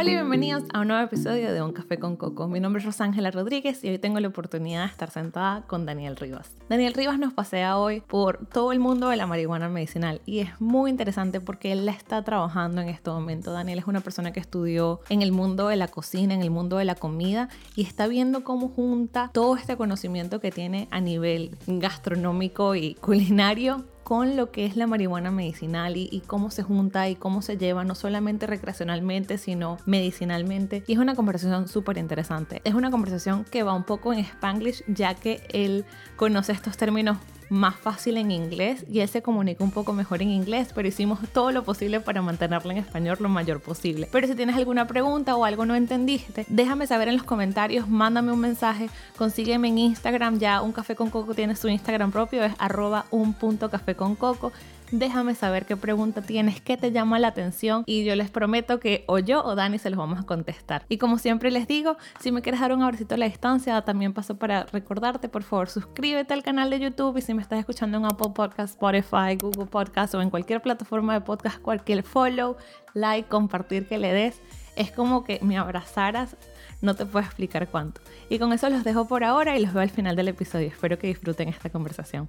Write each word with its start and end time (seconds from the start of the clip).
Hola 0.00 0.12
y 0.12 0.14
bienvenidos 0.14 0.62
a 0.72 0.80
un 0.80 0.88
nuevo 0.88 1.04
episodio 1.04 1.52
de 1.52 1.60
Un 1.60 1.74
Café 1.74 1.98
con 1.98 2.16
Coco. 2.16 2.48
Mi 2.48 2.58
nombre 2.58 2.80
es 2.80 2.86
Rosángela 2.86 3.30
Rodríguez 3.30 3.84
y 3.84 3.90
hoy 3.90 3.98
tengo 3.98 4.18
la 4.18 4.28
oportunidad 4.28 4.86
de 4.86 4.90
estar 4.90 5.10
sentada 5.10 5.60
con 5.66 5.84
Daniel 5.84 6.16
Rivas. 6.16 6.56
Daniel 6.70 6.94
Rivas 6.94 7.18
nos 7.18 7.34
pasea 7.34 7.76
hoy 7.76 8.00
por 8.00 8.46
todo 8.46 8.72
el 8.72 8.80
mundo 8.80 9.10
de 9.10 9.18
la 9.18 9.26
marihuana 9.26 9.68
medicinal 9.68 10.22
y 10.24 10.38
es 10.38 10.58
muy 10.58 10.90
interesante 10.90 11.42
porque 11.42 11.72
él 11.72 11.84
la 11.84 11.92
está 11.92 12.24
trabajando 12.24 12.80
en 12.80 12.88
este 12.88 13.10
momento. 13.10 13.52
Daniel 13.52 13.78
es 13.78 13.86
una 13.86 14.00
persona 14.00 14.32
que 14.32 14.40
estudió 14.40 15.00
en 15.10 15.20
el 15.20 15.32
mundo 15.32 15.68
de 15.68 15.76
la 15.76 15.88
cocina, 15.88 16.32
en 16.32 16.40
el 16.40 16.50
mundo 16.50 16.78
de 16.78 16.86
la 16.86 16.94
comida 16.94 17.50
y 17.76 17.82
está 17.82 18.06
viendo 18.06 18.42
cómo 18.42 18.70
junta 18.70 19.28
todo 19.34 19.54
este 19.54 19.76
conocimiento 19.76 20.40
que 20.40 20.50
tiene 20.50 20.88
a 20.90 21.02
nivel 21.02 21.58
gastronómico 21.66 22.74
y 22.74 22.94
culinario 22.94 23.84
con 24.10 24.34
lo 24.34 24.50
que 24.50 24.66
es 24.66 24.76
la 24.76 24.88
marihuana 24.88 25.30
medicinal 25.30 25.96
y, 25.96 26.20
cómo 26.26 26.50
se 26.50 26.64
junta 26.64 27.08
y 27.08 27.14
cómo 27.14 27.42
se 27.42 27.56
lleva, 27.56 27.84
no 27.84 27.94
solamente 27.94 28.48
recreacionalmente, 28.48 29.38
sino 29.38 29.78
medicinalmente. 29.86 30.82
Y 30.88 30.94
es 30.94 30.98
una 30.98 31.14
conversación 31.14 31.68
súper 31.68 31.96
interesante. 31.96 32.60
Es 32.64 32.74
una 32.74 32.90
conversación 32.90 33.44
que 33.44 33.62
va 33.62 33.72
un 33.72 33.84
poco 33.84 34.12
en 34.12 34.18
spanglish, 34.18 34.82
ya 34.88 35.14
que 35.14 35.46
él 35.52 35.84
conoce 36.16 36.50
estos 36.50 36.76
términos 36.76 37.18
más 37.50 37.76
fácil 37.76 38.16
en 38.16 38.30
inglés 38.30 38.86
y 38.90 39.00
él 39.00 39.08
se 39.08 39.22
comunica 39.22 39.62
un 39.62 39.70
poco 39.70 39.92
mejor 39.92 40.22
en 40.22 40.30
inglés, 40.30 40.70
pero 40.74 40.88
hicimos 40.88 41.18
todo 41.32 41.50
lo 41.50 41.64
posible 41.64 42.00
para 42.00 42.22
mantenerlo 42.22 42.70
en 42.70 42.78
español 42.78 43.18
lo 43.20 43.28
mayor 43.28 43.60
posible. 43.60 44.08
Pero 44.10 44.26
si 44.26 44.34
tienes 44.34 44.56
alguna 44.56 44.86
pregunta 44.86 45.36
o 45.36 45.44
algo 45.44 45.66
no 45.66 45.74
entendiste, 45.74 46.46
déjame 46.48 46.86
saber 46.86 47.08
en 47.08 47.16
los 47.16 47.24
comentarios, 47.24 47.88
mándame 47.88 48.32
un 48.32 48.40
mensaje, 48.40 48.88
consígueme 49.18 49.68
en 49.68 49.78
Instagram, 49.78 50.38
ya 50.38 50.62
un 50.62 50.72
café 50.72 50.94
con 50.94 51.10
coco 51.10 51.34
tiene 51.34 51.56
su 51.56 51.68
Instagram 51.68 52.12
propio, 52.12 52.44
es 52.44 52.54
arroba 52.58 53.06
un 53.10 53.34
punto 53.34 53.68
café 53.68 53.94
con 53.94 54.14
coco 54.14 54.52
déjame 54.90 55.34
saber 55.34 55.66
qué 55.66 55.76
pregunta 55.76 56.22
tienes, 56.22 56.60
qué 56.60 56.76
te 56.76 56.92
llama 56.92 57.18
la 57.18 57.28
atención 57.28 57.84
y 57.86 58.04
yo 58.04 58.14
les 58.16 58.30
prometo 58.30 58.80
que 58.80 59.04
o 59.06 59.18
yo 59.18 59.44
o 59.44 59.54
Dani 59.54 59.78
se 59.78 59.90
los 59.90 59.98
vamos 59.98 60.20
a 60.20 60.22
contestar. 60.24 60.84
Y 60.88 60.98
como 60.98 61.18
siempre 61.18 61.50
les 61.50 61.66
digo, 61.66 61.96
si 62.20 62.32
me 62.32 62.42
quieres 62.42 62.60
dar 62.60 62.72
un 62.72 62.82
abracito 62.82 63.14
a 63.14 63.18
la 63.18 63.26
distancia, 63.26 63.80
también 63.82 64.12
paso 64.12 64.36
para 64.36 64.64
recordarte, 64.64 65.28
por 65.28 65.42
favor, 65.42 65.68
suscríbete 65.68 66.34
al 66.34 66.42
canal 66.42 66.70
de 66.70 66.80
YouTube 66.80 67.16
y 67.18 67.22
si 67.22 67.34
me 67.34 67.42
estás 67.42 67.58
escuchando 67.58 67.98
en 67.98 68.04
Apple 68.04 68.32
Podcast, 68.34 68.74
Spotify, 68.74 69.36
Google 69.40 69.66
Podcast 69.66 70.14
o 70.14 70.22
en 70.22 70.30
cualquier 70.30 70.62
plataforma 70.62 71.14
de 71.14 71.20
podcast, 71.20 71.60
cualquier 71.60 72.02
follow, 72.02 72.56
like, 72.94 73.28
compartir 73.28 73.86
que 73.86 73.98
le 73.98 74.12
des, 74.12 74.40
es 74.76 74.90
como 74.90 75.24
que 75.24 75.38
me 75.42 75.58
abrazaras 75.58 76.36
no 76.82 76.94
te 76.94 77.04
puedo 77.04 77.24
explicar 77.24 77.68
cuánto. 77.68 78.00
Y 78.28 78.38
con 78.38 78.52
eso 78.52 78.70
los 78.70 78.84
dejo 78.84 79.06
por 79.06 79.22
ahora 79.24 79.58
y 79.58 79.62
los 79.62 79.72
veo 79.72 79.82
al 79.82 79.90
final 79.90 80.16
del 80.16 80.28
episodio. 80.28 80.68
Espero 80.68 80.98
que 80.98 81.08
disfruten 81.08 81.48
esta 81.48 81.68
conversación. 81.68 82.28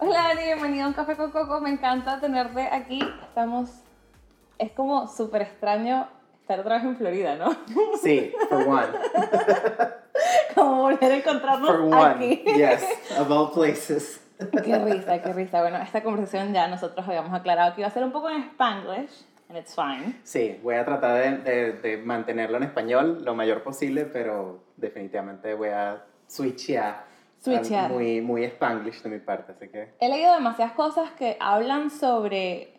Hola 0.00 0.28
Dani, 0.28 0.44
bienvenido 0.44 0.84
a 0.84 0.88
un 0.88 0.94
café 0.94 1.16
con 1.16 1.32
coco. 1.32 1.60
Me 1.60 1.70
encanta 1.70 2.20
tenerte 2.20 2.60
aquí. 2.70 3.00
Estamos. 3.20 3.82
Es 4.56 4.70
como 4.70 5.08
súper 5.08 5.42
extraño 5.42 6.06
estar 6.40 6.60
otra 6.60 6.76
vez 6.76 6.84
en 6.84 6.96
Florida, 6.96 7.34
¿no? 7.34 7.50
Sí, 8.00 8.32
for 8.48 8.68
one. 8.68 8.86
como 10.54 10.82
volver 10.82 11.10
a 11.10 11.16
encontrarnos 11.16 11.68
for 11.68 11.80
one. 11.80 12.14
aquí. 12.14 12.44
Yes, 12.46 12.84
of 13.18 13.28
all 13.28 13.50
places. 13.50 14.20
qué 14.62 14.78
risa, 14.78 15.20
qué 15.20 15.32
risa. 15.32 15.62
Bueno, 15.62 15.78
esta 15.78 16.00
conversación 16.00 16.54
ya 16.54 16.68
nosotros 16.68 17.04
habíamos 17.04 17.32
aclarado 17.32 17.74
que 17.74 17.80
iba 17.80 17.88
a 17.88 17.92
ser 17.92 18.04
un 18.04 18.12
poco 18.12 18.30
en 18.30 18.44
Spanglish. 18.44 19.26
And 19.48 19.58
it's 19.58 19.74
fine. 19.74 20.20
Sí, 20.22 20.60
voy 20.62 20.76
a 20.76 20.84
tratar 20.84 21.42
de, 21.42 21.72
de, 21.72 21.96
mantenerlo 21.96 22.58
en 22.58 22.62
español 22.62 23.24
lo 23.24 23.34
mayor 23.34 23.64
posible, 23.64 24.04
pero 24.04 24.62
definitivamente 24.76 25.54
voy 25.54 25.70
a 25.70 26.04
switchear 26.28 27.07
muy, 27.90 28.20
muy 28.20 28.44
spanglish 28.44 29.02
de 29.02 29.10
mi 29.10 29.18
parte, 29.18 29.52
así 29.52 29.68
que... 29.68 29.94
He 30.00 30.08
leído 30.08 30.34
demasiadas 30.34 30.74
cosas 30.74 31.10
que 31.12 31.36
hablan 31.40 31.90
sobre 31.90 32.74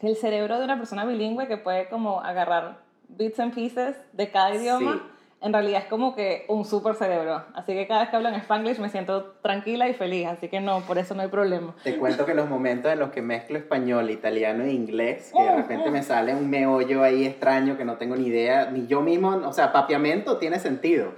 que 0.00 0.08
el 0.08 0.16
cerebro 0.16 0.58
de 0.58 0.64
una 0.64 0.76
persona 0.76 1.04
bilingüe 1.04 1.46
que 1.46 1.56
puede 1.56 1.88
como 1.88 2.20
agarrar 2.20 2.78
bits 3.08 3.38
and 3.40 3.54
pieces 3.54 3.96
de 4.12 4.30
cada 4.30 4.54
idioma, 4.54 5.02
en 5.42 5.52
realidad 5.52 5.82
es 5.82 5.88
como 5.88 6.14
que 6.14 6.44
un 6.48 6.64
super 6.64 6.94
cerebro. 6.94 7.44
Así 7.54 7.72
que 7.72 7.86
cada 7.86 8.00
vez 8.00 8.10
que 8.10 8.16
hablo 8.16 8.28
en 8.28 8.34
spanglish 8.36 8.78
me 8.78 8.88
siento 8.88 9.36
tranquila 9.42 9.88
y 9.88 9.94
feliz, 9.94 10.26
así 10.26 10.48
que 10.48 10.60
no, 10.60 10.80
por 10.80 10.98
eso 10.98 11.14
no 11.14 11.22
hay 11.22 11.28
problema. 11.28 11.74
Te 11.82 11.96
cuento 11.96 12.26
que 12.26 12.34
los 12.34 12.48
momentos 12.48 12.92
en 12.92 12.98
los 12.98 13.10
que 13.10 13.22
mezclo 13.22 13.58
español, 13.58 14.10
italiano 14.10 14.64
e 14.64 14.72
inglés, 14.72 15.32
que 15.34 15.42
de 15.42 15.56
repente 15.56 15.90
me 15.90 16.02
sale 16.02 16.34
un 16.34 16.50
meollo 16.50 17.02
ahí 17.02 17.26
extraño 17.26 17.76
que 17.76 17.84
no 17.84 17.96
tengo 17.96 18.16
ni 18.16 18.26
idea, 18.26 18.70
ni 18.70 18.86
yo 18.86 19.00
mismo, 19.00 19.30
o 19.30 19.52
sea, 19.52 19.72
papiamento 19.72 20.38
tiene 20.38 20.58
sentido. 20.58 21.12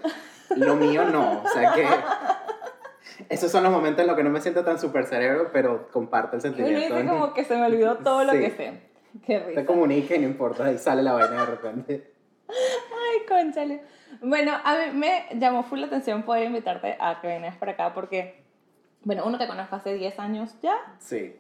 Lo 0.57 0.77
mío 0.77 1.05
no, 1.07 1.43
o 1.43 1.49
sea 1.49 1.73
que 1.73 1.87
esos 3.33 3.51
son 3.51 3.63
los 3.63 3.73
momentos 3.73 4.03
en 4.03 4.07
los 4.07 4.17
que 4.17 4.23
no 4.23 4.31
me 4.31 4.41
siento 4.41 4.65
tan 4.65 4.79
super 4.79 5.07
cerebro, 5.07 5.51
pero 5.53 5.89
comparto 5.91 6.37
el 6.37 6.43
sentimiento. 6.43 6.95
Me 6.95 7.07
como 7.07 7.33
que 7.35 7.45
se 7.45 7.57
me 7.57 7.67
olvidó 7.67 7.97
todo 7.97 8.25
lo 8.25 8.33
que 8.33 8.51
sé. 8.51 8.93
Qué 9.27 9.39
risa. 9.41 9.61
Te 9.61 9.67
comunica 9.67 10.15
y 10.15 10.21
no 10.21 10.27
importa, 10.27 10.67
ahí 10.67 10.79
sale 10.79 11.03
la 11.03 11.13
vaina 11.13 11.41
de 11.41 11.47
repente. 11.47 12.13
Ay, 12.49 13.27
conchale. 13.27 13.83
Bueno, 14.21 14.53
a 14.65 14.75
mí 14.75 14.99
me 14.99 15.27
llamó 15.39 15.63
full 15.63 15.81
la 15.81 15.87
atención 15.87 16.23
poder 16.23 16.45
invitarte 16.45 16.97
a 17.01 17.21
que 17.21 17.29
vengas 17.29 17.57
para 17.57 17.73
acá 17.73 17.95
porque, 17.95 18.45
bueno, 19.03 19.25
uno 19.27 19.39
te 19.39 19.47
conozco 19.47 19.77
hace 19.77 19.95
10 19.95 20.19
años 20.19 20.57
ya. 20.63 20.77
Sí. 20.99 21.37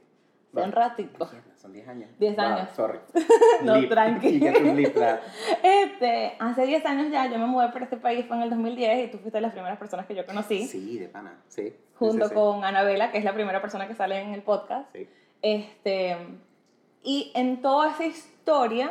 Son 0.54 0.72
ratitos. 0.72 1.30
Son 1.62 1.72
10 1.72 1.86
años. 1.86 2.10
10 2.18 2.38
años. 2.40 2.68
sorry. 2.74 2.98
no, 3.62 3.88
tranquilo. 3.88 4.50
este, 5.62 6.36
hace 6.40 6.66
10 6.66 6.86
años 6.86 7.12
ya 7.12 7.30
yo 7.30 7.38
me 7.38 7.46
mudé 7.46 7.68
para 7.68 7.84
este 7.84 7.98
país, 7.98 8.26
fue 8.26 8.36
en 8.36 8.42
el 8.42 8.50
2010 8.50 9.04
y 9.04 9.10
tú 9.12 9.18
fuiste 9.18 9.38
de 9.38 9.42
las 9.42 9.52
primeras 9.52 9.78
personas 9.78 10.06
que 10.06 10.16
yo 10.16 10.26
conocí. 10.26 10.66
Sí, 10.66 10.98
de 10.98 11.06
pana, 11.06 11.38
sí. 11.46 11.72
Junto 11.94 12.34
con 12.34 12.64
Anabela, 12.64 13.12
que 13.12 13.18
es 13.18 13.24
la 13.24 13.32
primera 13.32 13.60
persona 13.60 13.86
que 13.86 13.94
sale 13.94 14.20
en 14.20 14.34
el 14.34 14.42
podcast. 14.42 14.90
Sí. 14.92 15.08
Este, 15.40 16.16
y 17.04 17.30
en 17.36 17.62
toda 17.62 17.92
esa 17.92 18.06
historia, 18.06 18.90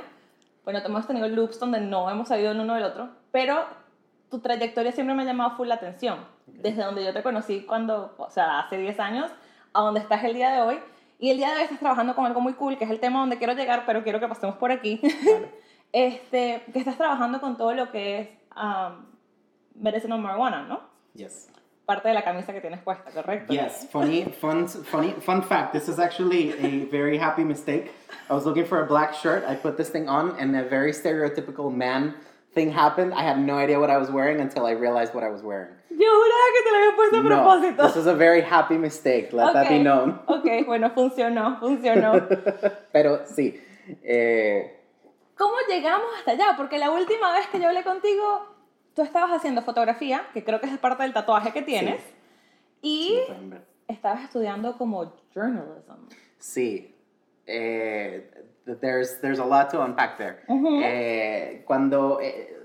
bueno, 0.64 0.80
hemos 0.80 1.06
tenido 1.06 1.28
loops 1.28 1.59
donde 1.59 1.82
no 1.82 2.09
hemos 2.09 2.30
sabido 2.30 2.52
el 2.52 2.59
uno 2.62 2.76
del 2.76 2.86
otro, 2.86 3.09
pero 3.34 3.66
tu 4.30 4.40
trayectoria 4.40 4.94
siempre 4.94 5.14
me 5.14 5.24
ha 5.24 5.26
llamado 5.26 5.58
full 5.58 5.68
la 5.68 5.76
atención. 5.76 6.20
Desde 6.48 6.84
donde 6.84 7.03
yo 7.03 7.12
te 7.12 7.22
conocí 7.22 7.66
cuando, 7.66 8.16
o 8.18 8.30
sea, 8.30 8.62
hace 8.62 8.78
10 8.78 8.98
años, 9.02 9.30
a 9.74 9.82
donde 9.82 10.00
estás 10.00 10.24
el 10.24 10.36
día 10.36 10.52
de 10.52 10.62
hoy 10.62 10.80
y 11.22 11.30
el 11.30 11.38
día 11.38 11.52
de 11.52 11.58
hoy 11.58 11.64
estás 11.66 11.80
trabajando 11.80 12.16
con 12.16 12.26
algo 12.26 12.42
muy 12.42 12.54
cool, 12.54 12.80
que 12.80 12.84
es 12.84 12.90
el 12.90 13.00
tema 13.00 13.20
donde 13.20 13.38
quiero 13.38 13.54
llegar, 13.54 13.84
pero 13.86 14.04
quiero 14.04 14.20
que 14.20 14.28
pasemos 14.28 14.56
por 14.58 14.72
aquí. 14.72 15.00
este, 15.94 16.64
que 16.74 16.80
estás 16.80 16.98
trabajando 16.98 17.40
con 17.40 17.58
todo 17.58 17.76
lo 17.76 17.92
que 17.92 18.22
es 18.22 18.28
um, 18.56 19.06
medicinal 19.76 20.20
marijuana, 20.20 20.64
¿no? 20.64 20.82
Yes. 21.14 21.48
Parte 21.86 22.08
de 22.08 22.16
la 22.16 22.24
camisa 22.24 22.54
que 22.54 22.59
tienes 22.59 22.82
puesta, 22.82 23.12
¿correcto? 23.12 23.54
Yes. 23.54 23.88
Funny, 23.92 24.24
fun, 24.26 24.68
funny, 24.68 25.12
fun 25.22 25.44
fact. 25.44 25.74
This 25.74 25.88
is 25.88 26.00
actually 26.00 26.54
a 26.54 26.86
very 26.90 27.20
happy 27.20 27.44
mistake. 27.44 27.92
I 28.28 28.34
was 28.34 28.46
looking 28.46 28.66
for 28.66 28.82
a 28.82 28.88
black 28.88 29.14
shirt. 29.14 29.44
I 29.48 29.56
put 29.56 29.78
this 29.78 29.90
thing 29.90 30.09
on, 30.09 30.36
and 30.40 30.56
a 30.56 30.64
very 30.64 30.92
stereotypical 30.92 31.72
man 31.72 32.16
thing 32.54 32.72
happened. 32.72 33.14
I 33.14 33.24
had 33.24 33.40
no 33.40 33.58
idea 33.58 33.80
what 33.80 33.90
I 33.90 33.98
was 33.98 34.10
wearing 34.10 34.40
until 34.40 34.66
I 34.66 34.72
realized 34.72 35.14
what 35.14 35.24
I 35.24 35.30
was 35.30 35.42
wearing. 35.42 35.74
Yo 35.90 36.08
juraba 36.08 36.48
que 36.54 36.64
te 36.64 36.72
lo 36.72 36.78
había 36.78 36.96
puesto 36.96 37.18
a 37.18 37.24
propósito. 37.24 37.84
No, 37.84 37.88
this 37.88 37.96
is 37.98 38.08
a 38.08 38.16
very 38.16 38.42
happy 38.42 38.78
mistake. 38.78 39.34
Let 39.34 39.54
that 39.54 39.70
be 39.70 39.80
known. 39.80 40.20
Ok, 40.28 40.66
bueno, 40.66 40.90
funcionó, 40.92 41.60
funcionó. 41.60 42.28
Pero 42.92 43.26
sí. 43.26 43.60
Eh... 44.04 44.78
¿Cómo 45.38 45.56
llegamos 45.70 46.08
hasta 46.18 46.32
allá? 46.32 46.54
Porque 46.58 46.78
la 46.78 46.92
última 46.92 47.34
vez 47.34 47.48
que 47.48 47.60
yo 47.60 47.68
hablé 47.68 47.84
contigo, 47.84 48.48
tú 48.96 49.02
estabas 49.02 49.32
haciendo 49.32 49.62
fotografía, 49.62 50.28
que 50.34 50.44
creo 50.44 50.60
que 50.60 50.68
es 50.68 50.78
parte 50.78 51.04
del 51.04 51.14
tatuaje 51.14 51.52
que 51.52 51.62
tienes, 51.62 52.02
y 52.82 53.20
estabas 53.88 54.24
estudiando 54.24 54.78
como 54.78 55.14
journalism. 55.34 56.08
Sí. 56.38 56.96
Eh, 57.48 58.32
there's, 58.66 59.20
there's 59.22 59.40
a 59.40 59.46
lot 59.46 59.70
to 59.72 59.84
unpack 59.84 60.18
there. 60.18 60.44
eh, 60.84 61.64
cuando... 61.66 62.20
Eh, 62.22 62.58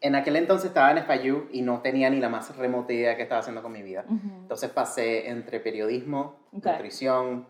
en 0.00 0.14
aquel 0.14 0.36
entonces 0.36 0.68
estaba 0.68 0.92
en 0.92 1.04
FIU 1.04 1.48
y 1.50 1.62
no 1.62 1.80
tenía 1.80 2.08
ni 2.08 2.20
la 2.20 2.28
más 2.28 2.56
remota 2.56 2.92
idea 2.92 3.10
de 3.10 3.16
qué 3.16 3.22
estaba 3.22 3.40
haciendo 3.40 3.62
con 3.62 3.72
mi 3.72 3.82
vida. 3.82 4.04
Entonces 4.08 4.70
pasé 4.70 5.28
entre 5.28 5.58
periodismo, 5.58 6.38
nutrición, 6.52 7.48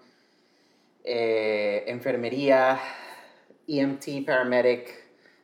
eh, 1.05 1.85
enfermería, 1.89 2.79
EMT, 3.67 4.25
paramedic. 4.25 4.89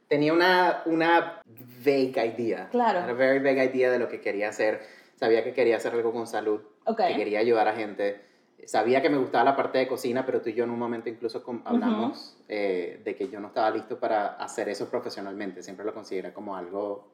Tenía 0.09 0.33
una, 0.33 0.83
una 0.87 1.43
vague 1.85 2.35
idea. 2.39 2.69
Claro. 2.71 3.01
Una 3.01 3.13
very 3.13 3.39
vague 3.39 3.67
idea 3.67 3.91
de 3.91 3.99
lo 3.99 4.09
que 4.09 4.23
quería 4.23 4.49
hacer. 4.49 4.81
Sabía 5.17 5.45
que 5.45 5.53
quería 5.53 5.77
hacer 5.77 5.93
algo 5.93 6.11
con 6.11 6.27
salud, 6.27 6.63
que 6.87 7.17
quería 7.17 7.41
ayudar 7.41 7.69
a 7.69 7.75
gente 7.75 8.23
sabía 8.67 9.03
que 9.03 9.11
me 9.11 9.19
gustaba 9.19 9.45
la 9.45 9.57
parte 9.57 9.79
de 9.79 9.89
cocina, 9.89 10.25
pero 10.25 10.41
tú 10.41 10.49
y 10.49 10.55
yo 10.55 10.65
en 10.65 10.71
un 10.71 10.79
momento 10.79 11.09
incluso 11.09 11.43
hablamos 11.65 12.37
eh, 12.49 13.01
de 13.05 13.15
que 13.15 13.29
yo 13.29 13.41
no 13.41 13.49
estaba 13.49 13.71
listo 13.71 13.99
para 13.99 14.35
hacer 14.35 14.69
eso 14.69 14.89
profesionalmente. 14.89 15.63
Siempre 15.63 15.85
lo 15.85 15.95
consideré 15.95 16.33
como 16.33 16.57
algo, 16.57 17.13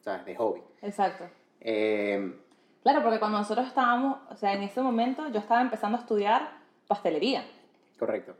¿sabes?, 0.00 0.24
de 0.26 0.36
hobby. 0.36 0.62
Exacto. 0.82 1.24
Em, 1.60 2.36
claro, 2.82 3.02
porque 3.02 3.18
cuando 3.18 3.38
nosotros 3.38 3.66
estábamos, 3.66 4.18
o 4.30 4.36
sea, 4.36 4.52
en 4.52 4.62
ese 4.62 4.80
momento 4.80 5.28
yo 5.28 5.40
estaba 5.40 5.60
empezando 5.60 5.98
a 5.98 6.00
estudiar 6.00 6.58
pastelería. 6.86 7.44
Correcto. 7.98 8.34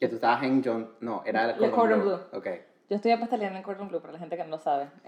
Que 0.00 0.08
tú 0.08 0.16
estabas 0.16 0.42
en 0.42 0.62
John, 0.64 0.90
no, 1.00 1.22
era 1.24 1.50
el 1.50 1.70
Cordon, 1.70 2.00
Blue. 2.00 2.18
Ok. 2.32 2.48
Yo 2.90 2.96
estudié 2.96 3.16
pastelería 3.16 3.50
en 3.50 3.56
el 3.56 3.62
Cordon 3.62 3.88
Blue, 3.88 4.00
para 4.00 4.12
la 4.12 4.18
gente 4.18 4.36
que 4.36 4.44
no 4.44 4.50
lo 4.50 4.58
sabe. 4.58 4.88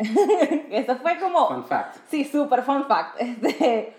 eso 0.70 0.96
fue 0.96 1.18
como... 1.18 1.48
Fun 1.48 1.64
fact. 1.64 1.96
Sí, 2.08 2.24
súper 2.24 2.62
fun 2.62 2.86
fact. 2.86 3.20
Este, 3.20 3.94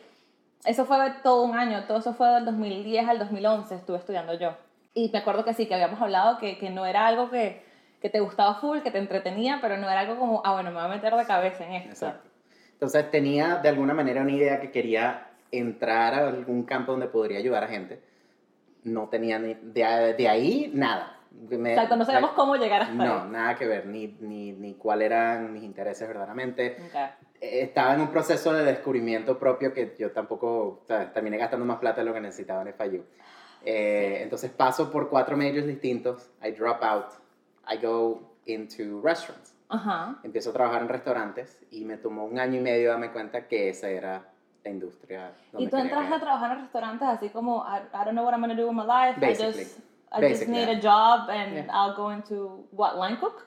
eso 0.65 0.86
fue 0.86 0.98
todo 1.24 1.44
un 1.44 1.56
año, 1.57 1.83
todo 1.86 2.00
eso 2.00 2.13
fue 2.13 2.27
del 2.30 2.45
2010 2.45 3.07
al 3.07 3.19
2011, 3.19 3.75
estuve 3.75 3.98
estudiando 3.98 4.33
yo. 4.33 4.56
Y 4.94 5.09
me 5.12 5.19
acuerdo 5.19 5.45
que 5.45 5.54
sí, 5.54 5.68
que 5.68 5.74
habíamos 5.75 6.01
hablado 6.01 6.38
que, 6.39 6.57
que 6.57 6.69
no 6.69 6.86
era 6.86 7.06
algo 7.07 7.30
que, 7.30 7.63
que 8.01 8.09
te 8.09 8.19
gustaba 8.19 8.56
full, 8.56 8.80
que 8.80 8.92
te 8.92 8.98
entretenía, 8.98 9.59
pero 9.62 9.77
no 9.77 9.89
era 9.89 10.01
algo 10.01 10.18
como, 10.18 10.42
ah, 10.44 10.54
bueno, 10.54 10.71
me 10.71 10.77
voy 10.77 10.86
a 10.86 10.95
meter 10.95 11.13
de 11.15 11.25
cabeza 11.25 11.65
en 11.65 11.74
esto. 11.74 11.89
Exacto. 11.89 12.30
Entonces 12.74 13.09
tenía 13.12 13.57
de 13.57 13.69
alguna 13.69 13.94
manera 13.94 14.21
una 14.21 14.31
idea 14.31 14.59
que 14.59 14.71
quería 14.71 15.27
entrar 15.51 16.13
a 16.13 16.27
algún 16.27 16.63
campo 16.63 16.92
donde 16.92 17.07
podría 17.07 17.39
ayudar 17.39 17.63
a 17.63 17.68
gente. 17.68 18.01
No 18.83 19.07
tenía 19.09 19.39
ni, 19.39 19.54
de, 19.56 20.13
de 20.18 20.30
ahí 20.30 20.71
nada. 20.74 21.13
Me- 21.31 21.71
Exacto, 21.74 21.95
no 21.95 22.06
sabemos 22.06 22.31
cómo 22.31 22.56
llegar 22.56 22.81
hasta 22.83 22.94
No, 22.94 23.24
ahí. 23.24 23.30
nada 23.30 23.56
que 23.56 23.68
ver, 23.68 23.86
ni, 23.86 24.07
ni, 24.21 24.51
ni 24.54 24.74
cuáles 24.75 25.07
eran 25.07 25.54
mis 25.54 25.63
intereses 25.63 26.07
verdaderamente. 26.07 26.77
Ok. 26.88 27.26
Estaba 27.39 27.94
en 27.94 28.01
un 28.01 28.07
proceso 28.07 28.51
de 28.54 28.63
descubrimiento 28.63 29.38
propio 29.38 29.74
que 29.74 29.95
yo 29.98 30.12
tampoco, 30.12 30.81
o 30.81 30.84
sea, 30.88 31.12
terminé 31.13 31.38
gastando 31.38 31.66
más 31.66 31.78
plata 31.78 32.01
de 32.01 32.06
lo 32.06 32.13
que 32.13 32.22
necesitaba 32.22 32.63
en 32.63 32.74
FIU. 32.74 33.04
Eh, 33.63 34.19
entonces 34.22 34.51
paso 34.51 34.92
por 34.92 35.10
cuatro 35.10 35.36
majors 35.38 35.68
distintos, 35.68 36.30
I 36.44 36.51
drop 36.51 36.81
out, 36.84 37.07
I 37.69 37.78
go 37.78 38.36
into 38.45 39.01
restaurants. 39.01 39.54
Ajá. 39.69 40.19
Empiezo 40.24 40.51
a 40.51 40.54
trabajar 40.54 40.81
en 40.81 40.89
restaurantes 40.89 41.60
y 41.69 41.84
me 41.84 41.98
tomó 41.98 42.25
un 42.25 42.39
año 42.39 42.60
y 42.60 42.63
medio 42.63 42.92
darme 42.92 43.12
cuenta 43.12 43.48
que 43.48 43.69
esa 43.69 43.90
era 43.90 44.24
la 44.63 44.72
industria. 44.72 45.33
donde 45.51 45.68
Y 45.68 45.69
tú 45.69 45.78
entraste 45.78 46.13
a 46.16 46.19
trabajar 46.19 46.51
en 46.57 46.63
restaurantes 46.63 47.07
así 47.07 47.30
como, 47.30 47.63
I, 47.66 47.81
I 47.94 48.06
don't 48.06 48.13
know 48.13 48.24
what 48.24 48.33
I'm 48.33 48.42
going 48.42 48.56
to 48.56 48.62
do 48.62 48.68
with 48.68 48.75
my 48.75 48.86
life. 48.86 49.19
Basically. 49.19 49.62
I 49.62 49.63
just, 49.63 49.80
I 50.12 50.22
just 50.22 50.22
Basically, 50.22 50.66
need 50.66 50.69
a 50.69 50.81
job 50.81 51.30
and 51.30 51.56
Yeah. 51.56 51.68
I'll 51.72 51.95
go 51.95 52.12
into, 52.12 52.66
what, 52.72 52.98
line 52.98 53.18
cook? 53.18 53.45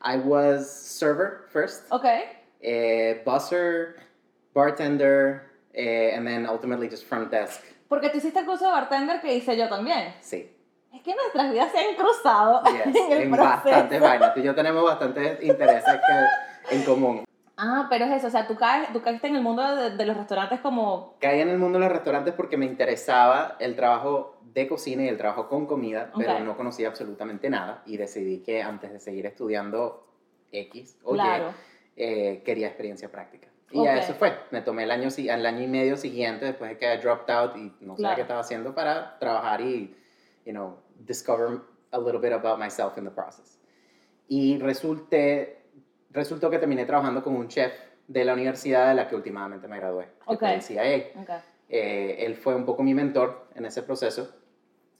I 0.00 0.16
was 0.16 0.70
server 0.70 1.46
first, 1.50 1.90
Ok. 1.90 2.06
Eh, 2.60 3.22
busser, 3.24 3.96
bartender, 4.54 5.42
eh, 5.72 6.14
and 6.16 6.26
then 6.26 6.46
ultimately 6.46 6.88
just 6.88 7.04
front 7.06 7.30
desk. 7.30 7.62
Porque 7.88 8.08
tú 8.10 8.18
hiciste 8.18 8.38
el 8.40 8.46
curso 8.46 8.66
de 8.66 8.72
bartender 8.72 9.20
que 9.20 9.34
hice 9.34 9.56
yo 9.56 9.68
también. 9.68 10.14
Sí. 10.20 10.56
Es 10.92 11.02
que 11.02 11.14
nuestras 11.14 11.52
vidas 11.52 11.70
se 11.72 11.78
han 11.78 11.94
cruzado 11.96 12.62
Yes, 12.84 12.96
en 12.96 13.12
el 13.12 13.22
en 13.22 13.30
proceso. 13.30 13.50
bastantes 13.64 14.00
vainas. 14.00 14.34
Tú 14.34 14.40
y 14.40 14.42
yo 14.42 14.54
tenemos 14.54 14.84
bastantes 14.84 15.42
intereses 15.42 15.94
que, 16.68 16.76
en 16.76 16.82
común. 16.84 17.24
Ah, 17.56 17.86
pero 17.90 18.06
es 18.06 18.12
eso, 18.12 18.28
o 18.28 18.30
sea, 18.30 18.46
tú, 18.46 18.56
caes, 18.56 18.90
tú 18.92 19.02
caíste 19.02 19.26
en 19.26 19.36
el 19.36 19.42
mundo 19.42 19.76
de, 19.76 19.90
de 19.90 20.06
los 20.06 20.16
restaurantes 20.16 20.60
como... 20.60 21.16
Caí 21.20 21.40
en 21.40 21.50
el 21.50 21.58
mundo 21.58 21.78
de 21.78 21.84
los 21.84 21.92
restaurantes 21.92 22.32
porque 22.34 22.56
me 22.56 22.64
interesaba 22.64 23.56
el 23.60 23.76
trabajo 23.76 24.38
de 24.42 24.66
cocina 24.66 25.04
y 25.04 25.08
el 25.08 25.18
trabajo 25.18 25.46
con 25.48 25.66
comida, 25.66 26.10
pero 26.16 26.32
Ok. 26.36 26.40
no 26.40 26.56
conocía 26.56 26.88
absolutamente 26.88 27.50
nada 27.50 27.82
y 27.86 27.98
decidí 27.98 28.38
que 28.42 28.62
antes 28.62 28.90
de 28.92 28.98
seguir 28.98 29.26
estudiando 29.26 30.06
X 30.52 30.96
o 31.04 31.12
Claro. 31.12 31.50
Y, 31.50 31.69
eh, 32.02 32.42
quería 32.44 32.68
experiencia 32.68 33.10
práctica. 33.10 33.48
Y 33.70 33.78
Ok. 33.78 33.84
ya 33.84 33.98
eso 33.98 34.14
fue. 34.14 34.32
Me 34.50 34.62
tomé 34.62 34.84
el 34.84 34.90
año, 34.90 35.08
el 35.16 35.46
año 35.46 35.62
y 35.62 35.66
medio 35.68 35.96
siguiente 35.98 36.46
después 36.46 36.70
de 36.70 36.78
que 36.78 36.96
dropped 36.98 37.30
out 37.32 37.56
y 37.56 37.72
no 37.80 37.92
sabía 37.94 37.96
Claro. 37.96 38.14
qué 38.16 38.22
estaba 38.22 38.40
haciendo 38.40 38.74
para 38.74 39.18
trabajar 39.18 39.60
y, 39.60 39.94
you 40.46 40.52
know, 40.52 40.78
discover 40.98 41.60
a 41.92 41.98
little 41.98 42.18
bit 42.20 42.32
about 42.32 42.58
myself 42.58 42.96
in 42.96 43.04
the 43.04 43.10
process. 43.10 43.58
Y 44.28 44.58
resulté, 44.58 45.62
resultó 46.10 46.48
que 46.48 46.58
terminé 46.58 46.86
trabajando 46.86 47.22
con 47.22 47.36
un 47.36 47.48
chef 47.48 47.72
de 48.08 48.24
la 48.24 48.32
universidad 48.32 48.88
de 48.88 48.94
la 48.94 49.06
que 49.06 49.14
últimamente 49.14 49.68
me 49.68 49.78
gradué, 49.78 50.06
que 50.06 50.34
Ok. 50.34 50.38
fue 50.38 50.54
el 50.54 50.62
CIA. 50.62 50.82
Ok. 51.20 51.30
Eh, 51.68 52.16
él 52.26 52.34
fue 52.34 52.54
un 52.54 52.64
poco 52.64 52.82
mi 52.82 52.94
mentor 52.94 53.46
en 53.54 53.66
ese 53.66 53.82
proceso. 53.82 54.34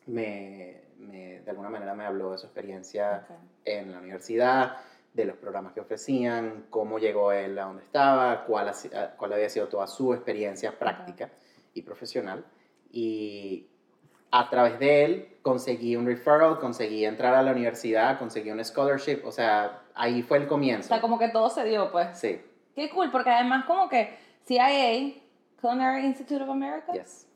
Me, 0.06 0.82
me- 0.98 1.40
de 1.40 1.50
alguna 1.50 1.70
manera 1.70 1.94
me 1.94 2.04
habló 2.04 2.32
de 2.32 2.38
su 2.38 2.46
experiencia 2.46 3.26
Ok. 3.28 3.36
en 3.64 3.92
la 3.92 3.98
universidad, 3.98 4.76
de 5.12 5.24
los 5.24 5.36
programas 5.36 5.72
que 5.72 5.80
ofrecían, 5.80 6.66
cómo 6.70 6.98
llegó 6.98 7.32
él 7.32 7.58
a 7.58 7.64
donde 7.64 7.82
estaba, 7.82 8.44
cuál, 8.44 8.68
ha 8.68 8.74
ah, 8.94 9.14
cuál 9.16 9.32
había 9.32 9.48
sido 9.48 9.68
toda 9.68 9.86
su 9.86 10.14
experiencia 10.14 10.78
práctica 10.78 11.30
y 11.74 11.82
profesional. 11.82 12.44
Y 12.92 13.66
a 14.30 14.48
través 14.48 14.78
de 14.78 15.04
él 15.04 15.36
conseguí 15.42 15.96
un 15.96 16.06
referral, 16.06 16.58
conseguí 16.58 17.04
entrar 17.04 17.34
a 17.34 17.42
la 17.42 17.52
universidad, 17.52 18.18
conseguí 18.18 18.50
un 18.50 18.64
scholarship, 18.64 19.22
o 19.24 19.32
sea, 19.32 19.82
ahí 19.94 20.22
fue 20.22 20.38
el 20.38 20.44
O 20.44 20.48
comienzo. 20.48 20.88
sea, 20.88 21.00
como 21.00 21.18
que 21.18 21.28
todo 21.28 21.50
se 21.50 21.64
dio, 21.64 21.90
pues. 21.90 22.16
Sí, 22.16 22.40
Qué 22.74 22.88
cool, 22.90 23.10
porque 23.10 23.30
además 23.30 23.64
como 23.66 23.88
que 23.88 24.16
CIA, 24.46 25.12
Culinary 25.60 26.06
Institute 26.06 26.42
of 26.42 26.50
America, 26.50 26.92
yes. 26.92 27.26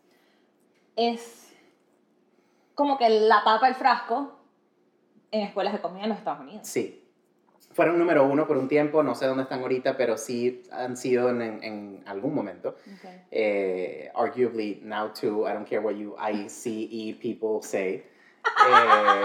es 0.96 1.52
como 2.74 2.96
que 2.96 3.08
la 3.08 3.42
tapa 3.44 3.66
del 3.66 3.74
frasco 3.74 4.38
en 5.30 5.42
escuelas 5.42 5.72
de 5.72 5.80
comida 5.80 6.04
en 6.04 6.10
los 6.10 6.18
Estados 6.18 6.40
Unidos. 6.40 6.66
Sí. 6.66 7.03
Fueron 7.74 7.98
número 7.98 8.24
uno 8.24 8.46
por 8.46 8.56
un 8.56 8.68
tiempo, 8.68 9.02
no 9.02 9.14
sé 9.16 9.26
dónde 9.26 9.42
están 9.42 9.60
ahorita, 9.60 9.96
pero 9.96 10.16
sí 10.16 10.62
han 10.70 10.96
sido 10.96 11.28
en, 11.30 11.42
en- 11.42 12.02
algún 12.06 12.32
momento. 12.34 12.70
Ok. 12.94 13.08
Eh, 13.32 14.10
arguably, 14.14 14.80
now 14.84 15.08
too, 15.12 15.46
I 15.48 15.52
don't 15.52 15.68
care 15.68 15.80
what 15.80 15.94
you 15.96 16.14
ICE 16.18 17.14
people 17.20 17.60
say. 17.66 18.04
Eh, 18.68 19.24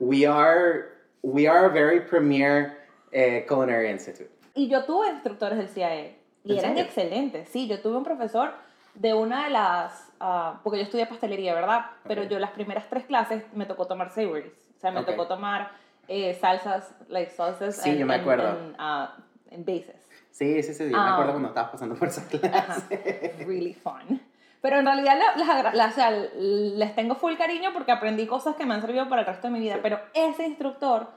we 0.00 0.26
are 0.26 0.88
we 1.22 1.46
are 1.48 1.66
a 1.66 1.68
very 1.68 2.00
premier 2.00 2.76
eh, 3.12 3.46
culinary 3.48 3.88
institute. 3.90 4.28
Y 4.54 4.68
yo 4.68 4.84
tuve 4.84 5.08
instructores 5.10 5.56
del 5.58 5.68
CIA 5.68 5.94
y 6.04 6.52
¿En 6.52 6.58
eran 6.58 6.74
serio? 6.76 6.82
excelentes. 6.84 7.48
Sí, 7.48 7.66
yo 7.68 7.80
tuve 7.80 7.96
un 7.96 8.04
profesor 8.04 8.52
de 8.94 9.14
una 9.14 9.44
de 9.44 9.50
las, 9.50 10.12
ah, 10.20 10.60
porque 10.62 10.78
yo 10.78 10.84
estudié 10.84 11.06
pastelería, 11.06 11.54
¿verdad? 11.54 11.86
Pero 12.06 12.22
Ok. 12.22 12.28
yo 12.28 12.38
las 12.38 12.50
primeras 12.50 12.88
tres 12.90 13.04
clases 13.06 13.42
me 13.54 13.64
tocó 13.66 13.86
tomar 13.86 14.10
savories. 14.10 14.52
O 14.76 14.80
sea, 14.80 14.90
me 14.90 15.00
Ok. 15.00 15.06
tocó 15.06 15.26
tomar 15.26 15.70
eh, 16.08 16.34
salsas, 16.34 16.94
like 17.08 17.30
salsas 17.30 17.76
Sí, 17.76 17.90
en, 17.90 17.98
yo 17.98 18.06
me 18.06 18.14
acuerdo. 18.16 18.72
ah, 18.78 19.16
en 19.50 19.64
bases. 19.64 20.00
Sí, 20.30 20.62
sí, 20.62 20.74
sí, 20.74 20.84
yo 20.84 20.90
me 20.90 20.96
Ah. 20.98 21.12
acuerdo 21.12 21.32
cuando 21.32 21.48
estabas 21.48 21.70
pasando 21.70 21.94
por 21.94 22.08
esa 22.08 22.26
clase. 22.26 23.34
really 23.46 23.74
fun. 23.74 24.20
Pero 24.60 24.78
en 24.78 24.86
realidad 24.86 25.16
la- 25.18 25.36
las 25.36 25.48
agra- 25.48 25.74
la- 25.74 25.86
o 25.86 25.90
sea, 25.92 26.10
les 26.10 26.94
tengo 26.94 27.14
full 27.16 27.34
cariño 27.36 27.70
porque 27.72 27.92
aprendí 27.92 28.26
cosas 28.26 28.56
que 28.56 28.64
me 28.66 28.74
han 28.74 28.80
servido 28.80 29.08
para 29.08 29.20
el 29.22 29.26
resto 29.26 29.46
de 29.48 29.52
mi 29.52 29.60
vida. 29.60 29.74
Sí. 29.74 29.80
Pero 29.82 30.00
ese 30.14 30.46
instructor 30.46 31.08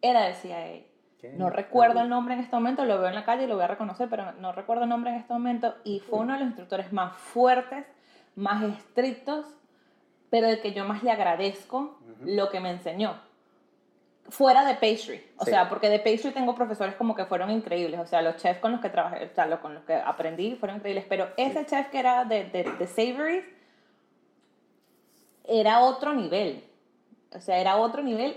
era 0.00 0.22
del 0.22 0.34
CIA. 0.34 0.82
Qué 1.20 1.32
No 1.36 1.50
recuerdo 1.50 2.00
el 2.00 2.08
nombre 2.08 2.34
en 2.34 2.40
este 2.40 2.54
momento, 2.56 2.84
lo 2.84 2.98
veo 2.98 3.08
en 3.08 3.14
la 3.14 3.24
calle 3.24 3.44
y 3.44 3.46
lo 3.46 3.54
voy 3.54 3.64
a 3.64 3.68
reconocer, 3.68 4.08
pero 4.10 4.32
no 4.32 4.52
recuerdo 4.52 4.82
el 4.84 4.88
nombre 4.88 5.10
en 5.10 5.16
este 5.18 5.32
momento. 5.32 5.74
Y 5.84 6.00
fue 6.00 6.18
uno 6.20 6.32
de 6.34 6.40
los 6.40 6.48
instructores 6.48 6.92
más 6.92 7.16
fuertes, 7.16 7.86
más 8.36 8.62
estrictos, 8.64 9.46
pero 10.30 10.48
el 10.48 10.60
que 10.60 10.72
yo 10.72 10.84
más 10.84 11.02
le 11.02 11.10
agradezco 11.12 11.98
Ujú. 12.02 12.24
lo 12.24 12.50
que 12.50 12.60
me 12.60 12.70
enseñó. 12.70 13.14
Fuera 14.30 14.64
de 14.64 14.74
pastry, 14.74 15.22
o 15.36 15.44
Sí. 15.44 15.50
sea, 15.50 15.68
porque 15.68 15.90
de 15.90 15.98
pastry 15.98 16.30
tengo 16.32 16.54
profesores 16.54 16.94
como 16.94 17.14
que 17.14 17.26
fueron 17.26 17.50
increíbles, 17.50 18.00
o 18.00 18.06
sea, 18.06 18.22
los 18.22 18.36
chefs 18.36 18.58
con 18.58 18.72
los 18.72 18.80
que 18.80 18.88
trabajé, 18.88 19.26
o 19.26 19.34
sea, 19.34 19.44
los 19.46 19.58
con 19.60 19.74
los 19.74 19.84
que 19.84 19.94
aprendí 19.94 20.56
fueron 20.56 20.78
increíbles, 20.78 21.04
pero 21.08 21.28
ese 21.36 21.66
chef 21.66 21.88
que 21.90 21.98
era 21.98 22.24
de, 22.24 22.44
de, 22.44 22.64
de 22.64 22.86
savories 22.86 23.44
era 25.46 25.80
otro 25.80 26.14
nivel, 26.14 26.64
o 27.34 27.40
sea, 27.40 27.58
era 27.58 27.76
otro 27.76 28.02
nivel 28.02 28.36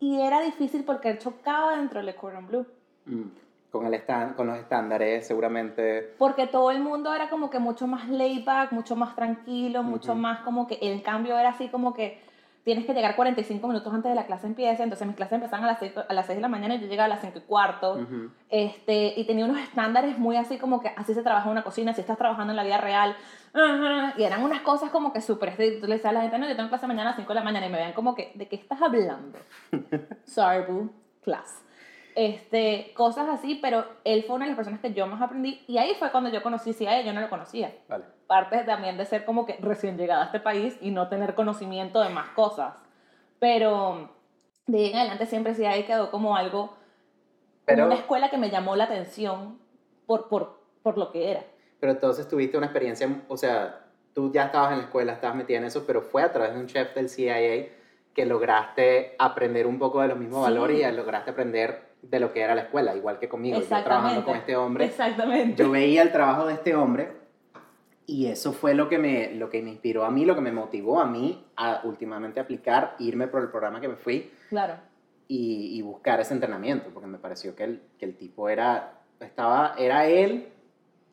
y 0.00 0.20
era 0.20 0.40
difícil 0.40 0.84
porque 0.84 1.08
él 1.10 1.18
chocaba 1.18 1.76
dentro 1.76 2.02
del 2.04 2.14
cordon 2.14 2.46
bleu. 2.46 2.66
Mm. 3.06 3.22
Con, 3.70 3.86
el 3.86 3.94
estan- 3.94 4.34
con 4.34 4.46
los 4.46 4.56
estándares, 4.58 5.26
seguramente. 5.26 6.14
Porque 6.18 6.46
todo 6.46 6.70
el 6.70 6.78
mundo 6.80 7.12
era 7.12 7.28
como 7.28 7.50
que 7.50 7.58
mucho 7.58 7.88
más 7.88 8.08
laid 8.08 8.44
back, 8.44 8.70
mucho 8.72 8.94
más 8.94 9.16
tranquilo, 9.16 9.82
mucho 9.82 10.12
Ujú. 10.12 10.20
más 10.20 10.40
como 10.40 10.68
que 10.68 10.74
el 10.80 11.02
cambio 11.02 11.36
era 11.36 11.48
así 11.48 11.68
como 11.68 11.92
que 11.92 12.22
tienes 12.64 12.86
que 12.86 12.94
llegar 12.94 13.14
45 13.14 13.68
minutos 13.68 13.92
antes 13.92 14.10
de 14.10 14.16
la 14.16 14.26
clase 14.26 14.46
empiece, 14.46 14.82
entonces 14.82 15.06
mis 15.06 15.16
clases 15.16 15.34
empezaban 15.34 15.64
a 15.64 15.68
las 15.68 15.78
6, 15.78 15.92
a 16.08 16.14
las 16.14 16.26
6 16.26 16.38
de 16.38 16.42
la 16.42 16.48
mañana 16.48 16.74
y 16.74 16.80
yo 16.80 16.86
llegaba 16.86 17.04
a 17.04 17.08
las 17.08 17.20
5 17.20 17.38
y 17.38 17.40
cuarto. 17.42 18.06
Este, 18.48 19.14
y 19.16 19.24
tenía 19.24 19.44
unos 19.44 19.58
estándares 19.58 20.18
muy 20.18 20.36
así 20.36 20.58
como 20.58 20.80
que 20.80 20.88
así 20.96 21.14
se 21.14 21.22
trabaja 21.22 21.46
en 21.46 21.52
una 21.52 21.62
cocina, 21.62 21.92
si 21.92 22.00
estás 22.00 22.16
trabajando 22.18 22.52
en 22.52 22.56
la 22.56 22.64
vida 22.64 22.78
real. 22.78 23.14
Y 24.16 24.22
eran 24.22 24.42
unas 24.42 24.62
cosas 24.62 24.90
como 24.90 25.12
que 25.12 25.20
súper. 25.20 25.54
Tú 25.54 25.86
le 25.86 25.94
decías 25.94 26.06
a 26.06 26.12
la 26.12 26.22
gente, 26.22 26.38
no, 26.38 26.48
yo 26.48 26.56
tengo 26.56 26.70
clase 26.70 26.86
mañana 26.86 27.10
a 27.10 27.12
las 27.12 27.16
5 27.16 27.28
de 27.28 27.34
la 27.34 27.44
mañana 27.44 27.66
y 27.66 27.70
me 27.70 27.76
vean 27.76 27.92
como 27.92 28.14
que, 28.14 28.32
¿de 28.34 28.48
qué 28.48 28.56
estás 28.56 28.80
hablando? 28.80 29.38
Sorry, 30.24 30.64
boo, 30.66 30.90
class. 31.22 31.63
Este, 32.16 32.92
cosas 32.94 33.28
así, 33.28 33.56
pero 33.60 33.84
él 34.04 34.22
fue 34.24 34.36
una 34.36 34.44
de 34.44 34.50
las 34.50 34.56
personas 34.56 34.80
que 34.80 34.92
yo 34.92 35.06
más 35.08 35.20
aprendí 35.20 35.64
y 35.66 35.78
ahí 35.78 35.94
fue 35.98 36.12
cuando 36.12 36.30
yo 36.30 36.42
conocí 36.44 36.72
CIA, 36.72 37.02
yo 37.02 37.12
no 37.12 37.20
lo 37.20 37.28
conocía. 37.28 37.74
Vale. 37.88 38.04
Parte 38.28 38.58
también 38.64 38.96
de 38.96 39.04
ser 39.04 39.24
como 39.24 39.44
que 39.46 39.56
recién 39.60 39.96
llegada 39.98 40.22
a 40.22 40.26
este 40.26 40.38
país 40.40 40.76
y 40.80 40.90
no 40.92 41.08
tener 41.08 41.34
conocimiento 41.34 42.00
de 42.00 42.10
más 42.10 42.28
cosas. 42.30 42.74
Pero 43.40 44.10
de 44.66 44.78
ahí 44.78 44.90
en 44.92 44.96
adelante 44.98 45.26
siempre 45.26 45.54
CIA 45.54 45.84
quedó 45.86 46.10
como 46.10 46.36
algo 46.36 46.74
Pero, 47.64 47.86
una 47.86 47.96
escuela 47.96 48.30
que 48.30 48.38
me 48.38 48.50
llamó 48.50 48.76
la 48.76 48.84
atención 48.84 49.58
por, 50.06 50.28
por, 50.28 50.60
por 50.82 50.96
lo 50.98 51.10
que 51.10 51.30
era. 51.32 51.44
pero 51.80 51.92
entonces 51.92 52.28
tuviste 52.28 52.56
una 52.56 52.66
experiencia, 52.66 53.08
o 53.28 53.36
sea, 53.36 53.80
tú 54.14 54.30
ya 54.32 54.44
estabas 54.44 54.72
en 54.72 54.78
la 54.78 54.84
escuela, 54.84 55.12
estabas 55.12 55.36
metida 55.36 55.58
en 55.58 55.64
eso, 55.64 55.84
pero 55.86 56.00
fue 56.00 56.22
a 56.22 56.32
través 56.32 56.54
de 56.54 56.60
un 56.60 56.66
chef 56.66 56.94
del 56.94 57.08
CIA 57.08 57.66
que 58.14 58.24
lograste 58.24 59.16
aprender 59.18 59.66
un 59.66 59.78
poco 59.78 60.00
de 60.00 60.08
los 60.08 60.16
mismos 60.18 60.46
Sí. 60.46 60.52
valores 60.52 60.78
y 60.80 60.96
lograste 60.96 61.32
aprender 61.32 61.93
de 62.10 62.20
lo 62.20 62.32
que 62.32 62.40
era 62.42 62.54
la 62.54 62.62
escuela, 62.62 62.94
igual 62.94 63.18
que 63.18 63.28
conmigo. 63.28 63.58
Yo 63.60 63.66
trabajando 63.66 64.24
con 64.24 64.36
este 64.36 64.56
hombre, 64.56 64.84
Exactamente. 64.86 65.62
yo 65.62 65.70
veía 65.70 66.02
el 66.02 66.12
trabajo 66.12 66.46
de 66.46 66.54
este 66.54 66.74
hombre 66.74 67.12
y 68.06 68.26
eso 68.26 68.52
fue 68.52 68.74
lo 68.74 68.88
que 68.88 68.98
me, 68.98 69.34
lo 69.34 69.48
que 69.48 69.62
me 69.62 69.70
inspiró 69.70 70.04
a 70.04 70.10
mí, 70.10 70.24
lo 70.24 70.34
que 70.34 70.40
me 70.42 70.52
motivó 70.52 71.00
a 71.00 71.06
mí 71.06 71.44
a 71.56 71.80
últimamente 71.84 72.40
aplicar, 72.40 72.94
irme 72.98 73.26
por 73.28 73.42
el 73.42 73.48
programa 73.48 73.80
que 73.80 73.88
me 73.88 73.96
fui 73.96 74.30
Claro. 74.50 74.74
y, 75.28 75.78
y 75.78 75.82
buscar 75.82 76.20
ese 76.20 76.34
entrenamiento, 76.34 76.90
porque 76.92 77.06
me 77.08 77.18
pareció 77.18 77.54
que 77.56 77.64
el, 77.64 77.82
que 77.98 78.04
el 78.04 78.16
tipo 78.16 78.48
era, 78.50 79.00
estaba, 79.20 79.74
era 79.78 80.06
él, 80.06 80.48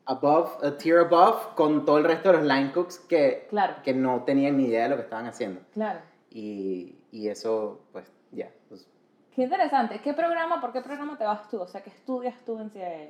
above, 0.04 0.62
a 0.66 0.76
tier 0.76 0.98
above, 0.98 1.54
con 1.54 1.86
todo 1.86 1.96
el 1.98 2.04
resto 2.04 2.30
de 2.32 2.38
los 2.38 2.46
line 2.46 2.72
cooks 2.72 2.98
que, 2.98 3.46
Claro. 3.48 3.76
que 3.82 3.94
no 3.94 4.24
tenían 4.24 4.58
ni 4.58 4.64
idea 4.66 4.82
de 4.84 4.88
lo 4.90 4.96
que 4.96 5.02
estaban 5.02 5.26
haciendo. 5.26 5.60
Claro. 5.72 6.00
Y, 6.30 6.96
y 7.10 7.28
eso, 7.28 7.80
pues, 7.92 8.04
ya, 8.32 8.50
was 8.70 8.86
Qué 9.34 9.42
interesante. 9.42 10.00
¿Qué 10.00 10.12
programa, 10.12 10.60
por 10.60 10.72
qué 10.72 10.80
programa 10.82 11.16
te 11.16 11.24
vas 11.24 11.48
tú? 11.48 11.60
O 11.60 11.66
sea, 11.66 11.82
¿qué 11.82 11.90
estudias 11.90 12.34
tú 12.44 12.58
en 12.60 12.70
CIA? 12.70 13.08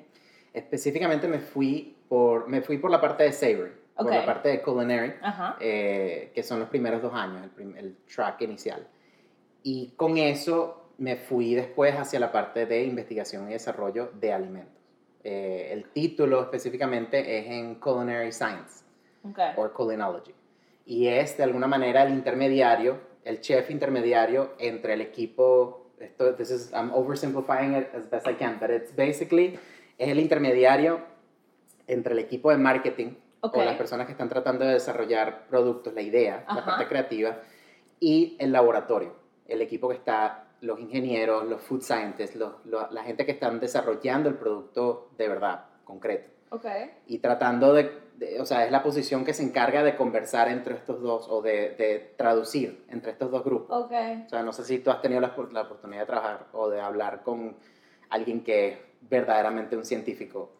Específicamente 0.52 1.26
me 1.26 1.38
fui 1.40 1.96
por, 2.08 2.48
me 2.48 2.60
fui 2.62 2.78
por 2.78 2.90
la 2.90 3.00
parte 3.00 3.24
de 3.24 3.32
Savory, 3.32 3.72
por 3.96 4.06
Ok. 4.06 4.12
la 4.12 4.24
parte 4.26 4.48
de 4.50 4.62
Culinary, 4.62 5.14
eh, 5.60 6.30
que 6.34 6.42
son 6.42 6.60
los 6.60 6.68
primeros 6.68 7.02
dos 7.02 7.12
años, 7.14 7.42
el, 7.42 7.50
prim- 7.50 7.76
el 7.76 7.96
track 8.14 8.42
inicial. 8.42 8.86
Y 9.62 9.92
con 9.96 10.18
eso 10.18 10.90
me 10.98 11.16
fui 11.16 11.54
después 11.54 11.94
hacia 11.96 12.20
la 12.20 12.30
parte 12.30 12.66
de 12.66 12.84
investigación 12.84 13.48
y 13.48 13.52
desarrollo 13.54 14.10
de 14.14 14.32
alimentos. 14.32 14.80
Eh, 15.24 15.70
el 15.72 15.88
título 15.90 16.42
específicamente 16.42 17.38
es 17.38 17.46
en 17.46 17.76
Culinary 17.76 18.32
Science 18.32 18.84
Ok. 19.24 19.38
o 19.56 19.72
Culinology. 19.72 20.34
Y 20.84 21.06
es 21.06 21.36
de 21.36 21.44
alguna 21.44 21.66
manera 21.66 22.02
el 22.02 22.12
intermediario, 22.12 22.98
el 23.24 23.40
chef 23.40 23.70
intermediario 23.70 24.54
entre 24.58 24.94
el 24.94 25.00
equipo, 25.00 25.81
esto, 26.02 26.34
this 26.34 26.50
is, 26.50 26.72
I'm 26.72 26.90
oversimplifying 26.92 27.76
it 27.78 27.88
as 27.94 28.08
best 28.10 28.26
I 28.26 28.34
can, 28.34 28.58
but 28.60 28.70
it's 28.70 28.94
basically, 28.94 29.58
es 29.98 30.08
el 30.08 30.18
intermediario 30.18 31.00
entre 31.86 32.12
el 32.12 32.18
equipo 32.18 32.50
de 32.50 32.56
marketing 32.58 33.14
Ok. 33.40 33.56
o 33.56 33.64
las 33.64 33.76
personas 33.76 34.06
que 34.06 34.12
están 34.12 34.28
tratando 34.28 34.64
de 34.64 34.74
desarrollar 34.74 35.46
productos, 35.48 35.92
la 35.94 36.02
idea, 36.02 36.44
Ajá. 36.46 36.60
la 36.60 36.64
parte 36.66 36.86
creativa, 36.88 37.38
y 38.00 38.36
el 38.38 38.52
laboratorio, 38.52 39.14
el 39.48 39.60
equipo 39.62 39.88
que 39.88 39.94
está, 39.96 40.44
los 40.60 40.78
ingenieros, 40.78 41.44
los 41.48 41.60
food 41.60 41.82
scientists, 41.82 42.36
los- 42.36 42.64
lo- 42.66 42.88
la 42.92 43.02
gente 43.02 43.26
que 43.26 43.32
están 43.32 43.58
desarrollando 43.58 44.28
el 44.28 44.36
producto 44.36 45.10
de 45.18 45.28
verdad, 45.28 45.64
concreto 45.84 46.30
Ok. 46.50 46.66
y 47.08 47.18
tratando 47.18 47.72
de, 47.74 47.90
de- 48.22 48.40
o 48.40 48.46
sea, 48.46 48.64
es 48.64 48.70
la 48.72 48.82
posición 48.82 49.24
que 49.24 49.34
se 49.34 49.42
encarga 49.42 49.82
de 49.82 49.96
conversar 49.96 50.48
entre 50.48 50.74
estos 50.74 51.00
dos 51.02 51.26
o 51.28 51.42
de, 51.42 51.70
de 51.76 52.14
traducir 52.16 52.84
entre 52.88 53.12
estos 53.12 53.30
dos 53.30 53.44
grupos. 53.44 53.76
Ok. 53.84 53.92
O 54.26 54.28
sea, 54.28 54.42
no 54.42 54.52
sé 54.52 54.64
si 54.64 54.78
tú 54.78 54.90
has 54.90 55.00
tenido 55.02 55.20
la, 55.20 55.34
la 55.52 55.62
oportunidad 55.62 56.00
de 56.00 56.06
trabajar 56.06 56.46
o 56.52 56.68
de 56.70 56.80
hablar 56.80 57.22
con 57.22 57.56
alguien 58.10 58.42
que 58.44 58.68
es 58.68 58.78
verdaderamente 59.08 59.76
un 59.76 59.84
científico. 59.84 60.52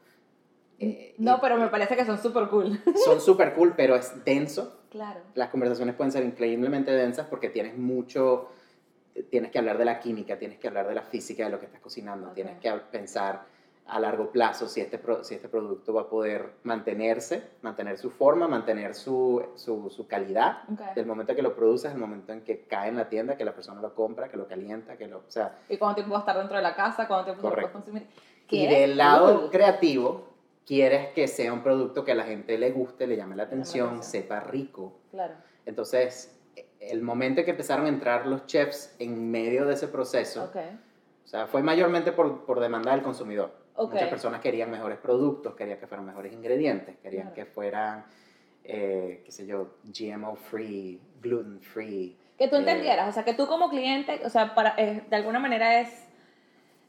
Eh, 0.79 1.15
No, 1.19 1.37
y 1.37 1.41
pero 1.41 1.57
me 1.57 1.69
parece 1.69 1.95
que 1.97 2.05
son 2.05 2.19
súper 2.19 2.49
cool. 2.49 2.81
Son 3.05 3.21
súper 3.21 3.55
cool, 3.55 3.75
pero 3.77 3.95
es 3.95 4.25
denso. 4.25 4.81
Claro. 4.91 5.21
Las 5.35 5.49
conversaciones 5.49 5.95
pueden 5.95 6.13
ser 6.13 6.25
increíblemente 6.25 6.91
densas 6.91 7.27
porque 7.29 7.49
tienes 7.49 7.79
mucho, 7.79 8.49
tienes 9.31 9.51
que 9.51 9.59
hablar 9.59 9.79
de 9.79 9.85
la 9.85 10.01
química, 10.01 10.39
tienes 10.39 10.59
que 10.59 10.69
hablar 10.69 10.87
de 10.89 10.95
la 10.95 11.03
física 11.03 11.45
de 11.45 11.51
lo 11.51 11.59
que 11.61 11.67
estás 11.67 11.81
cocinando, 11.81 12.29
Ok. 12.29 12.35
tienes 12.35 12.59
que 12.59 12.71
pensar 12.91 13.45
a 13.87 13.99
largo 14.01 14.31
plazo 14.31 14.69
si 14.69 14.81
este, 14.81 15.01
si 15.23 15.35
este 15.35 15.49
producto 15.49 15.93
va 15.93 16.03
a 16.03 16.09
poder 16.09 16.53
mantenerse, 16.63 17.43
mantener 17.63 17.99
su 17.99 18.11
forma, 18.11 18.47
mantener 18.49 18.95
su, 18.95 19.45
su, 19.57 19.91
su 19.91 20.07
calidad. 20.07 20.63
Ok. 20.73 20.95
Del 20.95 21.05
momento 21.07 21.35
que 21.35 21.43
lo 21.43 21.55
produces, 21.55 21.93
el 21.93 21.99
momento 21.99 22.33
en 22.33 22.43
que 22.43 22.65
cae 22.67 22.89
en 22.89 22.97
la 22.97 23.09
tienda, 23.09 23.37
que 23.37 23.45
la 23.45 23.55
persona 23.55 23.81
lo 23.83 23.95
compra, 23.95 24.29
que 24.29 24.37
lo 24.37 24.47
calienta, 24.47 24.97
que 24.97 25.09
lo... 25.09 25.19
O 25.19 25.25
sea, 25.29 25.59
¿Y 25.69 25.77
cuánto 25.77 25.97
tiempo 25.97 26.13
va 26.13 26.19
a 26.19 26.23
estar 26.23 26.39
dentro 26.39 26.57
de 26.57 26.63
la 26.63 26.75
casa? 26.75 27.07
¿Cuánto 27.09 27.27
tiempo 27.33 27.43
se 27.43 27.47
lo 27.47 27.51
Correcto. 27.51 27.73
consumir? 27.73 28.07
y 28.49 28.67
¡Qué 28.69 28.75
del 28.75 28.97
lado 28.97 29.41
cool! 29.41 29.51
creativo, 29.51 30.29
quieres 30.67 31.09
que 31.13 31.27
sea 31.29 31.53
un 31.53 31.63
producto 31.63 32.05
que 32.05 32.13
a 32.13 32.15
la 32.15 32.25
gente 32.25 32.57
le 32.59 32.71
guste, 32.71 33.07
le 33.07 33.17
llame 33.17 33.35
la 33.37 33.45
atención, 33.45 33.89
atención. 33.89 34.11
sepa 34.23 34.41
rico. 34.41 35.01
Claro. 35.11 35.35
Entonces, 35.67 36.39
el 36.81 37.03
momento 37.03 37.41
en 37.41 37.45
que 37.47 37.51
empezaron 37.53 37.87
a 37.87 37.89
entrar 37.89 38.27
los 38.27 38.47
chefs 38.47 38.95
en 38.99 39.31
medio 39.31 39.65
de 39.67 39.75
ese 39.75 39.89
proceso, 39.89 40.51
o 41.25 41.29
sea, 41.29 41.47
fue 41.47 41.63
mayormente 41.63 42.13
por, 42.13 42.45
por 42.45 42.61
demanda 42.61 42.93
del 42.93 43.03
consumidor. 43.03 43.62
Ok. 43.75 43.93
Muchas 43.93 44.09
personas 44.09 44.41
querían 44.41 44.71
mejores 44.71 44.99
productos, 44.99 45.55
querían 45.55 45.79
que 45.79 45.87
fueran 45.87 46.07
mejores 46.07 46.33
ingredientes, 46.33 46.97
querían 47.03 47.31
Claro. 47.31 47.35
que 47.35 47.45
fueran, 47.47 48.05
eh, 48.65 49.23
qué 49.25 49.33
sé 49.33 49.47
yo, 49.47 49.77
GMO 49.85 50.37
free, 50.37 51.01
gluten 51.21 51.61
free. 51.61 52.17
Que 52.39 52.49
tú 52.49 52.57
eh, 52.57 52.61
entendieras, 52.61 53.09
o 53.09 53.13
sea, 53.13 53.25
que 53.25 53.35
tú 53.35 53.47
como 53.47 53.71
cliente, 53.71 54.21
o 54.25 54.31
sea, 54.31 54.55
para, 54.55 54.75
eh, 54.77 55.03
de 55.09 55.17
alguna 55.17 55.39
manera 55.39 55.81
es, 55.81 56.09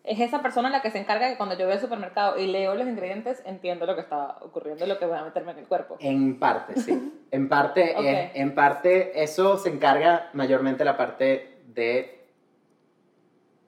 es 0.03 0.19
esa 0.19 0.41
persona 0.41 0.69
la 0.69 0.81
que 0.81 0.91
se 0.91 0.97
encarga 0.99 1.29
que 1.29 1.37
cuando 1.37 1.57
yo 1.57 1.65
voy 1.65 1.75
al 1.75 1.79
supermercado 1.79 2.37
y 2.37 2.47
leo 2.47 2.75
los 2.75 2.85
ingredientes, 2.87 3.41
entiendo 3.45 3.85
lo 3.85 3.95
que 3.95 4.01
está 4.01 4.37
ocurriendo 4.41 4.85
lo 4.85 4.99
que 4.99 5.05
voy 5.05 5.17
a 5.17 5.23
meterme 5.23 5.53
en 5.53 5.59
el 5.59 5.65
cuerpo. 5.67 5.95
En 5.99 6.37
parte, 6.39 6.75
sí. 6.81 7.13
En 7.31 7.47
parte, 7.47 7.93
Ok. 7.97 8.03
es- 8.05 8.31
en 8.35 8.53
parte, 8.53 9.23
eso 9.23 9.57
se 9.57 9.69
encarga 9.69 10.29
mayormente 10.33 10.83
la 10.83 10.97
parte 10.97 11.59
de... 11.67 12.19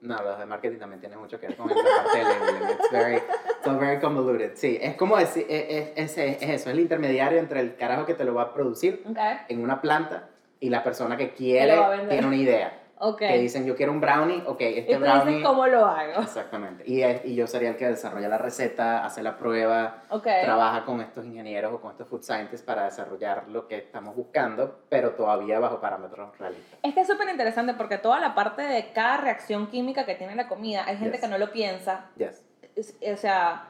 No, 0.06 0.22
los 0.22 0.38
de 0.38 0.46
marketing 0.46 0.78
también 0.78 1.00
tienen 1.00 1.18
mucho 1.18 1.38
que 1.40 1.48
ver 1.48 1.56
con 1.56 1.68
la 1.68 1.74
parte 1.74 2.18
de 2.18 2.24
labeling. 2.24 2.70
It's 2.70 2.90
very, 2.90 3.22
all 3.64 3.78
very 3.78 4.00
convoluted. 4.00 4.52
Sí, 4.54 4.78
es 4.80 4.94
como 4.96 5.16
decir, 5.16 5.46
es, 5.48 5.88
es, 5.96 6.18
es- 6.18 6.18
es 6.18 6.42
eso, 6.42 6.50
es 6.70 6.74
el 6.74 6.80
intermediario 6.80 7.38
entre 7.38 7.60
el 7.60 7.76
carajo 7.76 8.06
que 8.06 8.14
te 8.14 8.24
lo 8.24 8.34
va 8.34 8.42
a 8.42 8.54
producir 8.54 9.02
Ok. 9.08 9.18
en 9.48 9.60
una 9.62 9.80
planta 9.80 10.28
y 10.60 10.70
la 10.70 10.82
persona 10.82 11.16
que 11.16 11.32
quiere, 11.32 11.76
tiene 12.08 12.26
una 12.26 12.36
idea. 12.36 12.82
Ok. 12.98 13.18
Que 13.18 13.38
dicen, 13.38 13.66
yo 13.66 13.76
quiero 13.76 13.92
un 13.92 14.00
brownie, 14.00 14.42
ok, 14.46 14.60
y 14.60 14.78
este 14.78 14.94
tú 14.94 15.00
brownie... 15.00 15.26
dices 15.36 15.46
cómo 15.46 15.66
lo 15.66 15.84
hago. 15.84 16.22
Exactamente. 16.22 16.82
Y, 16.86 17.02
y 17.30 17.34
yo 17.34 17.46
sería 17.46 17.68
el 17.70 17.76
que 17.76 17.86
desarrolla 17.86 18.28
la 18.28 18.38
receta, 18.38 19.04
hace 19.04 19.22
la 19.22 19.36
prueba, 19.36 20.02
Ok. 20.08 20.26
trabaja 20.42 20.84
con 20.84 21.00
estos 21.02 21.24
ingenieros 21.26 21.72
o 21.74 21.80
con 21.80 21.90
estos 21.90 22.08
food 22.08 22.22
scientists 22.22 22.62
para 22.64 22.84
desarrollar 22.84 23.48
lo 23.48 23.68
que 23.68 23.76
estamos 23.76 24.16
buscando, 24.16 24.80
pero 24.88 25.10
todavía 25.10 25.58
bajo 25.60 25.80
parámetros 25.80 26.38
realistas. 26.38 26.78
Es 26.82 26.94
que 26.94 27.00
es 27.00 27.06
súper 27.06 27.28
interesante 27.28 27.74
porque 27.74 27.98
toda 27.98 28.18
la 28.18 28.34
parte 28.34 28.62
de 28.62 28.92
cada 28.92 29.18
reacción 29.18 29.66
química 29.66 30.06
que 30.06 30.14
tiene 30.14 30.34
la 30.34 30.48
comida, 30.48 30.84
hay 30.86 30.96
gente 30.96 31.18
Yes. 31.18 31.20
que 31.20 31.28
no 31.28 31.38
lo 31.38 31.52
piensa. 31.52 32.06
Yes. 32.16 32.44
Es- 32.74 32.96
o 33.12 33.16
sea, 33.16 33.68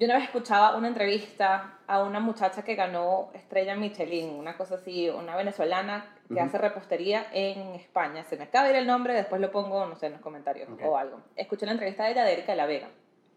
yo 0.00 0.06
una 0.06 0.14
vez 0.14 0.24
escuchaba 0.24 0.76
una 0.76 0.88
entrevista 0.88 1.74
a 1.86 2.02
una 2.02 2.20
muchacha 2.20 2.62
que 2.62 2.74
ganó 2.74 3.28
estrella 3.34 3.74
Michelin, 3.76 4.30
una 4.30 4.56
cosa 4.56 4.76
así, 4.76 5.10
una 5.10 5.36
venezolana 5.36 6.16
que 6.26 6.34
Ujú. 6.34 6.42
hace 6.42 6.56
repostería 6.56 7.26
en 7.32 7.74
España. 7.74 8.24
Se 8.24 8.38
me 8.38 8.44
acaba 8.44 8.64
de 8.64 8.70
ir 8.70 8.76
el 8.78 8.86
nombre, 8.86 9.12
después 9.12 9.42
lo 9.42 9.50
pongo, 9.50 9.84
no 9.84 9.96
sé, 9.96 10.06
en 10.06 10.12
los 10.12 10.22
comentarios 10.22 10.70
Ok. 10.70 10.80
o 10.86 10.96
algo. 10.96 11.20
Escuché 11.36 11.66
la 11.66 11.72
entrevista 11.72 12.04
de 12.04 12.12
ella 12.12 12.24
de 12.24 12.32
Erika 12.32 12.52
de 12.52 12.56
la 12.56 12.64
Vega. 12.64 12.88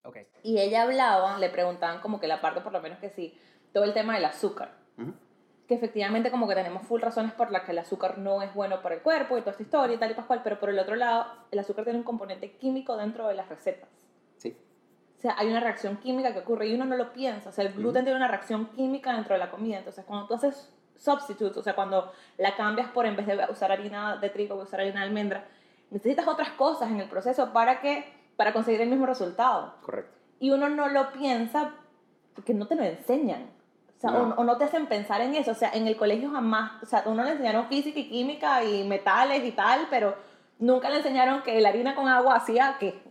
Ok. 0.05 0.19
Y 0.43 0.57
ella 0.59 0.83
hablaba, 0.83 1.37
le 1.37 1.49
preguntaban 1.49 1.99
como 1.99 2.21
que 2.21 2.27
la 2.27 2.39
parte, 2.39 2.61
por 2.61 2.71
lo 2.71 2.79
menos 2.79 2.97
que 2.99 3.09
sí, 3.09 3.37
todo 3.73 3.83
el 3.83 3.93
tema 3.93 4.13
del 4.15 4.23
azúcar. 4.23 4.71
Ujú. 4.97 5.13
Que 5.67 5.73
efectivamente 5.75 6.31
como 6.31 6.47
que 6.47 6.55
tenemos 6.55 6.83
full 6.87 7.01
razones 7.01 7.33
por 7.33 7.51
las 7.51 7.63
que 7.63 7.71
el 7.73 7.79
azúcar 7.79 8.19
no 8.19 8.41
es 8.41 8.53
bueno 8.53 8.81
para 8.81 8.95
el 8.95 9.01
cuerpo 9.01 9.37
y 9.37 9.41
toda 9.41 9.51
esta 9.51 9.63
historia 9.63 9.95
y 9.97 9.99
tal 9.99 10.11
y 10.11 10.13
pascual, 10.13 10.39
pero 10.45 10.61
por 10.61 10.69
el 10.69 10.79
otro 10.79 10.95
lado, 10.95 11.25
el 11.51 11.59
azúcar 11.59 11.83
tiene 11.83 11.99
un 11.99 12.05
componente 12.05 12.51
químico 12.51 12.95
dentro 12.95 13.27
de 13.27 13.33
las 13.33 13.49
recetas. 13.49 13.89
O 15.23 15.25
sea, 15.25 15.35
hay 15.37 15.47
una 15.47 15.61
reacción 15.61 15.95
química 15.97 16.33
que 16.33 16.39
ocurre 16.39 16.67
y 16.67 16.75
uno 16.75 16.83
no 16.83 16.97
lo 16.97 17.13
piensa. 17.13 17.47
O 17.49 17.51
sea, 17.53 17.63
el 17.63 17.71
gluten 17.71 18.01
Ujú. 18.01 18.05
tiene 18.07 18.17
una 18.17 18.27
reacción 18.27 18.65
química 18.75 19.13
dentro 19.13 19.33
de 19.35 19.39
la 19.39 19.49
comida. 19.49 19.77
Entonces, 19.77 20.03
cuando 20.03 20.27
tú 20.27 20.33
haces 20.33 20.69
substitutes, 20.97 21.55
o 21.55 21.63
sea, 21.63 21.75
cuando 21.75 22.11
la 22.37 22.57
cambias 22.57 22.89
por 22.89 23.05
en 23.05 23.15
vez 23.15 23.25
de 23.25 23.39
usar 23.49 23.71
harina 23.71 24.17
de 24.17 24.29
trigo, 24.29 24.55
usar 24.55 24.81
harina 24.81 24.99
de 24.99 25.05
almendra, 25.07 25.45
necesitas 25.91 26.27
otras 26.27 26.49
cosas 26.51 26.91
en 26.91 26.99
el 26.99 27.07
proceso 27.07 27.53
para 27.53 27.79
que 27.79 28.05
para 28.35 28.51
conseguir 28.51 28.81
el 28.81 28.89
mismo 28.89 29.05
resultado. 29.05 29.75
Correcto. 29.81 30.11
Y 30.41 30.51
uno 30.51 30.67
no 30.67 30.89
lo 30.89 31.13
piensa 31.13 31.71
porque 32.35 32.53
no 32.53 32.67
te 32.67 32.75
lo 32.75 32.83
enseñan. 32.83 33.43
O 33.97 34.01
sea, 34.01 34.11
No. 34.11 34.35
o, 34.35 34.41
o 34.41 34.43
no 34.43 34.57
te 34.57 34.65
hacen 34.65 34.87
pensar 34.87 35.21
en 35.21 35.35
eso. 35.35 35.51
O 35.51 35.55
sea, 35.55 35.71
en 35.73 35.87
el 35.87 35.95
colegio 35.95 36.31
jamás, 36.31 36.83
o 36.83 36.85
sea, 36.85 37.03
uno 37.05 37.23
le 37.23 37.31
enseñaron 37.31 37.67
física 37.67 37.97
y 37.97 38.09
química 38.09 38.61
y 38.65 38.85
metales 38.85 39.41
y 39.45 39.51
tal, 39.53 39.87
pero 39.89 40.17
nunca 40.59 40.89
le 40.89 40.97
enseñaron 40.97 41.43
que 41.43 41.61
la 41.61 41.69
harina 41.69 41.95
con 41.95 42.09
agua 42.09 42.35
hacía 42.35 42.75
qué. 42.77 43.01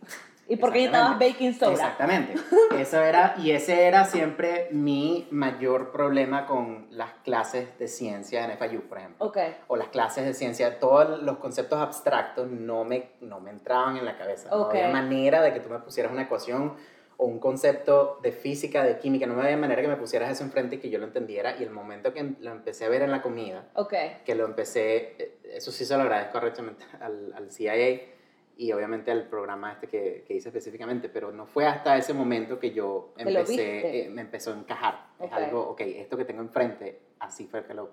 ¿Y 0.49 0.57
por 0.57 0.73
qué 0.73 0.81
necesitabas 0.81 1.19
baking 1.19 1.55
soda? 1.55 1.73
Exactamente. 1.73 2.35
Eso 2.79 3.01
era, 3.01 3.35
y 3.39 3.53
ese 3.53 3.85
era 3.87 4.05
siempre 4.05 4.69
mi 4.73 5.29
mayor 5.31 5.93
problema 5.93 6.47
con 6.47 6.89
las 6.91 7.11
clases 7.25 7.79
de 7.79 7.89
ciencia 7.89 8.45
en 8.45 8.59
FIU, 8.59 8.83
por 8.89 8.99
ejemplo. 8.99 9.25
Ok. 9.27 9.39
O 9.69 9.77
las 9.77 9.89
clases 9.89 10.25
de 10.25 10.35
ciencia, 10.35 10.79
todos 10.79 11.23
los 11.23 11.39
conceptos 11.39 11.79
abstractos 11.81 12.49
no 12.49 12.85
me, 12.85 13.11
no 13.21 13.41
me 13.41 13.51
entraban 13.51 13.97
en 13.97 14.05
la 14.05 14.19
cabeza. 14.19 14.51
No 14.51 14.63
Ok. 14.63 14.71
había 14.75 14.89
manera 14.89 15.41
de 15.43 15.53
que 15.53 15.61
tú 15.61 15.71
me 15.71 15.79
pusieras 15.79 16.13
una 16.13 16.23
ecuación 16.23 16.75
o 17.19 17.27
un 17.27 17.39
concepto 17.39 18.19
de 18.23 18.33
física, 18.33 18.83
de 18.83 18.99
química, 18.99 19.27
no 19.27 19.41
había 19.41 19.57
manera 19.57 19.81
que 19.81 19.87
me 19.89 19.97
pusieras 19.97 20.31
eso 20.31 20.43
enfrente 20.43 20.77
y 20.77 20.79
que 20.81 20.91
yo 20.91 20.99
lo 20.99 21.05
entendiera. 21.07 21.57
Y 21.57 21.63
el 21.63 21.71
momento 21.71 22.13
que 22.13 22.35
lo 22.41 22.51
empecé 22.51 22.85
a 22.85 22.89
ver 22.89 23.03
en 23.03 23.13
la 23.13 23.23
comida, 23.23 23.69
Ok. 23.75 23.95
que 24.25 24.35
lo 24.35 24.45
empecé, 24.45 25.15
eh, 25.23 25.39
eso 25.55 25.71
sí 25.71 25.85
se 25.85 25.97
lo 25.97 26.03
agradezco 26.03 26.33
correctamente 26.33 26.85
al, 27.01 27.33
al 27.37 27.53
CIA 27.53 27.75
y 28.57 28.73
obviamente 28.73 29.11
al 29.11 29.29
programa 29.29 29.73
este 29.73 29.87
que, 29.87 30.25
que 30.27 30.35
hice 30.35 30.49
específicamente, 30.49 31.09
pero 31.09 31.33
no 31.33 31.47
fue 31.47 31.67
hasta 31.67 31.97
ese 31.97 32.13
momento 32.13 32.59
que 32.59 32.73
yo 32.73 33.13
Que 33.17 33.23
empecé, 33.23 34.07
eh, 34.07 34.11
me 34.11 34.21
empezó 34.23 34.53
a 34.53 34.57
encajar. 34.57 35.07
Ok. 35.19 35.27
Es 35.27 35.33
algo, 35.33 35.69
ok, 35.71 35.81
esto 35.81 36.17
que 36.17 36.25
tengo 36.25 36.43
enfrente, 36.43 37.01
así 37.19 37.47
fue 37.47 37.65
que 37.65 37.75
lo 37.75 37.91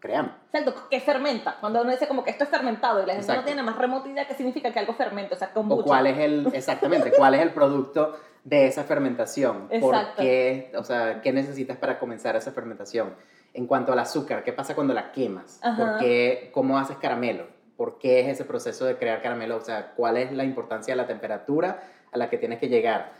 creamos. 0.00 0.32
Exacto, 0.52 0.86
¿qué 0.90 1.00
fermenta? 1.00 1.56
Cuando 1.60 1.82
uno 1.82 1.90
dice 1.90 2.08
como 2.08 2.24
que 2.24 2.30
esto 2.30 2.44
es 2.44 2.50
fermentado 2.50 3.02
y 3.02 3.06
la 3.06 3.14
gente 3.14 3.26
no 3.26 3.32
Exacto. 3.32 3.46
tiene 3.46 3.62
más 3.62 3.76
remota 3.76 4.08
idea 4.08 4.26
qué 4.26 4.34
significa 4.34 4.72
que 4.72 4.78
algo 4.78 4.94
fermente, 4.94 5.34
o 5.34 5.38
sea, 5.38 5.52
kombucha. 5.52 5.82
O 5.82 5.84
cuál 5.84 6.06
es 6.06 6.18
el, 6.18 6.48
exactamente, 6.52 7.12
cuál 7.12 7.34
es 7.34 7.42
el 7.42 7.50
producto 7.50 8.16
de 8.44 8.66
esa 8.66 8.84
fermentación. 8.84 9.68
¿Por 9.68 9.94
Exacto. 9.94 10.22
qué, 10.22 10.72
o 10.76 10.84
sea, 10.84 11.20
qué 11.20 11.32
necesitas 11.32 11.76
para 11.76 11.98
comenzar 11.98 12.36
esa 12.36 12.52
fermentación? 12.52 13.14
En 13.54 13.66
cuanto 13.66 13.92
al 13.92 13.98
azúcar, 13.98 14.44
¿qué 14.44 14.52
pasa 14.52 14.74
cuando 14.74 14.94
la 14.94 15.10
quemas? 15.10 15.58
Ajá. 15.62 15.76
¿Por 15.76 15.98
qué, 15.98 16.50
¿Cómo 16.52 16.78
haces 16.78 16.96
caramelo? 16.98 17.57
¿Por 17.78 17.98
qué 17.98 18.18
es 18.18 18.26
ese 18.26 18.44
proceso 18.44 18.84
de 18.86 18.96
crear 18.96 19.22
caramelo? 19.22 19.56
O 19.56 19.60
sea, 19.60 19.92
¿cuál 19.94 20.16
es 20.16 20.32
la 20.32 20.42
importancia 20.42 20.92
de 20.92 20.96
la 20.96 21.06
temperatura 21.06 21.80
a 22.10 22.18
la 22.18 22.28
que 22.28 22.36
tienes 22.36 22.58
que 22.58 22.68
llegar? 22.68 23.12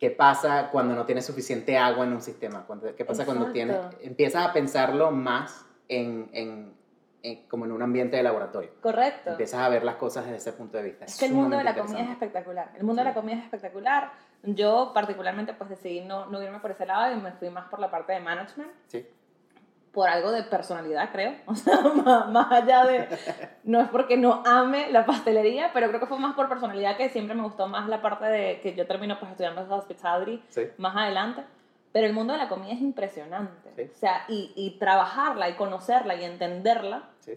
¿Qué 0.00 0.10
pasa 0.10 0.70
cuando 0.72 0.94
no 0.94 1.04
tienes 1.04 1.26
suficiente 1.26 1.76
agua 1.76 2.06
en 2.06 2.14
un 2.14 2.22
sistema? 2.22 2.66
¿Qué 2.96 3.04
pasa 3.04 3.26
cuando 3.26 3.52
tienes, 3.52 3.76
empiezas 4.00 4.48
a 4.48 4.52
pensarlo 4.54 5.10
más 5.10 5.66
en, 5.88 6.30
en 6.32 6.72
eh, 7.22 7.44
como 7.50 7.66
en 7.66 7.72
un 7.72 7.82
ambiente 7.82 8.16
de 8.16 8.22
laboratorio. 8.22 8.70
Correcto. 8.80 9.30
Empiezas 9.30 9.60
a 9.60 9.68
ver 9.68 9.84
las 9.84 9.96
cosas 9.96 10.24
desde 10.24 10.36
ese 10.36 10.52
punto 10.52 10.78
de 10.78 10.84
vista. 10.84 11.04
Es 11.04 11.18
que 11.18 11.26
el 11.26 11.34
mundo 11.34 11.58
de 11.58 11.64
la 11.64 11.74
comida 11.74 12.00
es 12.00 12.10
espectacular. 12.10 12.70
El 12.76 12.84
mundo 12.84 13.02
de 13.02 13.08
la 13.08 13.14
comida 13.14 13.36
es 13.36 13.44
espectacular. 13.44 14.12
Yo 14.44 14.92
particularmente 14.94 15.52
pues 15.52 15.68
decidí 15.68 16.00
no, 16.00 16.26
no 16.26 16.40
irme 16.42 16.60
por 16.60 16.70
ese 16.70 16.86
lado 16.86 17.12
y 17.12 17.20
me 17.20 17.32
fui 17.32 17.50
más 17.50 17.66
por 17.68 17.80
la 17.80 17.90
parte 17.90 18.12
de 18.14 18.20
management. 18.20 18.70
Sí, 18.86 19.04
por 19.92 20.08
algo 20.08 20.30
de 20.30 20.42
personalidad, 20.44 21.10
creo. 21.12 21.34
O 21.46 21.54
sea, 21.54 21.80
más, 21.80 22.28
más 22.30 22.52
allá 22.52 22.84
de... 22.84 23.08
No 23.64 23.80
es 23.80 23.88
porque 23.88 24.16
no 24.16 24.42
ame 24.46 24.90
la 24.90 25.04
pastelería, 25.06 25.70
pero 25.72 25.88
creo 25.88 26.00
que 26.00 26.06
fue 26.06 26.18
más 26.18 26.34
por 26.34 26.48
personalidad 26.48 26.96
que 26.96 27.08
siempre 27.08 27.34
me 27.34 27.42
gustó 27.42 27.66
más 27.66 27.88
la 27.88 28.00
parte 28.00 28.26
de 28.26 28.60
que 28.60 28.74
yo 28.74 28.86
termino 28.86 29.18
pues 29.18 29.30
estudiando 29.32 29.66
hospitality 29.74 30.42
sí. 30.48 30.62
más 30.78 30.96
adelante. 30.96 31.42
Pero 31.92 32.06
el 32.06 32.12
mundo 32.12 32.34
de 32.34 32.38
la 32.38 32.48
comida 32.48 32.72
es 32.72 32.80
impresionante. 32.80 33.72
Sí. 33.74 33.90
O 33.94 33.98
sea, 33.98 34.24
y, 34.28 34.52
y 34.54 34.78
trabajarla 34.78 35.48
y 35.48 35.54
conocerla 35.54 36.14
y 36.16 36.24
entenderla 36.24 37.08
Sí. 37.20 37.32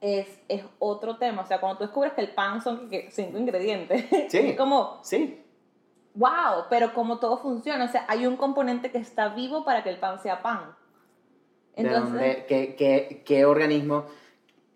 es, 0.00 0.26
es 0.48 0.64
otro 0.78 1.16
tema. 1.18 1.42
O 1.42 1.46
sea, 1.46 1.60
cuando 1.60 1.78
tú 1.78 1.84
descubres 1.84 2.14
que 2.14 2.22
el 2.22 2.30
pan 2.30 2.62
son 2.62 2.88
cinco 3.10 3.38
ingredientes, 3.38 4.06
es 4.32 4.56
como, 4.56 5.00
Sí, 5.02 5.44
wow, 6.14 6.64
pero 6.68 6.92
como 6.94 7.18
todo 7.18 7.38
funciona. 7.38 7.84
O 7.84 7.88
sea, 7.88 8.04
hay 8.08 8.26
un 8.26 8.36
componente 8.36 8.90
que 8.90 8.98
está 8.98 9.28
vivo 9.28 9.64
para 9.64 9.82
que 9.82 9.90
el 9.90 9.98
pan 9.98 10.18
sea 10.18 10.42
pan. 10.42 10.74
¿De 11.76 11.88
dónde, 11.88 12.44
qué, 12.48 12.74
qué, 12.76 13.22
qué 13.24 13.44
organismo, 13.44 14.04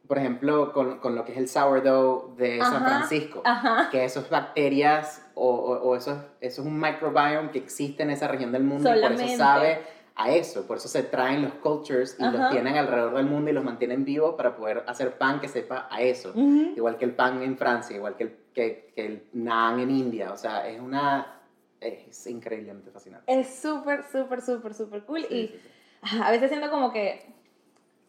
por 0.06 0.18
ejemplo, 0.18 0.72
con, 0.72 0.98
con 0.98 1.14
lo 1.14 1.24
que 1.24 1.32
es 1.32 1.38
el 1.38 1.48
sourdough 1.48 2.36
de 2.36 2.58
San 2.60 2.76
Ajá, 2.76 2.84
Francisco, 2.98 3.42
Ajá. 3.44 3.88
que 3.90 4.04
esas 4.04 4.28
bacterias 4.30 5.24
o, 5.34 5.48
o, 5.48 5.72
o 5.82 5.96
eso, 5.96 6.12
eso 6.40 6.62
es 6.62 6.66
un 6.66 6.78
microbiome 6.78 7.50
que 7.50 7.58
existe 7.58 8.02
en 8.02 8.10
esa 8.10 8.28
región 8.28 8.52
del 8.52 8.64
mundo 8.64 8.88
y 8.88 8.92
por 8.92 9.00
Solamente. 9.02 9.24
eso 9.34 9.36
sabe 9.42 9.82
a 10.16 10.30
eso, 10.30 10.66
por 10.66 10.76
eso 10.76 10.88
se 10.88 11.02
traen 11.02 11.42
los 11.42 11.54
cultures 11.54 12.16
y 12.20 12.24
Ajá. 12.24 12.36
los 12.38 12.50
tienen 12.50 12.76
alrededor 12.76 13.14
del 13.16 13.26
mundo 13.26 13.50
y 13.50 13.52
los 13.52 13.64
mantienen 13.64 14.04
vivos 14.04 14.34
para 14.36 14.56
poder 14.56 14.84
hacer 14.86 15.18
pan 15.18 15.40
que 15.40 15.48
sepa 15.48 15.88
a 15.90 16.00
eso. 16.02 16.30
Ujú. 16.30 16.72
Igual 16.76 16.96
que 16.96 17.04
el 17.06 17.14
pan 17.14 17.42
en 17.42 17.56
Francia, 17.58 17.96
igual 17.96 18.16
que 18.16 18.24
el, 18.24 18.36
que, 18.54 18.92
que 18.94 19.06
el 19.06 19.24
naan 19.32 19.80
en 19.80 19.90
India, 19.90 20.32
o 20.32 20.36
sea, 20.36 20.68
es 20.68 20.80
una... 20.80 21.40
es 21.80 22.26
increíblemente 22.28 22.90
fascinante. 22.92 23.24
Es 23.40 23.56
súper, 23.60 24.04
súper, 24.04 24.40
súper, 24.40 24.72
súper 24.74 25.02
cool. 25.04 25.26
Sí, 25.28 25.34
y 25.34 25.46
sí, 25.48 25.60
sí. 25.62 25.70
A 26.22 26.30
veces 26.30 26.50
siento 26.50 26.70
como 26.70 26.92
que 26.92 27.34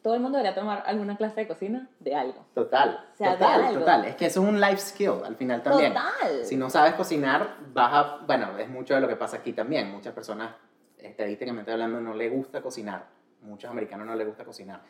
todo 0.05 0.13
el 0.13 0.19
mundo 0.19 0.37
debería 0.37 0.53
tomar 0.53 0.83
alguna 0.85 1.17
clase 1.17 1.41
de 1.41 1.47
cocina 1.47 1.89
de 1.99 2.13
algo. 2.15 2.45
Total, 2.53 3.07
O 3.11 3.17
sea, 3.17 3.33
total, 3.33 3.63
algo. 3.63 3.79
total. 3.79 4.05
Es 4.05 4.15
que 4.15 4.27
eso 4.27 4.43
es 4.43 4.47
un 4.47 4.61
life 4.61 4.77
skill 4.77 5.23
al 5.25 5.35
final 5.35 5.63
también. 5.63 5.93
Total. 5.93 6.45
Si 6.45 6.55
no 6.55 6.69
sabes 6.69 6.93
cocinar, 6.93 7.55
vas 7.73 7.91
a... 7.91 8.17
Bueno, 8.27 8.55
es 8.59 8.69
mucho 8.69 8.93
de 8.93 9.01
lo 9.01 9.07
que 9.07 9.15
pasa 9.15 9.37
aquí 9.37 9.51
también. 9.53 9.91
Muchas 9.91 10.13
personas, 10.13 10.51
estadísticamente 10.99 11.71
hablando, 11.71 11.99
no 12.01 12.13
les 12.13 12.31
gusta 12.31 12.61
cocinar. 12.61 13.05
Muchos 13.41 13.71
americanos 13.71 14.05
no 14.05 14.13
les 14.13 14.27
gusta 14.27 14.45
cocinar. 14.45 14.81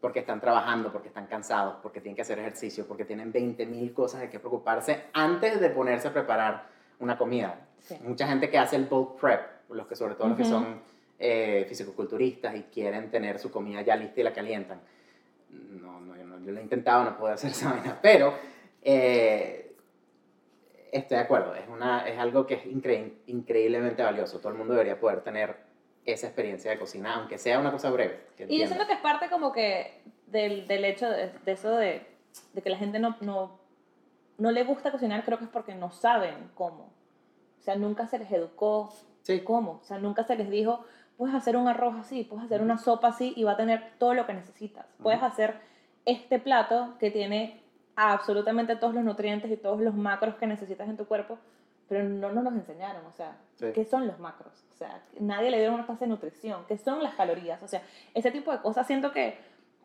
Porque 0.00 0.20
están 0.20 0.40
trabajando, 0.40 0.90
porque 0.90 1.08
están 1.08 1.26
cansados, 1.26 1.76
porque 1.82 2.00
tienen 2.00 2.16
que 2.16 2.22
hacer 2.22 2.38
ejercicio, 2.38 2.86
porque 2.86 3.04
tienen 3.04 3.34
20.000 3.34 3.92
cosas 3.92 4.22
de 4.22 4.30
que 4.30 4.38
preocuparse 4.38 5.04
antes 5.12 5.60
de 5.60 5.68
ponerse 5.68 6.08
a 6.08 6.14
preparar 6.14 6.64
una 6.98 7.18
comida. 7.18 7.60
Sí. 7.80 7.98
Mucha 8.02 8.26
gente 8.26 8.48
que 8.48 8.56
hace 8.56 8.76
el 8.76 8.86
bulk 8.86 9.20
prep, 9.20 9.68
los 9.68 9.86
que 9.86 9.96
sobre 9.96 10.14
todo 10.14 10.28
los 10.28 10.38
que 10.38 10.46
son 10.46 10.80
eh, 11.18 11.64
fisicoculturistas 11.68 12.54
y 12.56 12.62
quieren 12.64 13.10
tener 13.10 13.38
su 13.38 13.50
comida 13.50 13.82
ya 13.82 13.96
lista 13.96 14.20
y 14.20 14.24
la 14.24 14.32
calientan. 14.32 14.80
No, 15.50 16.00
no, 16.00 16.16
yo, 16.16 16.24
no, 16.24 16.38
yo 16.44 16.52
lo 16.52 16.58
he 16.60 16.62
intentado, 16.62 17.04
no 17.04 17.16
puedo 17.16 17.32
hacer 17.34 17.50
esa 17.52 17.72
vaina, 17.72 17.98
pero 18.02 18.34
eh, 18.82 19.74
estoy 20.92 21.16
de 21.18 21.22
acuerdo, 21.24 21.54
es, 21.54 21.68
una, 21.68 22.06
es 22.08 22.18
algo 22.18 22.46
que 22.46 22.54
es 22.54 22.64
incre- 22.66 23.12
increíblemente 23.26 24.02
valioso. 24.02 24.38
Todo 24.38 24.50
el 24.52 24.58
mundo 24.58 24.74
debería 24.74 24.98
poder 24.98 25.22
tener 25.22 25.56
esa 26.04 26.26
experiencia 26.28 26.70
de 26.70 26.78
cocina, 26.78 27.14
aunque 27.16 27.38
sea 27.38 27.58
una 27.58 27.72
cosa 27.72 27.90
breve. 27.90 28.20
Y 28.48 28.58
yo 28.60 28.66
siento 28.66 28.86
que 28.86 28.92
es 28.92 29.00
parte 29.00 29.28
como 29.28 29.52
que 29.52 30.00
del, 30.26 30.66
del 30.68 30.84
hecho 30.84 31.08
de, 31.10 31.30
de 31.44 31.52
eso 31.52 31.70
de, 31.76 32.02
de 32.52 32.62
que 32.62 32.70
la 32.70 32.76
gente 32.78 32.98
no, 32.98 33.16
no, 33.20 33.58
no 34.38 34.50
le 34.52 34.62
gusta 34.64 34.92
cocinar, 34.92 35.24
creo 35.24 35.38
que 35.38 35.44
es 35.44 35.50
porque 35.50 35.74
no 35.74 35.90
saben 35.90 36.50
cómo. 36.54 36.92
O 37.58 37.62
sea, 37.62 37.74
nunca 37.74 38.06
se 38.06 38.18
les 38.18 38.30
educó 38.30 38.94
Sí. 39.22 39.40
cómo. 39.40 39.80
O 39.82 39.84
sea, 39.84 39.98
nunca 39.98 40.22
se 40.22 40.36
les 40.36 40.48
dijo, 40.48 40.84
puedes 41.16 41.34
hacer 41.34 41.56
un 41.56 41.68
arroz 41.68 41.94
así, 41.98 42.24
puedes 42.24 42.44
hacer 42.46 42.60
una 42.62 42.78
sopa 42.78 43.08
así 43.08 43.32
y 43.36 43.44
va 43.44 43.52
a 43.52 43.56
tener 43.56 43.92
todo 43.98 44.14
lo 44.14 44.26
que 44.26 44.34
necesitas. 44.34 44.86
Puedes 45.02 45.22
hacer 45.22 45.54
este 46.04 46.38
plato 46.38 46.94
que 46.98 47.10
tiene 47.10 47.62
absolutamente 47.96 48.76
todos 48.76 48.94
los 48.94 49.04
nutrientes 49.04 49.50
y 49.50 49.56
todos 49.56 49.80
los 49.80 49.94
macros 49.94 50.34
que 50.36 50.46
necesitas 50.46 50.88
en 50.88 50.96
tu 50.96 51.06
cuerpo, 51.06 51.38
pero 51.88 52.04
no 52.04 52.30
nos 52.32 52.44
los 52.44 52.52
enseñaron. 52.54 53.04
O 53.06 53.12
sea, 53.12 53.36
Sí. 53.56 53.66
¿qué 53.74 53.84
son 53.84 54.06
los 54.06 54.18
macros? 54.18 54.52
O 54.74 54.76
sea, 54.76 55.02
nadie 55.18 55.50
le 55.50 55.60
dio 55.60 55.72
una 55.72 55.86
clase 55.86 56.04
de 56.04 56.10
nutrición. 56.10 56.64
¿Qué 56.68 56.76
son 56.76 57.02
las 57.02 57.14
calorías? 57.14 57.62
O 57.62 57.68
sea, 57.68 57.82
ese 58.14 58.30
tipo 58.30 58.52
de 58.52 58.58
cosas 58.60 58.86
siento 58.86 59.12
que, 59.12 59.38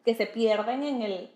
que 0.04 0.14
se 0.16 0.26
pierden 0.26 0.84
en 0.84 1.02
el, 1.02 1.32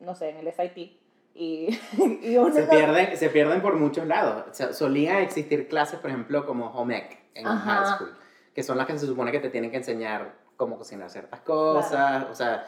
no 0.00 0.14
sé, 0.14 0.30
en 0.30 0.38
el 0.38 0.52
SIT. 0.52 0.98
Y, 1.34 1.68
y 2.22 2.36
uno 2.38 2.52
Se 2.54 2.62
no- 2.64 2.70
pierden, 2.70 3.16
se 3.16 3.28
pierden 3.28 3.60
por 3.60 3.76
muchos 3.76 4.06
lados. 4.06 4.44
O 4.50 4.54
sea, 4.54 4.72
solía 4.72 5.20
existir 5.20 5.68
clases, 5.68 5.98
por 6.00 6.08
ejemplo, 6.10 6.46
como 6.46 6.68
home 6.70 6.96
ec 6.98 7.18
en 7.34 7.46
Ajá. 7.46 7.74
high 7.84 7.96
school, 7.96 8.14
que 8.54 8.62
son 8.62 8.78
las 8.78 8.86
que 8.86 8.98
se 8.98 9.06
supone 9.06 9.32
que 9.32 9.40
te 9.40 9.50
tienen 9.50 9.70
que 9.70 9.78
enseñar 9.78 10.34
cómo 10.56 10.78
cocinar 10.78 11.10
ciertas 11.10 11.40
cosas. 11.40 12.26
O 12.30 12.34
sea, 12.34 12.66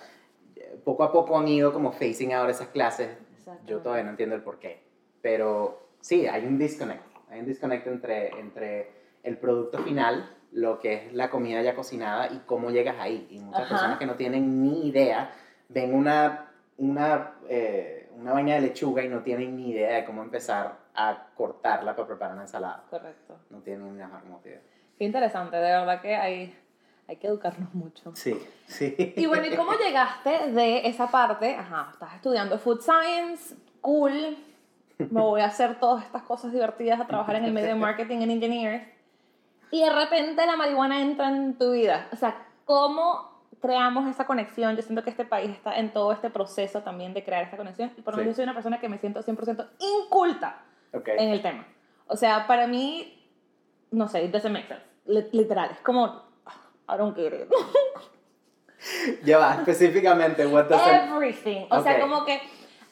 poco 0.84 1.04
a 1.04 1.12
poco 1.12 1.38
han 1.38 1.48
ido 1.48 1.72
como 1.72 1.92
facing 1.92 2.32
out 2.32 2.48
esas 2.50 2.68
clases. 2.68 3.10
Yo 3.66 3.80
todavía 3.80 4.04
no 4.04 4.10
entiendo 4.10 4.34
el 4.34 4.42
por 4.42 4.58
qué. 4.58 4.82
Pero 5.20 5.88
sí, 6.00 6.26
hay 6.26 6.46
un 6.46 6.58
disconnect. 6.58 7.02
Hay 7.30 7.40
un 7.40 7.46
disconnect 7.46 7.86
entre, 7.86 8.28
entre 8.38 8.90
el 9.22 9.38
producto 9.38 9.78
final, 9.78 10.30
lo 10.52 10.80
que 10.80 10.94
es 10.94 11.12
la 11.14 11.30
comida 11.30 11.62
ya 11.62 11.74
cocinada 11.74 12.28
y 12.32 12.42
cómo 12.46 12.70
llegas 12.70 12.96
ahí. 12.98 13.26
Y 13.30 13.38
muchas 13.40 13.62
Ajá. 13.62 13.70
personas 13.70 13.98
que 13.98 14.06
no 14.06 14.14
tienen 14.14 14.62
ni 14.62 14.88
idea 14.88 15.30
ven 15.68 15.94
una, 15.94 16.52
una, 16.78 17.34
eh, 17.48 18.10
una 18.16 18.32
vaina 18.32 18.54
de 18.54 18.60
lechuga 18.62 19.02
y 19.02 19.08
no 19.08 19.22
tienen 19.22 19.56
ni 19.56 19.70
idea 19.70 19.96
de 19.96 20.04
cómo 20.04 20.22
empezar 20.22 20.78
a 20.94 21.28
cortarla 21.34 21.96
para 21.96 22.06
preparar 22.06 22.34
una 22.34 22.42
ensalada. 22.42 22.84
Correcto. 22.88 23.38
No 23.50 23.58
tienen 23.58 23.92
ni 23.92 23.98
la 23.98 24.08
más 24.08 24.22
idea. 24.44 24.60
Qué 24.98 25.04
interesante, 25.04 25.57
de 25.57 25.62
verdad 25.62 26.00
que 26.00 26.14
hay, 26.14 26.57
hay 27.09 27.16
que 27.16 27.26
educarnos 27.26 27.74
mucho. 27.74 28.14
Sí, 28.14 28.38
sí. 28.66 28.94
Y 29.16 29.26
bueno, 29.26 29.46
¿y 29.46 29.57
cómo 29.57 29.72
llegaste 29.74 30.50
de 30.52 30.87
esa 30.87 31.09
parte? 31.11 31.54
Ajá, 31.57 31.88
estás 31.92 32.14
estudiando 32.14 32.59
food 32.59 32.80
science, 32.80 33.57
cool, 33.80 34.37
me 34.98 35.20
voy 35.20 35.40
a 35.40 35.46
hacer 35.46 35.80
todas 35.80 36.04
estas 36.04 36.22
cosas 36.22 36.52
divertidas, 36.52 37.00
a 37.00 37.07
trabajar 37.07 37.37
en 37.37 37.44
el 37.44 37.52
medio 37.52 37.68
de 37.68 37.74
marketing 37.74 38.18
en 38.18 38.30
engineers, 38.30 38.87
y 39.70 39.83
de 39.83 39.90
repente 39.92 40.46
la 40.46 40.57
marihuana 40.57 41.00
entra 41.02 41.28
en 41.28 41.59
tu 41.59 41.72
vida. 41.72 42.09
O 42.12 42.16
sea, 42.16 42.46
¿cómo 42.64 43.42
creamos 43.61 44.09
esa 44.09 44.24
conexión? 44.26 44.76
Yo 44.76 44.83
siento 44.83 45.02
que 45.02 45.11
este 45.11 45.24
país 45.24 45.50
está 45.50 45.76
en 45.76 45.92
todo 45.92 46.12
este 46.12 46.30
proceso 46.30 46.83
también 46.83 47.12
de 47.14 47.24
crear 47.24 47.42
esa 47.42 47.57
conexión, 47.57 47.92
y 47.96 48.02
por 48.02 48.14
lo 48.14 48.18
Sí. 48.18 48.20
menos 48.22 48.35
yo 48.35 48.37
soy 48.37 48.44
una 48.44 48.54
persona 48.54 48.78
que 48.78 48.88
me 48.88 48.98
siento 48.98 49.22
100% 49.22 49.68
inculta 49.80 50.62
Ok. 50.92 51.09
en 51.09 51.30
el 51.30 51.42
tema. 51.42 51.66
O 52.07 52.16
sea, 52.16 52.46
para 52.46 52.68
mí, 52.68 53.23
no 53.94 54.09
sé, 54.09 54.24
it 54.24 54.30
doesn't 54.33 54.52
make 54.52 54.66
sense. 54.68 54.83
Li- 55.07 55.28
Literal, 55.33 55.70
es 55.70 55.78
como, 55.80 56.22
I 56.88 56.96
don't 56.98 57.16
get 57.16 57.33
it. 57.33 57.48
Ya 59.24 59.38
va, 59.38 59.54
específicamente, 59.54 60.46
what 60.46 60.64
does 60.66 60.83
Everything. 60.87 61.66
O 61.70 61.80
sea, 61.83 61.94
Ok. 61.94 62.00
como 62.00 62.24
que, 62.26 62.40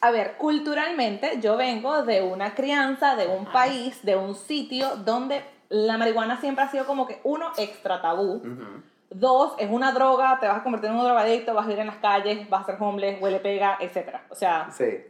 a 0.01 0.09
ver, 0.11 0.37
culturalmente 0.37 1.39
yo 1.39 1.55
vengo 1.55 2.01
de 2.03 2.21
una 2.23 2.55
crianza, 2.55 3.15
de 3.15 3.27
un 3.27 3.45
país, 3.45 4.03
de 4.03 4.15
un 4.15 4.33
sitio 4.33 4.95
donde 4.97 5.43
la 5.69 5.97
marihuana 5.97 6.39
siempre 6.41 6.63
ha 6.63 6.69
sido 6.69 6.85
como 6.85 7.05
que, 7.05 7.19
uno, 7.23 7.51
extra 7.57 8.01
tabú. 8.01 8.37
Ujú. 8.37 8.81
Dos, 9.11 9.53
es 9.59 9.69
una 9.69 9.91
droga, 9.91 10.39
te 10.39 10.47
vas 10.47 10.57
a 10.57 10.63
convertir 10.63 10.89
en 10.89 10.95
un 10.95 11.03
drogadicto, 11.03 11.53
vas 11.53 11.67
a 11.67 11.71
ir 11.71 11.77
en 11.77 11.85
las 11.87 11.97
calles, 11.97 12.49
vas 12.49 12.63
a 12.63 12.65
ser 12.65 12.77
homeless, 12.79 13.21
huele 13.21 13.39
pega, 13.39 13.77
etc. 13.79 14.15
O 14.31 14.35
sea, 14.35 14.69
Sí, 14.71 15.03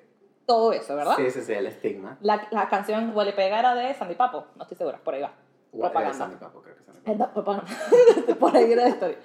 todo 0.46 0.74
eso, 0.74 0.98
¿verdad? 0.98 1.16
sí, 1.16 1.32
sí, 1.32 1.42
sí, 1.42 1.54
el 1.54 1.68
estigma. 1.68 2.18
La, 2.20 2.46
la 2.52 2.68
canción 2.68 3.16
Huele 3.16 3.32
pega 3.32 3.60
era 3.60 3.74
de 3.76 3.94
Sandy 3.94 4.16
Papo, 4.16 4.48
no 4.58 4.64
estoy 4.64 4.76
segura, 4.78 4.98
por 5.02 5.14
ahí 5.14 5.22
va. 5.22 5.32
Propaganda. 5.80 6.14
Sandy 6.14 6.36
Papo, 6.38 6.62
creo 6.62 6.76
que 6.76 6.84
Sandy 6.84 7.00
Papo. 7.00 7.12
Es 7.12 7.20
la 7.20 7.34
propaganda. 7.34 7.72
Por 8.40 8.56
ahí 8.56 8.72
era 8.72 8.84
la 8.84 8.90
historia. 8.90 9.18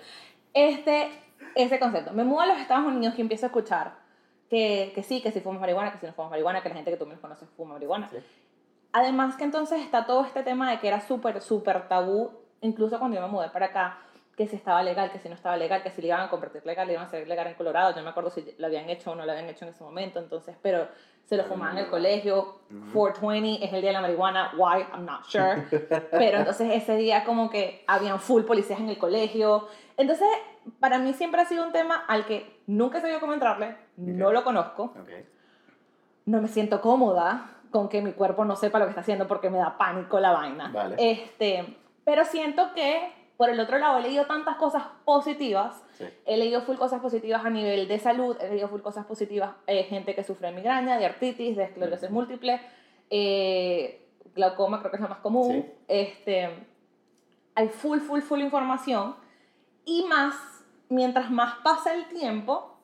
Este, 0.55 1.11
ese 1.55 1.79
concepto. 1.79 2.13
Me 2.13 2.25
mudo 2.25 2.41
a 2.41 2.47
los 2.47 2.59
Estados 2.59 2.87
Unidos 2.87 3.15
y 3.19 3.21
empiezo 3.21 3.47
a 3.47 3.49
escuchar 3.49 3.95
que, 4.49 4.93
que 4.95 5.03
sí, 5.03 5.21
que 5.21 5.31
si 5.31 5.41
fumas 5.41 5.61
marihuana, 5.61 5.93
que 5.93 5.99
si 5.99 6.07
no 6.07 6.13
fumas 6.13 6.31
marihuana, 6.31 6.63
que 6.63 6.69
la 6.69 6.75
gente 6.75 6.91
que 6.91 6.97
tú 6.97 7.07
menos 7.07 7.21
conoces 7.21 7.49
fuma 7.57 7.75
marihuana. 7.75 8.09
Sí. 8.09 8.19
Además 8.93 9.37
que 9.37 9.45
entonces 9.45 9.81
está 9.83 10.07
todo 10.07 10.25
este 10.25 10.43
tema 10.43 10.71
de 10.71 10.79
que 10.81 10.89
era 10.89 11.01
súper, 11.01 11.41
súper 11.43 11.89
tabú, 11.89 12.31
incluso 12.61 12.99
cuando 12.99 13.17
yo 13.17 13.23
me 13.23 13.29
mudé 13.29 13.51
para 13.51 13.67
acá, 13.67 13.99
que 14.39 14.47
si 14.47 14.55
estaba 14.55 14.85
legal, 14.85 15.11
que 15.11 15.19
si 15.19 15.29
no 15.29 15.35
estaba 15.35 15.57
legal, 15.57 15.83
que 15.83 15.91
si 15.91 16.01
le 16.01 16.07
iban 16.09 16.21
a 16.21 16.31
convertir 16.31 16.65
legal, 16.65 16.87
le 16.87 16.93
iban 16.93 17.05
a 17.05 17.09
hacer 17.09 17.27
legal 17.27 17.49
en 17.49 17.55
Colorado. 17.55 17.91
Yo 17.91 17.97
no 17.97 18.05
me 18.05 18.11
acuerdo 18.11 18.31
si 18.31 18.55
lo 18.57 18.67
habían 18.69 18.89
hecho 18.89 19.11
o 19.11 19.15
no 19.17 19.27
lo 19.27 19.33
habían 19.33 19.49
hecho 19.49 19.65
en 19.65 19.73
ese 19.73 19.83
momento, 19.83 20.21
entonces, 20.21 20.57
pero 20.63 20.87
se 21.27 21.37
lo 21.37 21.43
fumaban 21.43 21.75
no, 21.75 21.81
en 21.81 21.85
el 21.85 21.85
no. 21.87 21.91
colegio. 21.91 22.61
Ujú. 22.71 22.93
420 22.93 23.65
es 23.67 23.73
el 23.73 23.81
día 23.81 23.91
de 23.91 23.95
la 23.95 24.01
marihuana. 24.01 24.53
Why? 24.57 24.85
I'm 24.95 25.05
not 25.05 25.25
sure. 25.25 25.65
Pero 26.13 26.39
entonces 26.39 26.71
ese 26.73 26.97
día 26.97 27.25
como 27.25 27.51
que 27.51 27.83
habían 27.89 28.21
full 28.21 28.45
policías 28.45 28.79
en 28.79 28.89
el 28.89 28.97
colegio. 28.97 29.67
Entonces, 29.97 30.29
para 30.79 30.99
mí 31.01 31.13
siempre 31.15 31.41
ha 31.41 31.45
sido 31.45 31.65
un 31.67 31.73
tema 31.73 32.05
al 32.07 32.25
que 32.25 32.61
nunca 32.69 32.99
he 32.99 33.01
sabido 33.01 33.19
cómo 33.19 33.33
entrarle, 33.35 33.77
no 33.97 34.29
Ok. 34.29 34.33
lo 34.33 34.45
conozco, 34.45 34.83
Ok. 34.85 35.11
no 36.27 36.41
me 36.41 36.47
siento 36.49 36.81
cómoda 36.81 37.51
con 37.73 37.89
que 37.89 38.01
mi 38.01 38.13
cuerpo 38.13 38.45
no 38.45 38.55
sepa 38.55 38.79
lo 38.79 38.85
que 38.85 38.91
está 38.91 39.01
haciendo 39.01 39.27
porque 39.27 39.51
me 39.51 39.59
da 39.59 39.77
pánico 39.77 40.21
la 40.21 40.31
vaina. 40.33 40.71
Vale. 40.73 40.95
Este, 40.99 41.77
pero 42.05 42.25
siento 42.25 42.73
que 42.75 43.13
por 43.39 43.51
el 43.51 43.61
otro 43.61 43.79
lado 43.79 43.99
he 43.99 44.03
leído 44.03 44.27
tantas 44.27 44.57
cosas 44.57 44.83
positivas. 45.05 45.81
Sí. 45.93 46.05
He 46.27 46.37
leído 46.37 46.61
full 46.63 46.77
cosas 46.77 47.01
positivas 47.01 47.47
a 47.47 47.51
nivel 47.51 47.87
de 47.87 47.99
salud, 48.01 48.37
he 48.41 48.49
leído 48.49 48.69
full 48.69 48.81
cosas 48.81 49.07
positivas, 49.07 49.53
eh, 49.69 49.85
gente 49.85 50.17
que 50.17 50.25
sufre 50.25 50.51
migraña, 50.51 50.99
de 50.99 51.07
artritis, 51.07 51.57
de 51.57 51.63
esclerosis 51.63 52.11
múltiple, 52.11 52.61
eh, 53.11 54.05
glaucoma 54.35 54.81
creo 54.81 54.91
que 54.91 54.97
es 54.97 55.03
la 55.03 55.09
más 55.09 55.21
común. 55.21 55.53
Sí. 55.53 55.73
Este, 55.87 56.67
hay 57.55 57.69
full, 57.69 58.01
full, 58.01 58.21
full 58.21 58.41
información. 58.41 59.15
Y 59.85 60.05
más, 60.07 60.35
mientras 60.89 61.31
más 61.31 61.59
pasa 61.63 61.95
el 61.95 62.09
tiempo, 62.09 62.77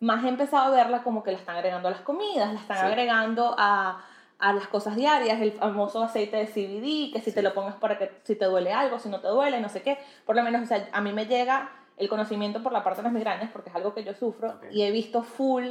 más 0.00 0.24
he 0.24 0.28
empezado 0.28 0.72
a 0.72 0.76
verla 0.76 1.04
como 1.04 1.22
que 1.22 1.30
la 1.30 1.38
están 1.38 1.54
agregando 1.54 1.86
a 1.86 1.92
las 1.92 2.00
comidas, 2.00 2.52
la 2.52 2.58
están 2.58 2.84
agregando 2.84 3.54
a, 3.56 4.04
a 4.46 4.52
las 4.52 4.68
cosas 4.68 4.94
diarias, 4.96 5.40
el 5.40 5.52
famoso 5.52 6.02
aceite 6.02 6.36
de 6.36 6.46
CBD, 6.46 7.12
que 7.14 7.20
si 7.22 7.32
te 7.32 7.40
lo 7.42 7.54
pongas 7.54 7.76
para 7.76 7.96
que 7.98 8.10
si 8.24 8.36
te 8.36 8.44
duele 8.44 8.72
algo, 8.72 8.98
si 8.98 9.08
no 9.08 9.20
te 9.20 9.28
duele, 9.28 9.60
no 9.60 9.68
sé 9.70 9.80
qué. 9.82 9.98
Por 10.26 10.36
lo 10.36 10.42
menos, 10.42 10.62
o 10.62 10.66
sea, 10.66 10.88
a 10.92 11.00
mí 11.00 11.12
me 11.12 11.26
llega 11.26 11.70
el 11.96 12.08
conocimiento 12.08 12.62
por 12.62 12.72
la 12.72 12.82
parte 12.84 12.98
de 13.00 13.04
las 13.04 13.12
migrañas, 13.12 13.50
porque 13.52 13.70
es 13.70 13.76
algo 13.76 13.94
que 13.94 14.04
yo 14.04 14.12
sufro, 14.14 14.50
Ok. 14.50 14.64
y 14.70 14.82
he 14.82 14.90
visto 14.90 15.22
full 15.22 15.68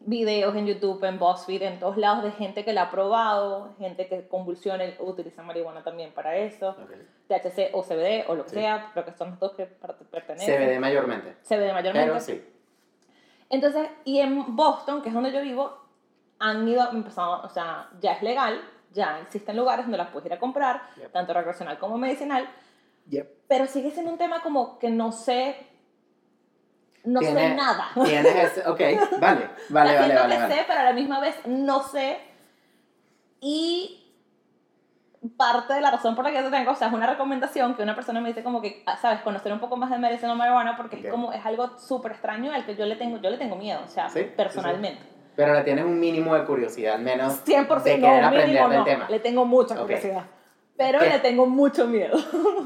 videos 0.00 0.54
en 0.54 0.66
YouTube, 0.66 1.02
en 1.04 1.18
BuzzFeed, 1.18 1.62
en 1.62 1.78
todos 1.80 1.96
lados 1.96 2.22
de 2.22 2.30
gente 2.32 2.64
que 2.64 2.72
la 2.72 2.82
ha 2.82 2.90
probado, 2.90 3.74
gente 3.78 4.06
que 4.06 4.28
convulsiona, 4.28 4.84
utiliza 5.00 5.42
marihuana 5.42 5.82
también 5.82 6.12
para 6.12 6.36
eso, 6.36 6.70
Ok. 6.70 6.92
THC 7.28 7.70
o 7.72 7.82
CBD 7.82 8.24
o 8.28 8.34
lo 8.34 8.44
que 8.44 8.50
Sí. 8.50 8.56
sea, 8.56 8.90
creo 8.92 9.04
que 9.04 9.12
son 9.12 9.30
los 9.30 9.40
dos 9.40 9.52
que 9.54 9.66
per- 9.66 9.94
pertenecen. 10.10 10.54
CBD 10.54 10.78
mayormente. 10.78 11.36
CBD 11.42 11.72
mayormente. 11.72 12.08
Pero 12.10 12.20
sí. 12.20 12.44
Entonces, 13.48 13.88
y 14.04 14.20
en 14.20 14.54
Boston, 14.54 15.02
que 15.02 15.08
es 15.08 15.14
donde 15.14 15.32
yo 15.32 15.40
vivo, 15.40 15.85
han 16.38 16.66
ido, 16.68 16.90
empezado, 16.90 17.42
o 17.42 17.48
sea, 17.48 17.88
ya 18.00 18.12
es 18.12 18.22
legal, 18.22 18.60
ya 18.92 19.20
existen 19.20 19.56
lugares 19.56 19.84
donde 19.86 19.98
las 19.98 20.08
puedes 20.10 20.26
ir 20.26 20.32
a 20.32 20.38
comprar, 20.38 20.82
Yep. 20.96 21.12
tanto 21.12 21.32
recreacional 21.32 21.78
como 21.78 21.96
medicinal, 21.98 22.48
Yep. 23.08 23.28
pero 23.48 23.66
sigue 23.66 23.90
siendo 23.90 24.10
un 24.12 24.18
tema 24.18 24.40
como 24.42 24.78
que 24.78 24.90
no 24.90 25.12
sé, 25.12 25.56
no 27.04 27.20
sé 27.20 27.54
nada. 27.54 27.88
Tienes 28.04 28.34
ese. 28.34 28.68
Ok, 28.68 28.80
vale, 29.20 29.48
vale, 29.70 29.90
sea, 29.90 30.00
vale, 30.00 30.14
vale. 30.14 30.34
que 30.34 30.40
vale. 30.40 30.54
sé, 30.54 30.64
pero 30.66 30.80
a 30.80 30.84
la 30.84 30.92
misma 30.92 31.20
vez 31.20 31.36
no 31.46 31.82
sé. 31.82 32.18
Y 33.40 34.02
parte 35.36 35.72
de 35.74 35.80
la 35.80 35.90
razón 35.90 36.14
por 36.14 36.24
la 36.24 36.30
que 36.30 36.36
yo 36.38 36.44
te 36.44 36.50
tengo, 36.50 36.70
o 36.72 36.74
sea, 36.74 36.88
es 36.88 36.94
una 36.94 37.06
recomendación 37.06 37.74
que 37.74 37.82
una 37.82 37.94
persona 37.94 38.20
me 38.20 38.28
dice 38.28 38.42
como 38.42 38.60
que, 38.60 38.82
ah, 38.86 38.96
sabes, 38.96 39.20
conocer 39.22 39.52
un 39.52 39.60
poco 39.60 39.76
más 39.76 39.90
de 39.90 39.98
medicinal 39.98 40.36
marihuana 40.36 40.76
porque 40.76 40.96
Ok. 40.96 41.04
es 41.04 41.10
como, 41.10 41.32
es 41.32 41.44
algo 41.46 41.78
súper 41.78 42.12
extraño 42.12 42.52
al 42.52 42.64
que 42.66 42.76
yo 42.76 42.86
le 42.86 42.96
tengo, 42.96 43.18
yo 43.18 43.30
le 43.30 43.38
tengo 43.38 43.56
miedo, 43.56 43.80
o 43.84 43.88
sea, 43.88 44.08
Sí, 44.08 44.20
sí, 44.24 44.26
sí. 44.26 44.98
Pero 45.36 45.54
le 45.54 45.62
tienes 45.62 45.84
un 45.84 46.00
mínimo 46.00 46.34
de 46.34 46.44
curiosidad, 46.44 46.94
al 46.94 47.02
menos. 47.02 47.44
100% 47.44 47.82
de 47.82 47.98
no, 47.98 48.06
querer 48.06 48.24
aprender 48.24 48.46
mínimo 48.48 48.68
del 48.68 48.78
no. 48.78 48.84
tema. 48.84 49.06
Le 49.10 49.20
tengo 49.20 49.44
mucha 49.44 49.76
curiosidad. 49.76 50.24
Pero 50.76 50.98
¿Qué? 50.98 51.08
le 51.08 51.18
tengo 51.20 51.46
mucho 51.46 51.86
miedo. 51.86 52.16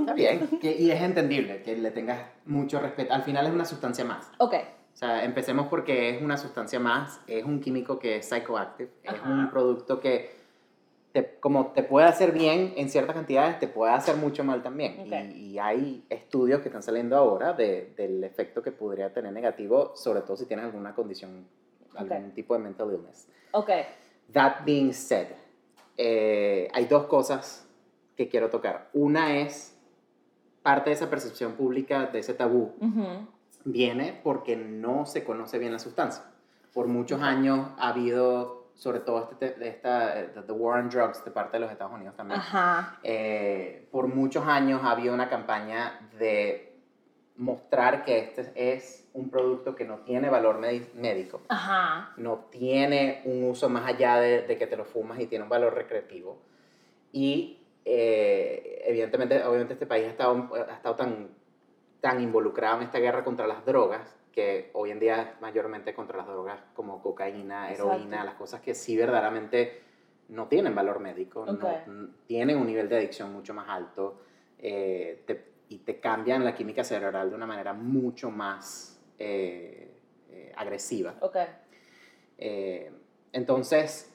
Está 0.01 0.15
bien. 0.15 0.49
y 0.63 0.91
es 0.91 1.03
entendible 1.03 1.63
que 1.63 1.77
le 1.77 1.91
tengas 1.91 2.21
mucho 2.47 2.81
respeto. 2.81 3.13
Al 3.13 3.23
final 3.23 3.47
es 3.47 3.53
una 3.53 3.65
sustancia 3.65 4.05
más. 4.05 4.31
ok. 4.39 4.55
O 4.93 4.97
sea, 5.01 5.25
empecemos 5.25 5.69
porque 5.69 6.11
es 6.11 6.21
una 6.21 6.37
sustancia 6.37 6.79
más, 6.81 7.21
es 7.27 7.45
un 7.45 7.61
químico 7.61 7.99
que 7.99 8.17
es 8.17 8.29
psychoactive, 8.29 8.91
es 9.05 9.15
Ajá. 9.15 9.31
un 9.31 9.49
producto 9.49 9.99
que 10.01 10.35
te, 11.13 11.39
como 11.41 11.69
te 11.69 11.85
puede 11.85 12.07
hacer 12.07 12.33
bien 12.33 12.75
en 12.77 12.91
ciertas 12.91 13.15
cantidades, 13.15 13.59
te 13.61 13.69
puede 13.69 13.93
hacer 13.93 14.17
mucho 14.17 14.45
mal 14.45 14.63
también. 14.63 14.97
Ok. 15.01 15.33
Y, 15.35 15.53
y 15.53 15.59
hay 15.59 16.05
estudios 16.11 16.61
que 16.61 16.69
están 16.69 16.83
saliendo 16.83 17.17
ahora 17.17 17.53
de, 17.55 17.95
del 17.97 18.23
efecto 18.25 18.63
que 18.63 18.73
podría 18.73 19.13
tener 19.15 19.33
negativo, 19.33 19.93
sobre 19.95 20.21
todo 20.23 20.37
si 20.37 20.45
tienes 20.45 20.67
alguna 20.67 20.95
condición, 20.95 21.47
algún 21.97 22.33
tipo 22.33 22.55
de 22.55 22.61
mental 22.61 22.91
illness. 22.93 23.29
Ok. 23.53 23.71
That 24.33 24.65
being 24.65 24.93
said, 24.93 25.29
eh, 25.97 26.69
hay 26.73 26.85
dos 26.87 27.05
cosas 27.07 27.67
que 28.17 28.29
quiero 28.29 28.49
tocar. 28.51 28.89
Una 28.93 29.39
es 29.39 29.77
parte 30.63 30.91
de 30.91 30.95
esa 30.95 31.09
percepción 31.11 31.53
pública, 31.55 32.07
de 32.07 32.19
ese 32.21 32.35
tabú, 32.35 32.75
Ujú. 32.81 33.27
viene 33.65 34.21
porque 34.23 34.57
no 34.57 35.07
se 35.07 35.25
conoce 35.25 35.59
bien 35.59 35.73
la 35.73 35.79
sustancia. 35.79 36.25
Por 36.73 36.87
muchos 36.87 37.21
años 37.23 37.69
ha 37.79 37.89
habido, 37.89 38.69
sobre 38.75 39.01
todo 39.01 39.29
este, 39.33 39.51
te- 39.51 39.69
esta, 39.69 40.21
eh, 40.21 40.31
the 40.47 40.53
war 40.53 40.79
on 40.79 40.89
drugs 40.89 41.25
de 41.25 41.31
parte 41.31 41.57
de 41.57 41.61
los 41.63 41.73
Estados 41.73 41.93
Unidos 41.93 42.15
también. 42.17 42.39
Ajá. 42.41 42.99
Eh, 43.03 43.89
por 43.91 44.07
muchos 44.07 44.47
años 44.47 44.81
ha 44.85 44.93
habido 44.93 45.13
una 45.15 45.29
campaña 45.29 46.09
de 46.19 46.70
mostrar 47.41 48.05
que 48.05 48.19
este 48.19 48.53
es 48.55 49.09
un 49.15 49.31
producto 49.31 49.75
que 49.75 49.85
no 49.87 50.01
tiene 50.01 50.29
valor 50.29 50.59
médico, 50.59 51.41
Ajá. 51.49 52.13
no 52.19 52.45
tiene 52.51 53.23
un 53.25 53.45
uso 53.45 53.71
más 53.71 53.87
allá 53.87 54.17
de, 54.21 54.43
de 54.43 54.59
que 54.59 54.67
te 54.67 54.77
lo 54.77 54.85
fumas 54.85 55.19
y 55.21 55.27
tiene 55.27 55.45
un 55.45 55.49
valor 55.49 55.75
recreativo. 55.75 56.39
Y 57.13 57.59
eh, 57.87 58.83
evidentemente, 58.85 59.43
obviamente 59.43 59.73
este 59.73 59.87
país 59.87 60.05
ha 60.07 60.11
estado, 60.11 60.51
ha 60.55 60.75
estado 60.75 60.97
tan, 60.97 61.29
tan 62.03 62.21
involucrado 62.23 62.77
en 62.77 62.83
esta 62.85 62.99
guerra 62.99 63.25
contra 63.25 63.47
las 63.47 63.65
drogas, 63.65 64.15
que 64.33 64.71
hoy 64.75 64.91
en 64.91 65.01
día 65.01 65.23
es 65.23 65.41
mayormente 65.41 65.95
contra 65.95 66.19
las 66.19 66.27
drogas 66.27 66.61
como 66.75 67.03
cocaína, 67.03 67.73
heroína, 67.73 68.17
Exacto. 68.17 68.25
las 68.27 68.35
cosas 68.35 68.61
que 68.61 68.75
sí 68.75 68.97
verdaderamente 68.99 69.81
no 70.29 70.47
tienen 70.47 70.75
valor 70.75 71.01
médico, 71.01 71.47
no- 71.47 71.53
Ok. 71.53 71.87
n- 71.89 72.09
tienen 72.27 72.59
un 72.59 72.67
nivel 72.67 72.89
de 72.91 72.99
adicción 72.99 73.33
mucho 73.33 73.55
más 73.55 73.67
alto 73.69 74.21
eh, 74.59 75.23
te- 75.27 75.49
y 75.71 75.79
te 75.79 76.01
cambian 76.01 76.45
la 76.45 76.53
química 76.53 76.83
cerebral 76.83 77.31
de 77.31 77.37
una 77.37 77.47
manera 77.47 77.73
mucho 77.73 78.29
más 78.29 79.01
eh, 79.19 80.03
eh, 80.29 80.53
agresiva. 80.57 81.15
Ok. 81.21 81.37
Eh, 82.39 82.93
entonces, 83.33 84.13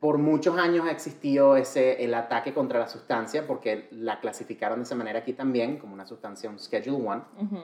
por 0.00 0.18
muchos 0.18 0.58
años 0.58 0.84
ha 0.84 0.90
existido 0.90 1.56
ese, 1.56 2.02
el 2.02 2.12
ataque 2.14 2.52
contra 2.52 2.80
la 2.80 2.88
sustancia, 2.88 3.46
porque 3.46 3.86
la 3.92 4.18
clasificaron 4.18 4.80
de 4.80 4.82
esa 4.82 4.96
manera 4.96 5.20
aquí 5.20 5.34
también, 5.34 5.78
como 5.78 5.94
una 5.94 6.04
sustancia, 6.04 6.50
un 6.50 6.58
Schedule 6.58 6.96
1, 6.96 7.24
Ujú. 7.42 7.58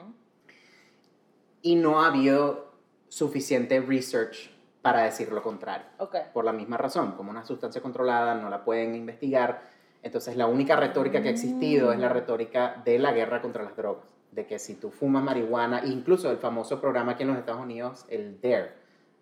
y 1.61 1.75
no 1.75 2.01
ha 2.01 2.07
habido 2.07 2.71
suficiente 3.09 3.81
research 3.81 4.49
para 4.81 5.03
decir 5.03 5.29
lo 5.29 5.43
contrario. 5.43 5.87
Ok. 5.97 6.15
Por 6.33 6.45
la 6.45 6.53
misma 6.53 6.77
razón, 6.77 7.17
como 7.17 7.31
una 7.31 7.43
sustancia 7.43 7.81
controlada, 7.81 8.33
no 8.35 8.49
la 8.49 8.63
pueden 8.63 8.95
investigar. 8.95 9.72
Entonces, 10.03 10.35
la 10.35 10.45
única 10.47 10.75
retórica 10.75 11.21
que 11.21 11.29
ha 11.29 11.31
existido 11.31 11.91
es 11.93 11.99
la 11.99 12.09
retórica 12.09 12.81
de 12.85 12.99
la 12.99 13.11
guerra 13.13 13.41
contra 13.41 13.63
las 13.63 13.75
drogas. 13.75 14.03
De 14.31 14.45
que 14.45 14.59
si 14.59 14.75
tú 14.75 14.91
fumas 14.91 15.23
marihuana, 15.23 15.81
incluso 15.85 16.29
el 16.29 16.37
famoso 16.37 16.79
programa 16.81 17.13
aquí 17.13 17.23
en 17.23 17.29
los 17.29 17.37
Estados 17.37 17.61
Unidos, 17.61 18.05
el 18.09 18.39
DARE, 18.41 18.71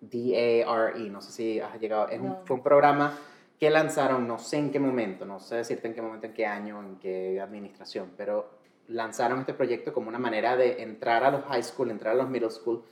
D-A-R-E, 0.01 1.09
no 1.09 1.21
sé 1.21 1.31
si 1.31 1.59
has 1.59 1.79
llegado, 1.79 2.09
es 2.09 2.19
un- 2.19 2.37
fue 2.45 2.55
un 2.57 2.63
programa 2.63 3.13
que 3.59 3.69
lanzaron, 3.69 4.27
no 4.27 4.39
sé 4.39 4.57
en 4.57 4.71
qué 4.71 4.79
momento, 4.79 5.25
no 5.25 5.39
sé 5.39 5.57
decirte 5.57 5.87
en 5.87 5.93
qué 5.93 6.01
momento, 6.01 6.25
en 6.25 6.33
qué 6.33 6.45
año, 6.47 6.79
en 6.81 6.95
qué 6.97 7.39
administración, 7.39 8.11
pero 8.17 8.49
lanzaron 8.87 9.39
este 9.41 9.53
proyecto 9.53 9.93
como 9.93 10.09
una 10.09 10.17
manera 10.17 10.57
de 10.57 10.81
entrar 10.81 11.23
a 11.23 11.29
los 11.31 11.43
high 11.45 11.61
school, 11.63 11.91
entrar 11.91 12.13
a 12.13 12.17
los 12.17 12.27
middle 12.29 12.49
school, 12.49 12.83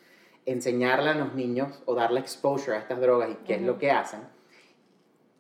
enseñarle 0.46 1.10
a 1.10 1.16
los 1.16 1.34
niños 1.34 1.82
o 1.86 1.96
darle 1.96 2.20
exposure 2.20 2.78
a 2.78 2.80
estas 2.80 3.02
drogas 3.02 3.30
y 3.32 3.36
qué 3.46 3.56
es 3.56 3.62
lo 3.64 3.78
que 3.80 3.90
hacen. 3.92 4.22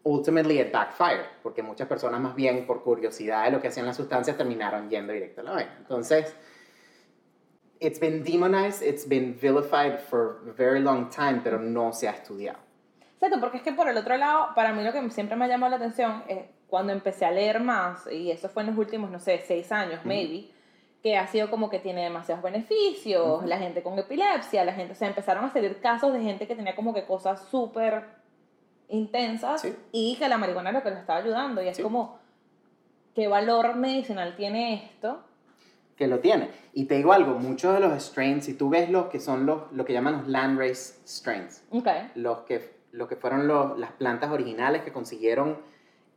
Ultimately 0.04 0.60
it 0.60 0.72
backfired, 0.72 1.26
porque 1.44 1.62
muchas 1.62 1.88
personas 1.88 2.22
más 2.22 2.34
bien 2.34 2.66
por 2.66 2.84
curiosidad 2.84 3.46
de 3.46 3.52
lo 3.52 3.62
que 3.62 3.68
hacían 3.68 3.86
las 3.86 3.98
sustancias 3.98 4.38
terminaron 4.38 4.90
yendo 4.90 5.12
directo 5.12 5.42
a 5.42 5.44
la 5.44 5.52
vaina. 5.52 5.76
Entonces, 5.78 6.36
it's 7.80 8.00
been 8.00 8.24
demonized, 8.24 8.82
it's 8.82 9.08
been 9.08 9.38
vilified 9.40 10.00
for 10.00 10.42
a 10.48 10.54
very 10.54 10.80
long 10.80 11.10
time, 11.10 11.42
pero 11.44 11.60
no 11.60 11.92
se 11.92 12.08
ha 12.08 12.12
estudiado. 12.12 12.60
Exacto, 13.14 13.42
porque 13.42 13.58
es 13.58 13.64
que 13.64 13.74
por 13.74 13.90
el 13.90 13.98
otro 13.98 14.16
lado, 14.16 14.56
para 14.56 14.72
mí 14.72 14.84
lo 14.84 14.94
que 14.94 15.10
siempre 15.10 15.36
me 15.36 15.46
ha 15.46 15.48
llamado 15.50 15.72
la 15.72 15.76
atención 15.76 16.24
es 16.28 16.46
cuando 16.68 16.94
empecé 16.94 17.26
a 17.26 17.32
leer 17.32 17.60
más, 17.60 18.08
y 18.10 18.32
eso 18.32 18.48
fue 18.48 18.64
en 18.64 18.70
los 18.70 18.78
últimos, 18.78 19.12
no 19.12 19.20
sé, 19.20 19.44
seis 19.46 19.72
años, 19.72 20.06
maybe, 20.06 20.50
que 21.04 21.18
ha 21.18 21.28
sido 21.28 21.50
como 21.50 21.70
que 21.70 21.80
tiene 21.80 22.04
demasiados 22.04 22.44
beneficios, 22.44 23.40
Ujú. 23.40 23.48
la 23.48 23.58
gente 23.58 23.84
con 23.84 24.00
epilepsia, 24.00 24.64
la 24.64 24.74
gente, 24.74 24.94
o 24.94 24.96
sea, 24.96 25.10
empezaron 25.10 25.44
a 25.44 25.52
salir 25.52 25.82
casos 25.82 26.14
de 26.14 26.22
gente 26.22 26.48
que 26.48 26.56
tenía 26.56 26.76
como 26.76 26.94
que 26.94 27.06
cosas 27.06 27.42
súper 27.50 28.19
intensas 28.89 29.62
Sí. 29.62 29.75
y 29.91 30.15
que 30.17 30.28
la 30.28 30.38
marihuana 30.38 30.69
era 30.71 30.80
lo 30.80 30.84
que 30.84 30.89
les 30.91 30.99
estaba 30.99 31.19
ayudando, 31.19 31.62
y 31.62 31.67
es 31.67 31.78
Sí. 31.78 31.84
como, 31.84 32.19
¿qué 33.15 33.28
valor 33.28 33.75
medicinal 33.75 34.36
tiene 34.36 34.73
esto? 34.86 35.23
que 35.95 36.08
lo 36.08 36.19
tiene. 36.19 36.49
Y 36.71 36.86
te 36.86 36.95
digo 36.95 37.12
algo, 37.12 37.34
muchos 37.39 37.73
de 37.73 37.82
los 37.82 37.91
strains, 38.02 38.45
si 38.45 38.54
tú 38.54 38.69
ves 38.69 38.89
los 38.89 39.08
que 39.08 39.19
son 39.19 39.45
los, 39.45 39.69
lo 39.73 39.84
que 39.84 39.91
llaman 39.91 40.19
los 40.19 40.28
landrace 40.30 40.95
strains, 41.06 41.62
los 42.15 42.38
que, 42.43 42.73
lo 42.93 43.06
que 43.10 43.17
fueron 43.17 43.47
los- 43.49 43.78
las 43.78 43.91
plantas 43.91 44.32
originales 44.32 44.84
que 44.84 44.93
consiguieron 44.93 45.58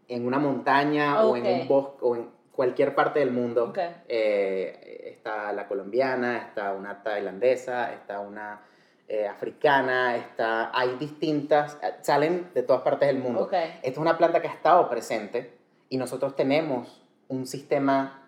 en 0.07 0.25
una 0.25 0.39
montaña 0.39 1.25
o 1.25 1.35
en 1.37 1.45
un 1.63 1.67
bosque 1.67 1.97
o 2.01 2.15
en 2.15 2.31
cualquier 2.53 2.95
parte 2.95 3.19
del 3.19 3.33
mundo. 3.33 3.73
Eh, 4.07 5.15
está 5.17 5.53
la 5.53 5.67
colombiana, 5.67 6.39
está 6.39 6.73
una 6.75 7.03
tailandesa, 7.03 7.93
está 7.93 8.21
una 8.21 8.61
eh, 9.09 9.27
africana, 9.27 10.17
está, 10.17 10.71
hay 10.77 10.97
distintas, 10.97 11.77
eh, 11.83 11.95
salen 12.03 12.51
de 12.55 12.63
todas 12.63 12.83
partes 12.83 13.09
del 13.09 13.19
mundo. 13.19 13.43
ok, 13.45 13.53
Esta 13.53 13.81
es 13.91 13.99
una 13.99 14.17
planta 14.17 14.41
que 14.41 14.49
ha 14.49 14.53
estado 14.53 14.89
presente 14.89 15.59
y 15.89 15.97
nosotros 15.99 16.35
tenemos 16.37 17.03
un 17.29 17.47
sistema 17.47 18.19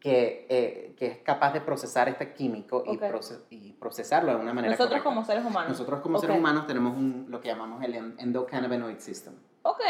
que, 0.00 0.46
eh, 0.48 0.94
que 0.96 1.06
es 1.06 1.18
capaz 1.18 1.52
de 1.52 1.60
procesar 1.60 2.08
este 2.08 2.32
químico 2.32 2.84
y, 2.86 2.96
Ok. 2.96 3.02
proce- 3.02 3.40
y 3.50 3.72
procesarlo 3.72 4.30
de 4.30 4.36
una 4.36 4.54
manera 4.54 4.70
nosotros 4.72 4.90
correcta. 5.00 5.04
como 5.08 5.24
seres 5.24 5.44
humanos. 5.44 5.70
Nosotros 5.70 6.00
como 6.00 6.18
Ok. 6.18 6.22
seres 6.24 6.38
humanos 6.38 6.66
tenemos 6.68 6.96
un, 6.96 7.26
lo 7.28 7.40
que 7.40 7.48
llamamos 7.48 7.82
el 7.82 7.94
en- 7.94 8.14
endocannabinoid 8.18 8.98
system. 8.98 9.34
Ok, 9.62 9.80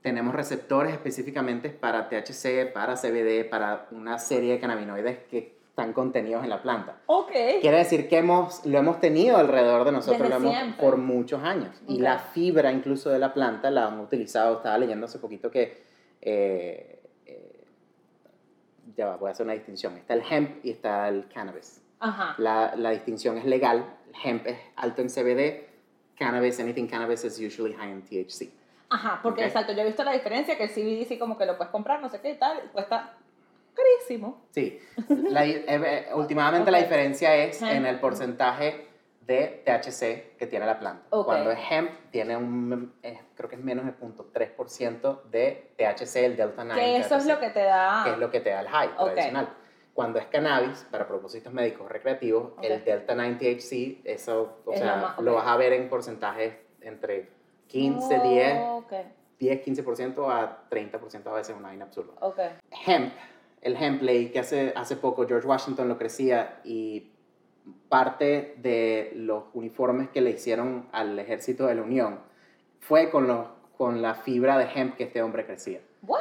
tenemos 0.00 0.32
receptores 0.34 0.92
específicamente 0.92 1.70
para 1.70 2.08
THC, 2.08 2.66
para 2.72 2.94
CBD, 2.96 3.44
para 3.44 3.88
una 3.90 4.18
serie 4.20 4.52
de 4.52 4.60
cannabinoides 4.60 5.18
que 5.28 5.58
están 5.72 5.94
contenidos 5.94 6.44
en 6.44 6.50
la 6.50 6.60
planta. 6.60 6.98
Ok. 7.06 7.30
Quiere 7.62 7.78
decir 7.78 8.06
que 8.06 8.18
hemos, 8.18 8.66
lo 8.66 8.76
hemos 8.76 9.00
tenido 9.00 9.38
alrededor 9.38 9.86
de 9.86 9.92
nosotros 9.92 10.28
lo 10.28 10.36
hemos 10.36 10.74
por 10.76 10.98
muchos 10.98 11.42
años. 11.42 11.74
Y 11.88 11.94
Ok. 11.94 12.00
la 12.02 12.18
fibra 12.18 12.70
incluso 12.70 13.08
de 13.08 13.18
la 13.18 13.32
planta 13.32 13.70
la 13.70 13.86
han 13.86 13.98
utilizado, 13.98 14.56
estaba 14.58 14.76
leyendo 14.76 15.06
hace 15.06 15.18
poquito 15.18 15.50
que, 15.50 15.82
eh, 16.20 17.02
eh, 17.24 17.64
ya 18.94 19.06
va, 19.06 19.16
voy 19.16 19.28
a 19.28 19.32
hacer 19.32 19.44
una 19.46 19.54
distinción, 19.54 19.96
está 19.96 20.12
el 20.12 20.22
hemp 20.30 20.62
y 20.62 20.72
está 20.72 21.08
el 21.08 21.26
cannabis. 21.28 21.80
Ajá. 22.00 22.34
La, 22.36 22.74
la 22.76 22.90
distinción 22.90 23.38
es 23.38 23.46
legal, 23.46 23.96
el 24.08 24.14
hemp 24.30 24.46
es 24.48 24.58
alto 24.76 25.00
en 25.00 25.08
CBD, 25.08 25.68
cannabis, 26.18 26.60
anything 26.60 26.86
cannabis 26.86 27.24
is 27.24 27.38
usually 27.40 27.72
high 27.74 27.90
in 27.90 28.02
THC. 28.02 28.50
Ajá, 28.90 29.20
porque 29.22 29.40
Ok. 29.40 29.46
exacto, 29.46 29.72
yo 29.72 29.80
he 29.80 29.86
visto 29.86 30.04
la 30.04 30.12
diferencia 30.12 30.58
que 30.58 30.64
el 30.64 30.70
CBD 30.70 31.08
sí 31.08 31.18
como 31.18 31.38
que 31.38 31.46
lo 31.46 31.56
puedes 31.56 31.70
comprar, 31.70 32.02
no 32.02 32.10
sé 32.10 32.20
qué 32.20 32.32
y 32.32 32.36
tal, 32.38 32.60
cuesta 32.74 33.14
carísimo. 33.74 34.46
Sí, 34.50 34.78
La 35.08 35.44
eh, 35.46 35.64
eh, 35.66 36.06
últimamente 36.14 36.70
la 36.70 36.78
Ok. 36.78 36.84
diferencia 36.84 37.34
es 37.36 37.60
en 37.62 37.86
el 37.86 37.98
porcentaje 38.00 38.88
de 39.26 39.62
THC 39.64 40.36
que 40.36 40.46
tiene 40.48 40.66
la 40.66 40.78
planta. 40.80 41.06
Ok. 41.10 41.26
Cuando 41.26 41.50
es 41.52 41.58
hemp, 41.70 41.90
tiene 42.10 42.36
un, 42.36 42.92
eh, 43.02 43.20
creo 43.36 43.48
que 43.48 43.54
es 43.56 43.62
menos 43.62 43.84
de 43.86 43.92
0.3% 43.92 45.22
de 45.30 45.72
THC, 45.76 46.16
el 46.24 46.36
Delta 46.36 46.64
9. 46.64 46.80
Que 46.82 46.96
eso 46.98 47.16
es 47.16 47.24
THC, 47.24 47.28
lo 47.34 47.40
que 47.40 47.50
te 47.50 47.62
da... 47.62 48.00
que 48.04 48.10
es 48.12 48.18
lo 48.18 48.30
que 48.30 48.40
te 48.40 48.50
da 48.50 48.60
el 48.60 48.68
high 48.68 48.88
Ok. 48.98 49.04
tradicional. 49.12 49.48
Cuando 49.94 50.18
es 50.18 50.26
cannabis, 50.26 50.86
para 50.90 51.06
propósitos 51.06 51.52
médicos 51.52 51.88
recreativos, 51.90 52.52
el 52.62 52.82
Delta 52.84 53.14
9 53.14 53.36
THC, 53.38 54.00
eso, 54.04 54.62
o 54.64 54.72
Es 54.72 54.78
sea, 54.78 54.96
lo 54.96 55.02
más- 55.02 55.18
lo 55.20 55.32
ok. 55.32 55.38
vas 55.38 55.46
a 55.48 55.56
ver 55.56 55.72
en 55.74 55.88
porcentajes 55.88 56.54
entre 56.80 57.28
15, 57.68 58.18
10, 58.20 58.58
Oh, 58.60 58.76
Ok, 58.78 58.92
10, 59.38 59.62
15% 59.62 60.30
a 60.30 60.64
30% 60.70 61.26
a 61.30 61.32
veces, 61.34 61.54
una 61.56 61.68
vaina 61.68 61.84
absurda 61.84 62.12
hemp, 62.86 63.12
el 63.62 63.76
hemp 63.76 64.02
leí 64.02 64.28
que 64.30 64.40
hace, 64.40 64.72
hace 64.76 64.96
poco 64.96 65.26
George 65.26 65.46
Washington 65.48 65.88
lo 65.88 65.96
crecía 65.98 66.60
y 66.64 67.10
parte 67.88 68.54
de 68.58 69.12
los 69.14 69.44
uniformes 69.54 70.08
que 70.10 70.20
le 70.20 70.30
hicieron 70.30 70.88
al 70.92 71.18
ejército 71.18 71.66
de 71.66 71.76
la 71.76 71.82
Unión 71.82 72.18
fue 72.80 73.10
con, 73.10 73.26
los, 73.28 73.46
con 73.76 74.02
la 74.02 74.14
fibra 74.14 74.58
de 74.58 74.66
hemp 74.74 74.96
que 74.96 75.04
este 75.04 75.22
hombre 75.22 75.46
crecía. 75.46 75.80
What? 76.02 76.20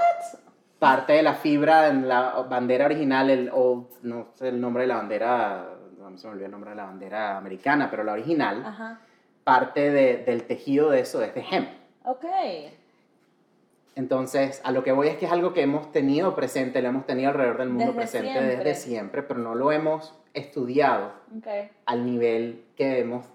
Parte 0.77 1.13
de 1.13 1.23
la 1.23 1.33
fibra 1.35 1.87
en 1.87 2.07
la 2.07 2.41
bandera 2.49 2.85
original, 2.85 3.29
el 3.29 3.49
old, 3.53 3.87
no 4.03 4.27
sé 4.35 4.49
el 4.49 4.59
nombre 4.61 4.83
de 4.83 4.87
la 4.87 4.97
bandera, 4.97 5.69
no 5.97 6.17
se 6.17 6.27
me 6.27 6.33
olvidó 6.33 6.45
el 6.45 6.51
nombre 6.51 6.71
de 6.71 6.75
la 6.75 6.85
bandera 6.85 7.37
americana, 7.37 7.89
pero 7.89 8.03
la 8.03 8.13
original, 8.13 8.63
Ajá. 8.65 8.99
parte 9.43 9.91
de- 9.91 10.17
del 10.23 10.43
tejido 10.43 10.89
de 10.91 10.99
eso 11.01 11.21
es 11.23 11.33
de 11.35 11.41
hemp. 11.51 11.69
Ok. 12.05 12.25
Entonces, 13.95 14.61
a 14.63 14.71
lo 14.71 14.83
que 14.83 14.91
voy 14.93 15.07
es 15.09 15.17
que 15.17 15.25
es 15.25 15.31
algo 15.31 15.53
que 15.53 15.61
hemos 15.61 15.91
tenido 15.91 16.33
presente, 16.35 16.81
lo 16.81 16.89
hemos 16.89 17.05
tenido 17.05 17.29
alrededor 17.29 17.57
del 17.57 17.69
mundo 17.69 17.85
Desde 17.87 17.97
presente 17.99 18.31
siempre. 18.31 18.55
desde 18.57 18.75
siempre, 18.75 19.23
pero 19.23 19.39
no 19.39 19.53
lo 19.55 19.71
hemos 19.71 20.17
estudiado 20.33 21.11
al 21.85 22.05
nivel 22.05 22.63
que 22.77 22.99
hemos 22.99 23.25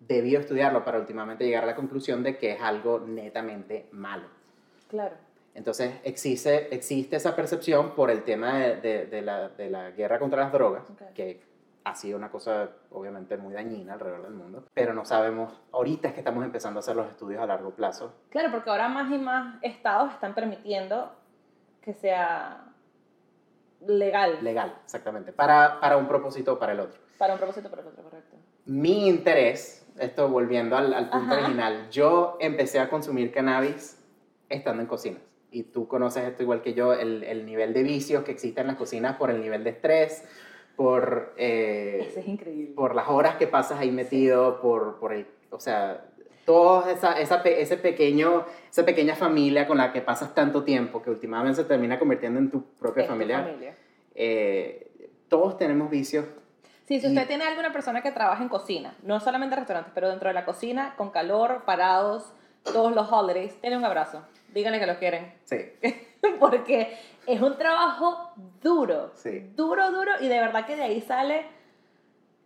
debido 0.00 0.40
estudiarlo 0.40 0.84
para 0.84 0.98
últimamente 0.98 1.44
llegar 1.44 1.62
a 1.62 1.66
la 1.66 1.76
conclusión 1.76 2.22
de 2.24 2.36
que 2.38 2.52
es 2.52 2.60
algo 2.60 2.98
netamente 3.06 3.86
malo. 3.92 4.24
Claro. 4.88 5.14
Entonces, 5.54 5.92
existe, 6.04 6.74
existe 6.74 7.16
esa 7.16 7.36
percepción 7.36 7.90
por 7.94 8.10
el 8.10 8.22
tema 8.24 8.58
de, 8.58 8.76
de- 8.76 9.06
de 9.06 9.22
la, 9.22 9.48
de 9.50 9.70
la 9.70 9.90
guerra 9.90 10.18
contra 10.18 10.42
las 10.42 10.52
drogas, 10.52 10.84
que 11.14 11.40
ha 11.84 11.94
sido 11.94 12.18
una 12.18 12.30
cosa 12.30 12.70
obviamente 12.90 13.36
muy 13.36 13.54
dañina 13.54 13.94
alrededor 13.94 14.22
del 14.22 14.34
mundo, 14.34 14.64
pero 14.74 14.92
no 14.94 15.04
sabemos, 15.04 15.60
ahorita 15.72 16.08
es 16.08 16.14
que 16.14 16.20
estamos 16.20 16.44
empezando 16.44 16.78
a 16.78 16.80
hacer 16.80 16.94
los 16.96 17.08
estudios 17.08 17.40
a 17.42 17.46
largo 17.46 17.70
plazo 17.70 18.12
Claro, 18.30 18.50
porque 18.50 18.68
ahora 18.70 18.88
más 18.88 19.10
y 19.10 19.18
más 19.18 19.56
estados 19.62 20.12
están 20.12 20.34
permitiendo 20.34 21.12
que 21.82 21.94
sea 21.94 22.66
legal 23.86 24.38
legal, 24.42 24.74
exactamente, 24.84 25.32
para, 25.32 25.80
para 25.80 25.96
un 25.96 26.06
propósito 26.06 26.54
o 26.54 26.58
para 26.58 26.72
el 26.72 26.80
otro. 26.80 27.00
para 27.18 27.32
un 27.32 27.38
propósito 27.38 27.70
para 27.70 27.82
el 27.82 27.88
otro, 27.88 28.02
correcto. 28.04 28.36
Mi 28.66 29.08
interés, 29.08 29.86
esto 29.98 30.28
volviendo 30.28 30.76
al, 30.76 30.92
al 30.92 31.08
punto 31.08 31.34
Ajá. 31.34 31.44
original, 31.44 31.88
yo 31.90 32.36
empecé 32.40 32.78
a 32.78 32.90
consumir 32.90 33.32
cannabis 33.32 33.98
estando 34.50 34.82
en 34.82 34.86
cocinas. 34.88 35.22
Y 35.50 35.64
tú 35.64 35.88
conoces 35.88 36.24
esto 36.24 36.42
igual 36.42 36.60
que 36.62 36.74
yo, 36.74 36.92
el, 36.92 37.24
el 37.24 37.44
nivel 37.46 37.72
de 37.72 37.82
vicios 37.82 38.22
que 38.22 38.30
existe 38.32 38.60
en 38.60 38.68
las 38.68 38.76
cocinas 38.76 39.16
por 39.16 39.30
el 39.30 39.40
nivel 39.40 39.64
de 39.64 39.70
estrés, 39.70 40.24
por, 40.80 41.34
eh, 41.36 42.10
es 42.16 42.74
por 42.74 42.94
las 42.94 43.06
horas 43.10 43.36
que 43.36 43.46
pasas 43.46 43.78
ahí 43.80 43.90
metido, 43.90 44.62
por, 44.62 44.98
por 44.98 45.12
el, 45.12 45.26
o 45.50 45.60
sea, 45.60 46.06
toda 46.46 46.90
esa, 46.90 47.20
esa, 47.20 47.42
ese 47.42 47.76
pequeño, 47.76 48.46
esa 48.70 48.86
pequeña 48.86 49.14
familia 49.14 49.66
con 49.66 49.76
la 49.76 49.92
que 49.92 50.00
pasas 50.00 50.34
tanto 50.34 50.64
tiempo, 50.64 51.02
que 51.02 51.10
últimamente 51.10 51.56
se 51.60 51.68
termina 51.68 51.98
convirtiendo 51.98 52.38
en 52.40 52.50
tu 52.50 52.62
propia 52.78 53.02
Es 53.02 53.08
tu 53.08 53.12
familia. 53.12 53.46
Eh, 54.14 55.10
todos 55.28 55.58
tenemos 55.58 55.90
vicios 55.90 56.24
Sí, 56.88 56.98
si 56.98 57.08
Y- 57.08 57.10
usted 57.10 57.28
tiene 57.28 57.44
alguna 57.44 57.74
persona 57.74 58.00
que 58.02 58.10
trabaja 58.10 58.42
en 58.42 58.48
cocina, 58.48 58.96
no 59.02 59.20
solamente 59.20 59.56
en 59.56 59.58
restaurantes, 59.60 59.92
pero 59.94 60.08
dentro 60.08 60.28
de 60.28 60.34
la 60.34 60.46
cocina, 60.46 60.94
con 60.96 61.10
calor, 61.10 61.64
parados, 61.66 62.32
todos 62.64 62.94
los 62.94 63.12
holidays, 63.12 63.60
denle 63.60 63.76
un 63.76 63.84
abrazo. 63.84 64.22
Díganle 64.54 64.80
que 64.80 64.86
lo 64.86 64.98
quieren. 64.98 65.34
Sí, 65.44 65.56
Porque 66.40 66.98
es 67.26 67.40
un 67.40 67.56
trabajo 67.56 68.30
duro. 68.62 69.10
Sí. 69.14 69.52
Duro, 69.56 69.90
duro. 69.90 70.12
Y 70.20 70.28
de 70.28 70.40
verdad 70.40 70.66
que 70.66 70.76
de 70.76 70.82
ahí 70.82 71.00
sale. 71.00 71.46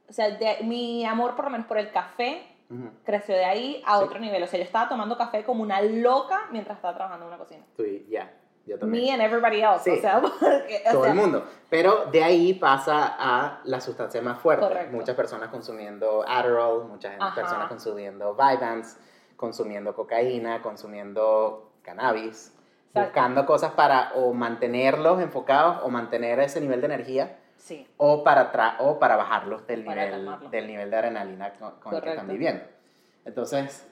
O 0.09 0.13
sea, 0.13 0.31
de- 0.31 0.59
mi 0.65 1.05
amor, 1.05 1.35
por 1.35 1.47
lo 1.47 1.51
menos 1.51 1.67
por 1.67 1.79
el 1.79 1.91
café, 1.91 2.47
Ujú. 2.71 2.91
creció 3.05 3.35
de 3.35 3.45
ahí 3.45 3.83
a 3.87 3.99
Sí. 3.99 4.05
otro 4.05 4.19
nivel. 4.19 4.43
O 4.43 4.47
sea, 4.47 4.59
yo 4.59 4.65
estaba 4.65 4.89
tomando 4.89 5.17
café 5.17 5.45
como 5.45 5.63
una 5.63 5.81
loca 5.81 6.43
mientras 6.51 6.77
estaba 6.77 6.95
trabajando 6.95 7.25
en 7.27 7.29
una 7.29 7.39
cocina. 7.39 7.65
Y- 7.79 8.07
ya, 8.11 8.33
yo 8.67 8.79
también. 8.79 9.05
Me 9.05 9.13
and 9.13 9.23
everybody 9.23 9.61
else. 9.63 9.85
Sí. 9.91 9.99
O 9.99 10.01
sea, 10.01 10.21
porque, 10.41 10.83
o 10.87 10.93
Todo 10.93 11.03
sea, 11.05 11.13
el 11.13 11.19
mundo. 11.19 11.45
Pero 11.71 12.07
de 12.07 12.23
ahí 12.23 12.55
pasa 12.55 13.17
a 13.19 13.61
la 13.65 13.81
sustancia 13.81 14.21
más 14.23 14.39
fuerte. 14.39 14.67
Correcto. 14.67 14.95
Muchas 14.97 15.17
personas 15.17 15.49
consumiendo 15.49 16.23
Adderall, 16.29 16.85
muchas 16.85 17.15
Ajá. 17.19 17.35
personas 17.35 17.69
consumiendo 17.69 18.35
Vyvanse, 18.35 18.99
consumiendo 19.37 19.95
cocaína, 19.97 20.63
consumiendo 20.63 21.73
cannabis. 21.83 22.54
Buscando 23.05 23.45
cosas 23.45 23.73
para 23.73 24.13
o 24.15 24.33
mantenerlos 24.33 25.21
enfocados 25.21 25.79
o 25.83 25.89
mantener 25.91 26.39
ese 26.41 26.61
nivel 26.61 26.81
de 26.81 26.87
energía 26.87 27.39
Sí. 27.57 27.87
o 27.97 28.23
para, 28.23 28.53
tra- 28.53 28.77
o 28.81 28.99
para 28.99 29.17
bajarlos 29.17 29.67
del, 29.67 29.85
Para 29.85 30.05
nivel, 30.05 30.51
del 30.51 30.67
nivel 30.67 30.91
de 30.91 30.97
adrenalina 30.97 31.55
con, 31.55 31.73
con 31.81 31.95
el 31.95 32.03
que 32.03 32.11
están 32.11 32.29
viviendo. 32.29 32.63
Entonces, 33.25 33.91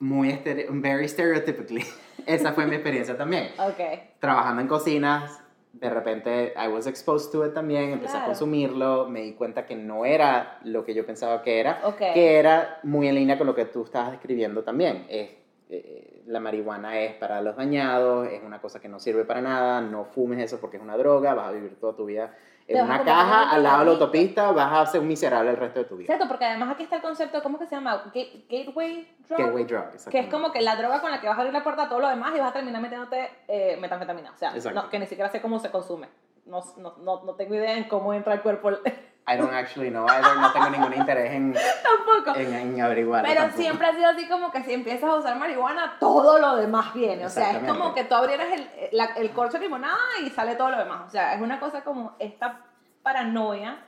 muy 0.00 0.30
estere- 0.30 0.66
very 0.70 1.08
stereotypically, 1.08 1.84
esa 2.26 2.52
fue 2.52 2.66
mi 2.66 2.74
experiencia 2.74 3.16
también 3.16 3.50
Ok. 3.58 4.18
trabajando 4.18 4.62
en 4.62 4.68
cocinas, 4.68 5.40
de 5.72 5.90
repente 5.90 6.54
I 6.56 6.66
was 6.68 6.86
exposed 6.88 7.30
to 7.30 7.46
it 7.46 7.54
también, 7.54 7.92
empecé 7.92 8.16
a 8.16 8.20
Claro. 8.20 8.26
consumirlo, 8.26 9.06
me 9.08 9.20
di 9.22 9.34
cuenta 9.34 9.64
que 9.64 9.76
no 9.76 10.04
era 10.04 10.58
lo 10.64 10.84
que 10.84 10.92
yo 10.92 11.06
pensaba 11.06 11.42
que 11.42 11.60
era, 11.60 11.80
Ok. 11.84 11.98
que 12.14 12.36
era 12.38 12.80
muy 12.82 13.06
en 13.06 13.14
línea 13.14 13.38
con 13.38 13.46
lo 13.46 13.54
que 13.54 13.64
tú 13.66 13.84
estabas 13.84 14.10
describiendo 14.12 14.64
también. 14.64 15.06
Es, 15.08 15.30
eh, 15.70 16.22
la 16.26 16.40
marihuana 16.40 16.98
es 17.00 17.14
para 17.14 17.40
los 17.42 17.56
dañados, 17.56 18.28
es 18.28 18.42
una 18.42 18.60
cosa 18.60 18.80
que 18.80 18.88
no 18.88 18.98
sirve 18.98 19.24
para 19.24 19.40
nada, 19.40 19.80
no 19.80 20.04
fumes 20.06 20.38
eso 20.40 20.60
porque 20.60 20.76
es 20.78 20.82
una 20.82 20.96
droga, 20.96 21.34
vas 21.34 21.48
a 21.48 21.52
vivir 21.52 21.78
toda 21.80 21.94
tu 21.96 22.06
vida 22.06 22.34
en 22.66 22.84
una 22.84 23.02
caja 23.02 23.50
al 23.50 23.62
lado 23.62 23.78
de 23.78 23.84
la 23.86 23.90
autopista, 23.92 24.52
vas 24.52 24.72
a 24.88 24.92
ser 24.92 25.00
un 25.00 25.08
miserable 25.08 25.50
el 25.50 25.56
resto 25.56 25.78
de 25.78 25.84
tu 25.86 25.96
vida. 25.96 26.06
Cierto, 26.08 26.28
porque 26.28 26.44
además 26.44 26.70
aquí 26.72 26.82
está 26.82 26.96
el 26.96 27.02
concepto, 27.02 27.42
¿cómo 27.42 27.58
que 27.58 27.66
se 27.66 27.74
llama? 27.74 28.02
Gate- 28.14 28.44
gateway 28.48 29.16
drug. 29.26 29.38
Gateway 29.38 29.64
drug, 29.64 29.84
Que 30.10 30.18
es 30.18 30.26
como 30.28 30.52
que 30.52 30.60
la 30.60 30.76
droga 30.76 31.00
con 31.00 31.10
la 31.10 31.18
que 31.20 31.28
vas 31.28 31.38
a 31.38 31.40
abrir 31.40 31.54
la 31.54 31.62
puerta 31.64 31.84
a 31.84 31.88
todo 31.88 32.00
lo 32.00 32.08
demás 32.08 32.34
y 32.36 32.38
vas 32.40 32.50
a 32.50 32.52
terminar 32.52 32.82
metiéndote 32.82 33.30
eh, 33.48 33.78
metanfetamina. 33.80 34.32
O 34.32 34.36
sea, 34.38 34.52
no, 34.72 34.90
que 34.90 34.98
ni 34.98 35.06
siquiera 35.06 35.30
sé 35.30 35.40
cómo 35.40 35.58
se 35.60 35.70
consume. 35.70 36.08
No, 36.44 36.60
no, 36.76 36.94
no, 36.98 37.24
no 37.24 37.34
tengo 37.34 37.54
idea 37.54 37.76
en 37.76 37.84
cómo 37.84 38.12
entra 38.12 38.34
al 38.34 38.42
cuerpo. 38.42 38.70
I 39.30 39.36
don't 39.36 39.52
actually 39.52 39.90
know 39.90 40.06
either, 40.08 40.36
no 40.38 40.50
tengo 40.52 40.70
ningún 40.70 40.94
interés 40.94 41.32
en, 41.32 41.52
Tampoco. 41.82 42.38
en, 42.38 42.54
en 42.54 42.80
averiguarlo 42.80 43.28
Pero 43.28 43.40
tampoco. 43.42 43.62
siempre 43.62 43.86
ha 43.86 43.92
sido 43.94 44.08
así 44.08 44.26
como 44.28 44.50
que 44.50 44.62
si 44.64 44.72
empiezas 44.72 45.10
a 45.10 45.16
usar 45.16 45.36
marihuana, 45.38 45.96
todo 46.00 46.38
lo 46.38 46.56
demás 46.56 46.94
viene. 46.94 47.26
O 47.26 47.28
sea, 47.30 47.52
es 47.58 47.68
como 47.70 47.92
que 47.94 48.04
tú 48.04 48.14
abrieras 48.14 48.48
el, 48.52 48.68
la- 48.92 49.14
el 49.16 49.30
corcho 49.32 49.58
de 49.58 49.64
limonada 49.64 49.98
y 50.24 50.30
sale 50.30 50.56
todo 50.56 50.70
lo 50.70 50.78
demás. 50.78 51.02
O 51.06 51.10
sea, 51.10 51.34
es 51.34 51.42
una 51.42 51.60
cosa 51.60 51.82
como 51.84 52.14
esta 52.18 52.60
paranoia. 53.02 53.78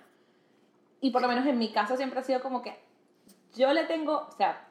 Y 1.00 1.10
por 1.10 1.22
lo 1.22 1.28
menos 1.28 1.46
en 1.46 1.58
mi 1.58 1.72
caso 1.72 1.96
siempre 1.96 2.20
ha 2.20 2.22
sido 2.22 2.40
como 2.42 2.60
que 2.60 2.78
yo 3.54 3.72
le 3.72 3.84
tengo, 3.84 4.28
o 4.28 4.32
sea, 4.32 4.66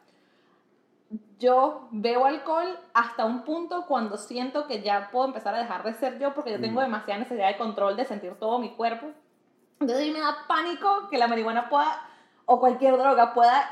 yo 1.39 1.87
bebo 1.91 2.25
alcohol 2.27 2.77
hasta 2.93 3.25
un 3.25 3.43
punto 3.43 3.85
cuando 3.87 4.17
siento 4.17 4.67
que 4.67 4.81
ya 4.83 5.09
puedo 5.11 5.25
empezar 5.25 5.55
a 5.55 5.57
dejar 5.59 5.83
de 5.83 5.93
ser 5.93 6.19
yo 6.19 6.33
porque 6.35 6.51
yo 6.51 6.59
tengo 6.61 6.81
Mm. 6.81 6.83
demasiada 6.83 7.19
necesidad 7.21 7.47
de 7.47 7.57
control, 7.57 7.95
de 7.97 8.05
sentir 8.05 8.35
todo 8.35 8.59
mi 8.59 8.69
cuerpo. 8.75 9.07
Entonces 9.79 10.03
a 10.03 10.07
mí 10.07 10.11
me 10.13 10.19
da 10.19 10.35
pánico 10.47 11.07
que 11.09 11.17
la 11.17 11.27
marihuana 11.27 11.69
pueda, 11.69 12.01
o 12.45 12.59
cualquier 12.59 12.97
droga 12.97 13.33
pueda 13.33 13.69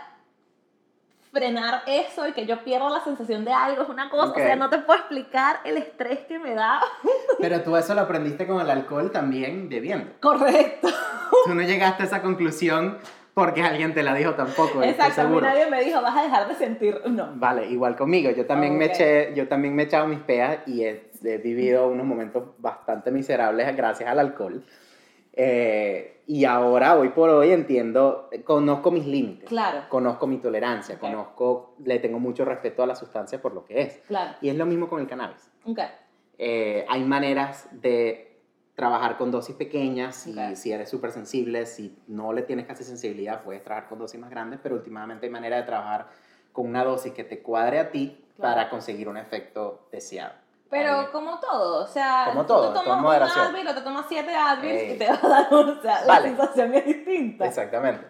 frenar 1.32 1.82
eso 1.86 2.28
y 2.28 2.32
que 2.32 2.46
yo 2.46 2.64
pierda 2.64 2.90
la 2.90 3.04
sensación 3.04 3.44
de 3.44 3.52
algo. 3.52 3.84
Es 3.84 3.90
una 3.90 4.10
cosa, 4.10 4.28
Ok. 4.32 4.38
o 4.38 4.40
sea, 4.40 4.56
no 4.56 4.70
te 4.70 4.80
puedo 4.80 5.00
explicar 5.00 5.60
el 5.66 5.78
estrés 5.78 6.20
que 6.20 6.40
me 6.40 6.54
da. 6.56 6.80
Pero 7.40 7.62
tú 7.62 7.76
eso 7.76 7.94
lo 7.94 8.02
aprendiste 8.02 8.48
con 8.48 8.62
el 8.62 8.70
alcohol 8.70 9.12
también 9.12 9.68
bebiendo. 9.70 10.12
Correcto. 10.22 10.88
Tú 11.46 11.54
no 11.54 11.62
llegaste 11.62 12.04
a 12.04 12.06
esa 12.06 12.22
conclusión 12.22 12.98
porque 13.34 13.62
alguien 13.62 13.94
te 13.94 14.02
la 14.02 14.14
dijo 14.14 14.34
tampoco. 14.34 14.82
Exacto, 14.82 15.22
a 15.22 15.26
mí 15.26 15.42
nadie 15.42 15.70
me 15.70 15.84
dijo, 15.84 16.02
vas 16.02 16.16
a 16.16 16.24
dejar 16.24 16.48
de 16.48 16.56
sentir. 16.56 17.02
No. 17.06 17.32
Vale, 17.36 17.68
igual 17.68 17.98
conmigo. 17.98 18.32
Yo 18.32 18.46
también, 18.46 18.78
me 18.78 18.86
Ok. 18.86 18.92
eché, 18.94 19.34
yo 19.36 19.48
también 19.50 19.76
me 19.76 19.84
he 19.84 19.86
echado 19.86 20.08
mis 20.08 20.20
peas 20.20 20.60
y 20.66 20.84
he, 20.86 21.12
he 21.24 21.38
vivido 21.38 21.88
unos 21.90 22.06
momentos 22.06 22.44
bastante 22.58 23.12
miserables 23.12 23.76
gracias 23.76 24.10
al 24.10 24.20
alcohol. 24.20 24.64
Eh, 25.40 26.24
y 26.26 26.44
ahora, 26.46 26.98
hoy 26.98 27.10
por 27.10 27.30
hoy, 27.30 27.52
entiendo, 27.52 28.30
conozco 28.44 28.92
mis 28.92 29.06
límites. 29.06 29.48
Claro. 29.48 29.84
Conozco 29.88 30.26
mi 30.28 30.40
tolerancia, 30.40 31.00
conozco, 31.00 31.76
le 31.86 32.00
tengo 32.00 32.20
mucho 32.20 32.44
respeto 32.44 32.84
a 32.84 32.88
la 32.88 32.96
sustancia 32.96 33.42
por 33.42 33.54
lo 33.54 33.64
que 33.64 33.82
es. 33.82 33.98
Claro. 34.08 34.36
Y 34.42 34.50
es 34.50 34.56
lo 34.56 34.66
mismo 34.66 34.90
con 34.90 35.00
el 35.00 35.08
cannabis. 35.08 35.50
Eh, 36.40 36.86
hay 36.90 37.04
maneras 37.04 37.70
de 37.72 38.42
trabajar 38.76 39.18
con 39.18 39.32
dosis 39.32 39.56
pequeñas, 39.56 40.28
si, 40.56 40.72
eres 40.72 40.90
súper 40.90 41.12
sensible, 41.12 41.66
si 41.66 41.98
no 42.08 42.34
le 42.34 42.42
tienes 42.42 42.66
casi 42.66 42.84
sensibilidad, 42.84 43.44
puedes 43.44 43.64
trabajar 43.64 43.88
con 43.88 44.00
dosis 44.00 44.20
más 44.20 44.30
grandes, 44.30 44.60
pero 44.62 44.76
últimamente 44.76 45.28
hay 45.28 45.32
manera 45.32 45.58
de 45.58 45.64
trabajar 45.64 46.08
con 46.52 46.68
una 46.68 46.84
dosis 46.84 47.14
que 47.14 47.24
te 47.24 47.42
cuadre 47.42 47.80
a 47.80 47.92
ti 47.92 48.24
Claro. 48.38 48.54
para 48.56 48.70
conseguir 48.70 49.10
un 49.10 49.18
efecto 49.18 49.88
deseado. 49.92 50.34
Pero 50.70 51.00
Ahí. 51.00 51.06
como 51.12 51.40
todo, 51.40 51.84
o 51.84 51.88
sea, 51.88 52.26
Como 52.28 52.42
tú 52.42 52.48
todo, 52.48 52.68
en 52.68 52.74
tomas 52.74 53.00
un. 53.36 53.40
Advil 53.40 53.68
o 53.68 53.74
te 53.76 53.82
tomas 53.82 54.06
siete 54.10 54.36
Advils 54.36 54.82
Ey. 54.82 54.92
y 54.94 54.98
te 54.98 55.08
va 55.08 55.20
a 55.22 55.28
dar, 55.30 55.54
o 55.54 55.82
sea, 55.82 56.02
Vale. 56.06 56.08
la 56.08 56.22
sensación 56.38 56.74
es 56.74 56.86
distinta. 56.86 57.46
Exactamente. 57.46 58.06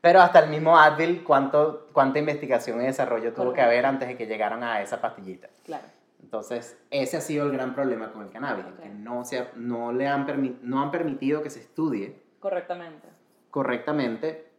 Pero 0.00 0.20
hasta 0.20 0.40
el 0.40 0.50
mismo 0.50 0.76
Advil, 0.78 1.22
¿cuánto, 1.24 1.88
¿cuánta 1.92 2.18
investigación 2.18 2.82
y 2.82 2.86
desarrollo 2.86 3.32
tuvo 3.32 3.44
que 3.52 3.60
Correcto. 3.60 3.62
haber 3.66 3.86
antes 3.86 4.08
de 4.08 4.16
que 4.16 4.26
llegaran 4.26 4.62
a 4.64 4.82
esa 4.82 5.00
pastillita? 5.00 5.48
Claro. 5.64 5.84
Entonces, 6.22 6.76
ese 6.90 7.16
ha 7.16 7.20
sido 7.20 7.46
el 7.46 7.52
gran 7.52 7.74
problema 7.74 8.12
con 8.12 8.22
el 8.22 8.30
cannabis, 8.30 8.64
Ok. 8.66 8.80
que 8.82 8.88
no, 8.88 9.24
se 9.24 9.48
no, 9.54 9.92
le 9.92 10.08
han 10.08 10.58
no 10.62 10.82
han 10.82 10.90
permitido 10.90 11.42
que 11.42 11.50
se 11.50 11.60
estudie 11.60 12.20
Correctamente. 12.40 13.08
correctamente 13.50 14.50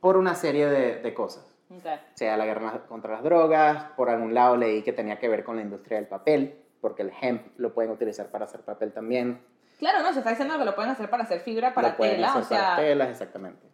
por 0.00 0.16
una 0.16 0.34
serie 0.34 0.66
de, 0.68 0.96
de 1.00 1.14
cosas. 1.14 1.44
Ok. 1.70 1.86
Sea 2.14 2.36
la 2.36 2.44
guerra 2.44 2.82
contra 2.88 3.12
las 3.12 3.22
drogas, 3.22 3.84
por 3.96 4.10
algún 4.10 4.34
lado 4.34 4.56
leí 4.56 4.82
que 4.82 4.92
tenía 4.92 5.18
que 5.18 5.28
ver 5.28 5.42
con 5.42 5.56
la 5.56 5.62
industria 5.62 5.96
del 5.98 6.06
papel, 6.06 6.61
porque 6.82 7.00
el 7.00 7.12
hemp 7.22 7.58
lo 7.58 7.72
pueden 7.72 7.90
utilizar 7.90 8.26
para 8.26 8.44
hacer 8.44 8.60
papel 8.60 8.92
también. 8.92 9.40
Claro, 9.78 10.02
no, 10.02 10.12
se 10.12 10.18
está 10.18 10.30
diciendo 10.30 10.58
que 10.58 10.64
lo 10.66 10.74
pueden 10.74 10.90
hacer 10.90 11.08
para 11.08 11.22
hacer 11.22 11.40
fibra, 11.40 11.72
para 11.72 11.90
lo 11.90 11.96
pueden 11.96 12.16
tela, 12.16 12.28
hacer 12.28 12.42
o 12.42 12.44
sea. 12.44 12.58
para 12.60 12.76
telas, 12.76 13.08
exactamente. 13.08 13.66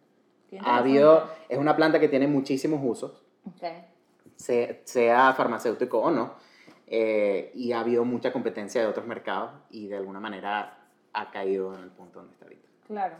Ha 0.65 0.77
habido, 0.77 1.29
es 1.49 1.57
una 1.57 1.75
planta 1.75 1.99
que 1.99 2.07
tiene 2.07 2.25
muchísimos 2.27 2.79
usos, 2.81 3.21
Ok. 3.45 3.63
se- 4.37 4.81
sea 4.85 5.33
farmacéutico 5.33 5.99
o 5.99 6.09
no, 6.09 6.33
eh, 6.87 7.51
y 7.53 7.71
ha 7.73 7.81
habido 7.81 8.05
mucha 8.05 8.31
competencia 8.31 8.81
de 8.81 8.87
otros 8.87 9.05
mercados 9.05 9.51
y 9.69 9.87
de 9.87 9.97
alguna 9.97 10.19
manera 10.19 10.77
ha 11.13 11.29
caído 11.31 11.75
en 11.75 11.81
el 11.83 11.89
punto 11.89 12.19
donde 12.19 12.33
está 12.33 12.45
ahorita. 12.45 12.67
Claro. 12.87 13.15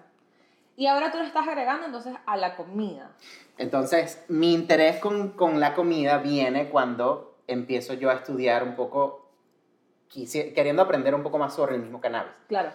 Y 0.76 0.88
ahora 0.88 1.12
tú 1.12 1.18
lo 1.18 1.26
estás 1.26 1.48
agregando 1.48 1.86
entonces 1.88 2.14
a 2.26 2.38
la 2.38 2.56
comida. 2.56 3.12
Entonces, 3.58 4.24
mi 4.30 4.54
interés 4.54 4.98
con, 4.98 5.32
con 5.32 5.60
la 5.60 5.74
comida 5.76 6.20
viene 6.20 6.70
cuando 6.70 7.38
empiezo 7.48 7.94
yo 7.96 8.10
a 8.10 8.14
estudiar 8.14 8.64
un 8.64 8.76
poco, 8.76 9.19
queriendo 10.10 10.82
aprender 10.82 11.14
un 11.16 11.24
poco 11.24 11.38
más 11.38 11.54
sobre 11.54 11.76
el 11.76 11.82
mismo 11.82 12.02
cannabis. 12.02 12.32
Claro. 12.48 12.70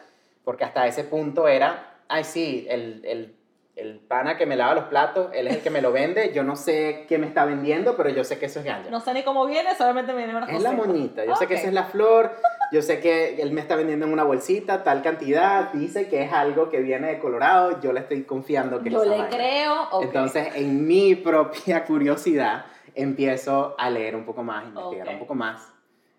Porque 0.45 0.65
hasta 0.65 0.87
ese 0.87 1.05
punto 1.05 1.49
era, 1.49 1.97
ay 2.09 2.25
sí, 2.25 2.67
el, 2.69 3.03
el, 3.05 3.35
el 3.77 3.99
pana 3.99 4.37
que 4.37 4.47
me 4.47 4.57
lava 4.57 4.75
los 4.75 4.85
platos, 4.85 5.31
él 5.35 5.49
es 5.49 5.57
el 5.57 5.63
que 5.63 5.71
me 5.71 5.81
lo 5.83 5.91
vende, 5.91 6.33
yo 6.33 6.45
no 6.45 6.55
sé 6.55 7.07
qué 7.09 7.19
me 7.19 7.27
está 7.27 7.45
vendiendo, 7.45 7.97
pero 7.97 8.11
yo 8.11 8.23
sé 8.25 8.39
que 8.39 8.47
eso 8.47 8.61
es 8.61 8.65
ganja. 8.67 8.89
No 8.91 9.01
sé 9.01 9.13
ni 9.15 9.25
cómo 9.25 9.47
viene, 9.47 9.75
solamente 9.75 10.13
me 10.13 10.19
viene 10.19 10.37
una 10.37 10.47
es 10.47 10.63
la 10.63 10.73
moñita, 10.73 11.25
yo 11.25 11.35
sé 11.35 11.47
que 11.47 11.55
esa 11.55 11.69
es 11.69 11.73
la 11.73 11.85
flor, 11.85 12.37
yo 12.73 12.83
sé 12.83 13.01
que 13.01 13.41
él 13.43 13.51
me 13.53 13.61
está 13.63 13.75
vendiendo 13.75 14.07
en 14.07 14.13
una 14.13 14.23
bolsita, 14.23 14.85
tal 14.85 15.03
cantidad, 15.03 15.73
dice 15.73 16.09
que 16.09 16.23
es 16.23 16.33
algo 16.33 16.69
que 16.71 16.81
viene 16.81 17.09
de 17.09 17.19
Colorado, 17.19 17.81
yo 17.81 17.93
le 17.93 18.01
estoy 18.01 18.23
confiando 18.25 18.81
que 18.83 18.91
Yo 18.91 19.03
le 19.03 19.11
vaina. 19.11 19.29
creo. 19.29 19.89
ok. 19.91 20.05
Entonces, 20.05 20.49
en 20.55 20.87
mi 20.87 21.15
propia 21.17 21.85
curiosidad, 21.87 22.67
empiezo 22.95 23.75
a 23.77 23.91
leer 23.91 24.15
un 24.15 24.25
poco 24.25 24.43
más, 24.45 24.67
investigar 24.67 25.09
Ok. 25.09 25.13
un 25.15 25.19
poco 25.19 25.35
más. 25.35 25.73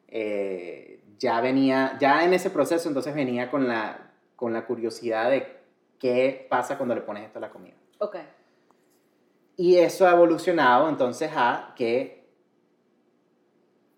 Eh, 0.10 0.99
ya 1.19 1.41
venía, 1.41 1.97
ya 1.99 2.23
en 2.23 2.34
ese 2.34 2.49
proceso, 2.49 2.88
entonces 2.88 3.13
venía 3.13 3.49
con 3.49 3.67
la, 3.67 4.12
con 4.36 4.54
la 4.54 4.65
curiosidad 4.65 5.30
de 5.30 5.60
qué 5.99 6.45
pasa 6.49 6.78
cuando 6.78 6.95
le 6.95 7.01
pones 7.01 7.23
esto 7.23 7.39
a 7.39 7.41
la 7.41 7.49
comida. 7.49 7.75
Ok. 7.99 8.17
Y 9.58 9.78
eso 9.78 10.08
ha 10.08 10.12
evolucionado 10.12 10.89
entonces 10.89 11.32
a 11.36 11.73
que 11.75 12.25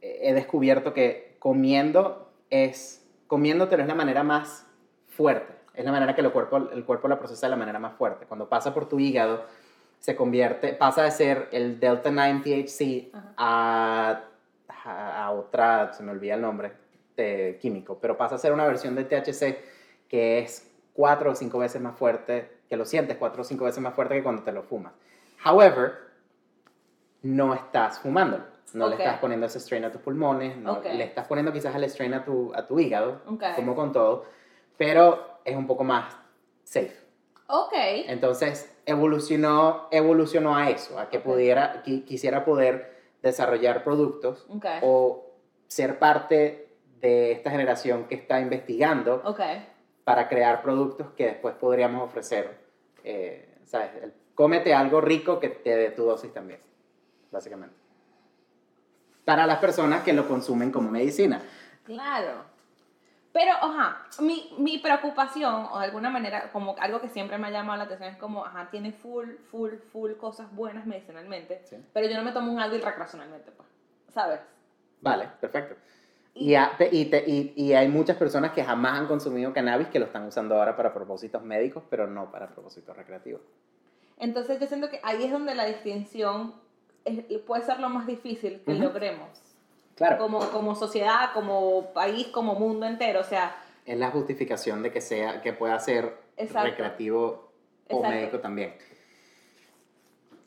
he 0.01 0.33
descubierto 0.33 0.93
que 0.93 1.35
comiendo 1.39 2.31
es, 2.49 3.05
comiéndotelo 3.25 3.81
es 3.81 3.87
la 3.87 3.95
manera 3.95 4.23
más 4.23 4.67
fuerte, 5.07 5.53
es 5.73 5.83
la 5.83 5.91
manera 5.91 6.13
que 6.13 6.21
el 6.21 6.31
cuerpo, 6.31 6.57
el 6.57 6.85
cuerpo 6.85 7.07
la 7.07 7.17
procesa 7.17 7.47
de 7.47 7.51
la 7.51 7.55
manera 7.55 7.79
más 7.79 7.95
fuerte. 7.95 8.25
Cuando 8.27 8.47
pasa 8.47 8.73
por 8.73 8.87
tu 8.87 8.99
hígado, 8.99 9.45
se 9.99 10.15
convierte, 10.15 10.73
pasa 10.73 11.01
de 11.01 11.11
ser 11.11 11.49
el 11.51 11.79
Delta 11.79 12.11
9 12.11 12.41
THC 12.43 13.09
a, 13.35 14.21
a, 14.67 15.25
a 15.25 15.31
otra, 15.31 15.91
se 15.93 16.03
me 16.03 16.11
olvida 16.11 16.35
el 16.35 16.41
nombre 16.41 16.86
de 17.17 17.57
químico, 17.59 17.97
pero 17.99 18.15
pasa 18.17 18.35
a 18.35 18.37
ser 18.37 18.53
una 18.53 18.65
versión 18.65 18.95
de 18.95 19.03
THC 19.03 19.57
que 20.07 20.39
es 20.39 20.71
cuatro 20.93 21.31
o 21.31 21.35
cinco 21.35 21.57
veces 21.59 21.81
más 21.81 21.97
fuerte, 21.97 22.49
que 22.69 22.77
lo 22.77 22.85
sientes 22.85 23.17
cuatro 23.17 23.41
o 23.41 23.45
cinco 23.45 23.65
veces 23.65 23.81
más 23.81 23.93
fuerte 23.93 24.15
que 24.15 24.23
cuando 24.23 24.43
te 24.43 24.51
lo 24.51 24.63
fumas. 24.63 24.93
However, 25.45 25.93
no 27.23 27.53
estás 27.53 27.99
fumándolo. 27.99 28.43
No 28.73 28.85
Ok. 28.85 28.91
le 28.91 28.97
estás 28.97 29.19
poniendo 29.19 29.45
ese 29.45 29.59
strain 29.59 29.85
a 29.85 29.91
tus 29.91 30.01
pulmones, 30.01 30.57
no, 30.57 30.73
Ok. 30.73 30.85
le 30.85 31.03
estás 31.03 31.25
poniendo 31.27 31.53
quizás 31.53 31.73
el 31.75 31.83
strain 31.85 32.13
a 32.13 32.23
tu, 32.25 32.53
a 32.53 32.65
tu 32.65 32.79
hígado, 32.79 33.21
Ok. 33.27 33.43
como 33.55 33.75
con 33.75 33.91
todo, 33.93 34.25
pero 34.77 35.39
es 35.45 35.55
un 35.55 35.67
poco 35.67 35.83
más 35.83 36.15
safe. 36.63 36.95
Ok. 37.47 37.71
Entonces, 37.73 38.75
evolucionó, 38.85 39.87
evolucionó 39.91 40.55
a 40.57 40.69
eso, 40.69 40.99
a 40.99 41.09
que 41.09 41.19
pudiera, 41.19 41.81
qui- 41.85 42.03
quisiera 42.03 42.43
poder 42.43 42.97
desarrollar 43.23 43.83
productos 43.85 44.45
o 44.81 45.31
ser 45.67 45.97
parte 45.97 46.66
de 47.01 47.31
esta 47.31 47.51
generación 47.51 48.05
que 48.07 48.15
está 48.15 48.39
investigando 48.39 49.21
para 50.03 50.27
crear 50.29 50.61
productos 50.61 51.07
que 51.15 51.25
después 51.25 51.55
podríamos 51.55 52.03
ofrecer. 52.03 52.65
eh, 53.03 53.59
¿sabes? 53.65 53.89
El- 54.01 54.13
cómete 54.35 54.73
algo 54.73 54.99
rico 55.01 55.39
que 55.39 55.49
te 55.49 55.75
dé 55.75 55.91
tu 55.91 56.03
dosis 56.03 56.33
también, 56.33 56.59
básicamente. 57.31 57.75
Para 59.25 59.45
las 59.45 59.57
personas 59.59 60.03
que 60.03 60.13
lo 60.13 60.27
consumen 60.27 60.71
como 60.71 60.89
medicina. 60.91 61.41
Claro. 61.83 62.45
Pero, 63.33 63.51
ajá, 63.53 64.07
mi, 64.21 64.53
mi 64.57 64.77
preocupación, 64.79 65.67
o 65.71 65.79
de 65.79 65.85
alguna 65.85 66.09
manera, 66.09 66.49
como 66.51 66.75
algo 66.79 66.99
que 67.01 67.09
siempre 67.09 67.37
me 67.37 67.47
ha 67.47 67.51
llamado 67.51 67.77
la 67.77 67.83
atención, 67.85 68.09
es 68.09 68.17
como, 68.17 68.45
ajá, 68.45 68.69
tiene 68.71 68.91
full, 68.93 69.35
full, 69.51 69.73
full 69.91 70.13
cosas 70.13 70.53
buenas 70.55 70.85
medicinalmente, 70.85 71.61
Sí. 71.65 71.77
pero 71.93 72.07
yo 72.07 72.15
no 72.17 72.23
me 72.23 72.31
tomo 72.31 72.51
un 72.51 72.59
Advil 72.59 72.81
recreacionalmente, 72.81 73.51
pues, 73.51 73.67
¿sabes? 74.13 74.39
Vale, 75.01 75.29
perfecto. 75.39 75.75
Y, 76.39 76.55
ha- 76.55 76.75
te- 76.77 76.89
y, 76.95 77.05
te- 77.05 77.23
y- 77.27 77.53
y 77.55 77.73
hay 77.73 77.87
muchas 77.87 78.17
personas 78.17 78.51
que 78.51 78.63
jamás 78.63 78.99
han 78.99 79.07
consumido 79.07 79.53
cannabis 79.53 79.87
que 79.87 79.99
lo 79.99 80.05
están 80.05 80.25
usando 80.27 80.55
ahora 80.55 80.75
para 80.75 80.93
propósitos 80.93 81.41
médicos, 81.43 81.83
pero 81.89 82.07
no 82.07 82.31
para 82.31 82.47
propósitos 82.49 82.95
recreativos. 82.95 83.41
Entonces 84.19 84.59
yo 84.59 84.67
siento 84.67 84.89
que 84.89 84.99
ahí 85.03 85.23
es 85.23 85.31
donde 85.31 85.55
la 85.55 85.65
distinción 85.65 86.53
es- 87.05 87.23
puede 87.41 87.63
ser 87.63 87.79
lo 87.79 87.89
más 87.89 88.05
difícil 88.07 88.61
que 88.65 88.73
logremos, 88.73 89.29
Claro. 89.95 90.17
como, 90.17 90.39
como 90.51 90.75
sociedad, 90.75 91.31
como 91.33 91.91
país, 91.93 92.27
como 92.27 92.55
mundo 92.55 92.85
entero, 92.85 93.21
o 93.21 93.23
sea, 93.23 93.55
Es 93.85 93.97
la 93.97 94.11
justificación 94.11 94.83
de 94.83 94.91
que, 94.91 94.99
sea, 95.01 95.41
que 95.41 95.53
pueda 95.53 95.79
ser 95.79 96.17
Exacto. 96.35 96.67
recreativo 96.69 97.51
o 97.89 97.95
Exacto. 97.97 98.09
médico 98.09 98.39
también. 98.39 98.73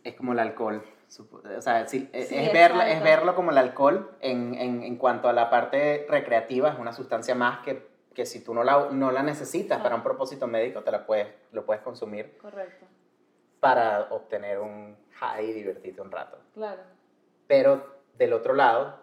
Es 0.05 0.15
como 0.15 0.33
el 0.33 0.39
alcohol. 0.41 0.83
Supo- 1.11 1.43
O 1.57 1.61
sea, 1.63 1.87
sí, 1.87 2.09
es, 2.13 2.29
Sí, 2.29 2.37
es 2.39 2.53
verlo, 2.53 2.83
es 2.83 3.03
verlo 3.03 3.35
como 3.35 3.51
el 3.51 3.59
alcohol 3.59 4.17
en, 4.21 4.55
en, 4.55 4.83
en 4.83 4.97
cuanto 4.97 5.29
a 5.29 5.33
la 5.33 5.51
parte 5.51 6.07
recreativa, 6.09 6.71
es 6.71 6.79
una 6.79 6.93
sustancia 6.93 7.35
más 7.35 7.65
que, 7.65 7.87
que 8.15 8.25
si 8.27 8.43
tú 8.45 8.55
no 8.55 8.63
la, 8.65 8.89
no 8.93 9.11
la 9.11 9.23
necesitas 9.23 9.81
Ah. 9.81 9.83
para 9.83 9.97
un 9.97 10.03
propósito 10.03 10.47
médico, 10.47 10.83
te 10.83 10.91
la 10.91 11.05
puedes, 11.07 11.29
lo 11.53 11.67
puedes 11.67 11.83
consumir 11.83 12.37
correcto, 12.39 12.87
para 13.61 14.09
obtener 14.11 14.59
un 14.61 14.97
high 15.13 15.45
y 15.51 15.53
divertirte 15.53 16.01
un 16.01 16.11
rato. 16.11 16.39
claro. 16.55 16.83
Pero 17.47 18.03
del 18.17 18.33
otro 18.33 18.55
lado, 18.55 18.97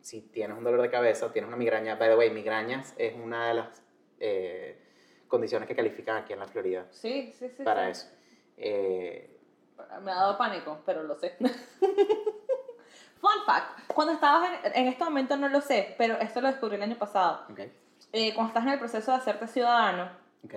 si 0.00 0.20
tienes 0.22 0.58
un 0.58 0.64
dolor 0.64 0.82
de 0.82 0.90
cabeza 0.90 1.26
o 1.26 1.30
tienes 1.30 1.46
una 1.48 1.56
migraña, 1.56 1.94
by 1.94 2.08
the 2.08 2.16
way, 2.16 2.30
migrañas 2.30 2.92
es 2.98 3.14
una 3.14 3.46
de 3.48 3.54
las 3.54 3.82
eh, 4.18 4.78
condiciones 5.28 5.68
que 5.68 5.76
califican 5.76 6.16
aquí 6.16 6.32
en 6.32 6.40
la 6.40 6.46
Florida 6.48 6.86
Sí, 6.90 7.32
sí, 7.38 7.48
sí. 7.56 7.62
para 7.62 7.84
sí. 7.86 7.90
eso. 7.92 8.16
Eh, 8.56 9.17
Me 10.08 10.14
ha 10.14 10.20
dado 10.20 10.38
pánico, 10.38 10.80
pero 10.86 11.02
lo 11.02 11.14
sé. 11.16 11.36
Fun 13.20 13.44
fact, 13.44 13.92
cuando 13.94 14.14
estabas 14.14 14.48
en, 14.64 14.72
en 14.74 14.88
este 14.88 15.04
momento 15.04 15.36
no 15.36 15.50
lo 15.50 15.60
sé, 15.60 15.94
pero 15.98 16.14
esto 16.18 16.40
lo 16.40 16.48
descubrí 16.48 16.76
el 16.76 16.82
año 16.82 16.96
pasado. 16.96 17.44
ok, 17.50 17.60
Eh, 18.12 18.32
cuando 18.34 18.48
estás 18.48 18.62
en 18.64 18.70
el 18.70 18.78
proceso 18.78 19.10
de 19.10 19.18
hacerte 19.18 19.46
ciudadano, 19.48 20.08
ok, 20.46 20.54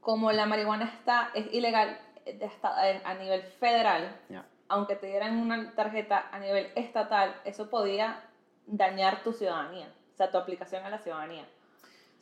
como 0.00 0.30
la 0.30 0.46
marihuana 0.46 0.84
está, 0.84 1.30
es 1.34 1.52
ilegal 1.52 1.98
eh, 2.24 3.02
a 3.04 3.14
nivel 3.14 3.42
federal, 3.42 4.16
ya. 4.28 4.46
aunque 4.68 4.94
te 4.94 5.08
dieran 5.08 5.36
una 5.38 5.74
tarjeta 5.74 6.28
a 6.30 6.38
nivel 6.38 6.70
estatal, 6.76 7.34
eso 7.44 7.68
podía 7.68 8.20
dañar 8.66 9.24
tu 9.24 9.32
ciudadanía, 9.32 9.92
o 10.12 10.16
sea, 10.16 10.30
tu 10.30 10.38
aplicación 10.38 10.84
a 10.84 10.90
la 10.90 10.98
ciudadanía. 11.00 11.48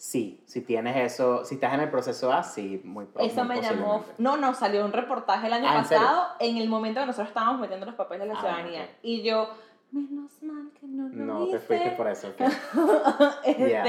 Sí, 0.03 0.43
si 0.47 0.63
tienes 0.63 0.97
eso, 0.97 1.45
si 1.45 1.55
estás 1.55 1.75
en 1.75 1.81
el 1.81 1.89
proceso 1.91 2.33
A, 2.33 2.43
sí, 2.43 2.81
muy 2.83 3.05
pro- 3.07 3.23
Eso 3.25 3.45
muy 3.45 3.55
me 3.57 3.63
llamó. 3.63 4.05
No, 4.19 4.37
no, 4.37 4.53
salió 4.53 4.85
un 4.85 4.93
reportaje 4.93 5.47
el 5.47 5.53
año 5.53 5.67
Ah, 5.69 5.77
¿en 5.77 5.83
pasado 5.85 6.27
en 6.41 6.57
el 6.57 6.69
momento 6.69 6.99
que 7.01 7.07
nosotros 7.07 7.29
estábamos 7.29 7.61
metiendo 7.61 7.87
los 7.87 7.95
papeles 7.95 8.27
de 8.27 8.35
la 8.35 8.39
Ah, 8.39 8.43
ciudadanía. 8.43 8.83
ok. 8.83 8.89
Y 9.05 9.23
yo, 9.23 9.49
menos 9.93 10.43
mal 10.43 10.71
que 10.81 10.87
no 10.89 11.09
lo 11.09 11.15
No, 11.25 11.47
hice. 11.47 11.59
te 11.59 11.65
fuiste 11.65 11.91
por 11.93 12.09
eso. 12.09 12.29
ok. 12.31 12.41
este, 13.45 13.69
Yeah. 13.69 13.85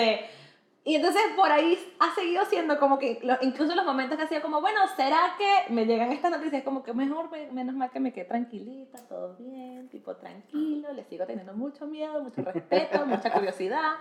Y 0.85 0.95
entonces 0.95 1.21
por 1.35 1.49
ahí 1.49 1.79
ha 1.99 2.13
seguido 2.13 2.43
siendo 2.45 2.77
como 2.77 2.99
que, 2.99 3.19
incluso 3.41 3.73
los 3.73 3.85
momentos 3.85 4.17
que 4.17 4.25
hacía 4.25 4.41
como, 4.43 4.61
bueno, 4.61 4.81
¿será 4.95 5.33
que 5.37 5.73
me 5.73 5.85
llegan 5.85 6.11
estas 6.11 6.29
noticias? 6.29 6.61
Como 6.63 6.83
que 6.83 6.93
mejor, 6.93 7.31
me- 7.31 7.49
menos 7.53 7.73
mal 7.73 7.89
que 7.89 8.01
me 8.01 8.11
quedé 8.13 8.25
tranquilita, 8.25 8.99
todo 9.07 9.35
bien, 9.37 9.87
tipo 9.89 10.15
tranquilo, 10.17 10.91
le 10.93 11.05
sigo 11.05 11.25
teniendo 11.25 11.53
mucho 11.53 11.87
miedo, 11.87 12.21
mucho 12.21 12.41
respeto, 12.43 13.03
mucha 13.07 13.31
curiosidad. 13.31 13.93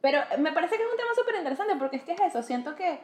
Pero 0.00 0.20
me 0.38 0.52
parece 0.52 0.76
que 0.76 0.82
es 0.82 0.90
un 0.90 0.96
tema 0.96 1.14
súper 1.14 1.36
interesante 1.36 1.74
porque 1.76 1.96
es 1.96 2.04
que 2.04 2.12
es 2.12 2.20
eso, 2.20 2.42
siento 2.42 2.74
que 2.74 3.00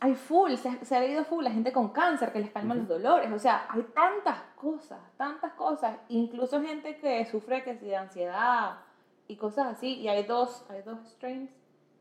hay 0.00 0.14
full, 0.14 0.54
se, 0.54 0.84
se 0.84 0.96
ha 0.96 1.00
leído 1.00 1.24
full 1.24 1.44
la 1.44 1.50
gente 1.50 1.72
con 1.72 1.90
cáncer 1.90 2.32
que 2.32 2.40
les 2.40 2.50
calman 2.50 2.78
los 2.78 2.88
dolores, 2.88 3.30
o 3.32 3.38
sea, 3.38 3.66
hay 3.68 3.82
tantas 3.94 4.38
cosas, 4.54 4.98
tantas 5.16 5.52
cosas, 5.54 5.96
incluso 6.08 6.62
gente 6.62 6.98
que 6.98 7.24
sufre 7.26 7.62
que 7.62 7.76
si 7.76 7.86
de 7.86 7.96
ansiedad 7.96 8.78
y 9.26 9.36
cosas 9.36 9.66
así, 9.68 9.94
y 10.00 10.08
hay 10.08 10.24
dos, 10.24 10.64
hay 10.68 10.82
dos 10.82 10.98
strains, 11.12 11.50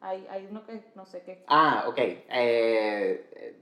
hay, 0.01 0.27
hay 0.29 0.47
uno 0.49 0.65
que 0.65 0.83
no 0.95 1.05
sé 1.05 1.23
qué. 1.23 1.43
Ah, 1.47 1.85
ok. 1.87 1.97
Eh, 1.97 3.55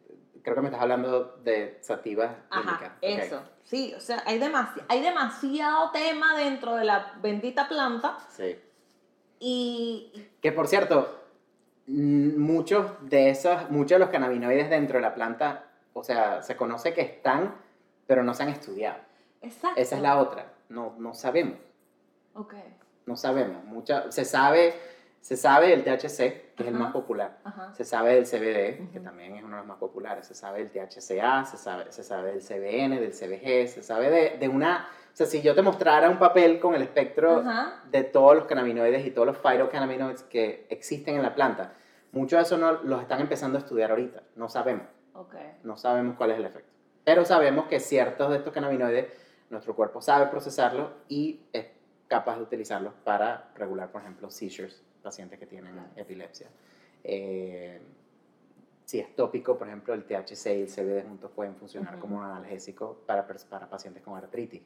creo 0.43 0.55
que 0.55 0.61
me 0.61 0.67
estás 0.67 0.81
hablando 0.81 1.37
de 1.43 1.79
sativas 1.81 2.35
Ajá, 2.49 2.61
indica. 2.61 2.87
Ok. 2.97 2.97
eso, 3.01 3.41
sí, 3.63 3.93
o 3.95 3.99
sea, 3.99 4.23
hay, 4.25 4.39
demasi 4.39 4.81
hay 4.89 5.01
demasiado 5.01 5.91
tema 5.91 6.35
dentro 6.37 6.75
de 6.75 6.85
la 6.85 7.13
bendita 7.21 7.67
planta 7.67 8.17
Sí. 8.29 8.59
Y... 9.43 10.29
Que 10.41 10.51
por 10.51 10.67
cierto, 10.67 11.19
muchos 11.87 12.91
de 13.01 13.29
esos, 13.29 13.69
muchos 13.69 13.95
de 13.95 13.99
los 13.99 14.09
cannabinoides 14.09 14.69
dentro 14.69 14.97
de 14.97 15.01
la 15.01 15.13
planta, 15.13 15.65
o 15.93 16.03
sea, 16.03 16.41
se 16.41 16.55
conoce 16.55 16.93
que 16.93 17.01
están, 17.01 17.55
pero 18.07 18.23
no 18.23 18.33
se 18.33 18.43
han 18.43 18.49
estudiado. 18.49 18.99
Exacto. 19.41 19.79
Esa 19.79 19.95
es 19.97 20.01
la 20.01 20.17
otra. 20.19 20.53
No, 20.69 20.95
no 20.97 21.13
sabemos. 21.13 21.57
Ok, 22.35 22.53
No 23.05 23.15
sabemos. 23.17 23.63
Mucha, 23.65 24.11
se 24.11 24.23
sabe, 24.25 24.73
se 25.21 25.35
sabe 25.35 25.73
el 25.73 25.83
THC, 25.83 26.55
que 26.55 26.63
es 26.63 26.67
el 26.67 26.73
más 26.73 26.93
popular. 26.93 27.37
ajá. 27.43 27.73
Se 27.75 27.83
sabe 27.83 28.15
del 28.15 28.25
CBD, 28.25 28.89
que 28.91 28.97
Ujú. 28.99 29.03
también 29.03 29.35
es 29.35 29.43
uno 29.43 29.57
de 29.57 29.61
los 29.61 29.67
más 29.67 29.77
populares. 29.77 30.25
Se 30.25 30.33
sabe 30.35 30.59
del 30.65 30.71
THCA, 30.71 31.45
se 31.45 31.57
sabe, 31.57 31.91
se 31.91 32.03
sabe 32.03 32.31
del 32.31 32.41
CBN, 32.41 32.99
del 33.01 33.11
CBG, 33.11 33.67
se 33.67 33.83
sabe 33.83 34.09
de, 34.09 34.37
de 34.37 34.47
una... 34.47 34.87
O 35.13 35.15
sea, 35.15 35.27
si 35.27 35.43
yo 35.43 35.53
te 35.53 35.61
mostrara 35.61 36.09
un 36.09 36.17
papel 36.17 36.59
con 36.59 36.73
el 36.73 36.81
espectro 36.81 37.37
Ajá. 37.41 37.83
de 37.91 38.03
todos 38.03 38.35
los 38.35 38.45
cannabinoides 38.45 39.05
y 39.05 39.11
todos 39.11 39.27
los 39.27 39.37
phytocannabinoides 39.37 40.23
que 40.23 40.65
existen 40.71 41.15
en 41.15 41.21
la 41.21 41.35
planta, 41.35 41.73
muchos 42.13 42.37
de 42.39 42.43
esos 42.43 42.59
no 42.59 42.71
los 42.83 42.99
están 43.01 43.21
empezando 43.21 43.59
a 43.59 43.61
estudiar 43.61 43.91
ahorita. 43.91 44.23
No 44.35 44.49
sabemos. 44.49 44.87
Ok. 45.13 45.35
No 45.63 45.77
sabemos 45.77 46.15
cuál 46.17 46.31
es 46.31 46.37
el 46.39 46.45
efecto. 46.45 46.71
Pero 47.03 47.25
sabemos 47.25 47.65
que 47.67 47.79
ciertos 47.79 48.31
de 48.31 48.37
estos 48.37 48.51
cannabinoides, 48.53 49.05
nuestro 49.51 49.75
cuerpo 49.75 50.01
sabe 50.01 50.27
procesarlos 50.27 50.89
y 51.07 51.41
es 51.53 51.67
capaz 52.07 52.37
de 52.37 52.43
utilizarlos 52.43 52.93
para 53.03 53.51
regular, 53.55 53.91
por 53.91 54.01
ejemplo, 54.01 54.31
seizures, 54.31 54.81
pacientes 55.03 55.37
que 55.37 55.45
tienen 55.45 55.73
Claro. 55.73 55.89
epilepsia. 55.95 56.47
Eh, 57.03 57.79
si 58.85 58.99
es 58.99 59.15
tópico, 59.15 59.57
por 59.59 59.67
ejemplo, 59.67 59.93
el 59.93 60.05
THC 60.05 60.47
y 60.57 60.61
el 60.63 60.67
CBD 60.69 61.03
juntos 61.07 61.29
pueden 61.35 61.55
funcionar 61.55 61.93
Ujú. 61.93 62.01
como 62.01 62.17
un 62.17 62.23
analgésico 62.23 62.97
para, 63.05 63.27
para 63.27 63.69
pacientes 63.69 64.01
con 64.01 64.15
artritis. 64.17 64.61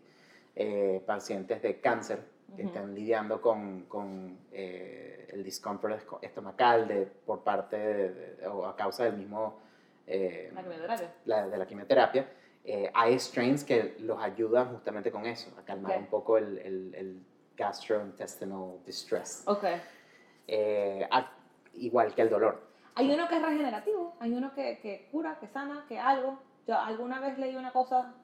Eh, 0.59 1.03
pacientes 1.05 1.61
de 1.61 1.79
cáncer 1.79 2.19
que 2.55 2.63
Ujú. 2.63 2.69
están 2.73 2.95
lidiando 2.95 3.39
con, 3.41 3.83
con, 3.83 4.39
eh, 4.51 5.27
el 5.31 5.43
discomfort 5.43 6.01
estomacal 6.23 6.87
de, 6.87 7.05
por 7.05 7.43
parte 7.43 7.77
de- 7.77 8.09
de- 8.37 8.47
o 8.47 8.65
a 8.65 8.75
causa 8.75 9.03
del 9.03 9.17
mismo 9.17 9.59
eh, 10.07 10.49
La 10.55 10.63
quimioterapia. 10.63 11.13
la, 11.25 11.47
de 11.47 11.57
la 11.59 11.67
quimioterapia, 11.67 12.27
eh, 12.63 12.89
hay 12.91 13.19
strains 13.19 13.63
que 13.63 13.97
los 13.99 14.19
ayudan 14.19 14.69
justamente 14.73 15.11
con 15.11 15.27
eso, 15.27 15.53
a 15.59 15.61
calmar 15.63 15.91
Ok. 15.91 15.99
un 15.99 16.07
poco 16.07 16.37
el, 16.39 16.57
el, 16.57 16.95
el 16.95 17.21
gastrointestinal 17.55 18.79
distress. 18.83 19.43
Ok. 19.45 19.63
Eh, 20.47 21.07
a- 21.11 21.31
igual 21.75 22.15
que 22.15 22.23
el 22.23 22.29
dolor. 22.31 22.63
Hay 22.95 23.11
uno 23.11 23.27
que 23.27 23.35
es 23.35 23.41
regenerativo, 23.43 24.15
hay 24.19 24.33
uno 24.33 24.55
que, 24.55 24.79
que 24.79 25.07
cura, 25.11 25.37
que 25.39 25.47
sana, 25.49 25.85
que 25.87 25.99
algo. 25.99 26.39
Yo 26.65 26.79
alguna 26.79 27.19
vez 27.19 27.37
leí 27.37 27.55
una 27.55 27.71
cosa, 27.71 28.15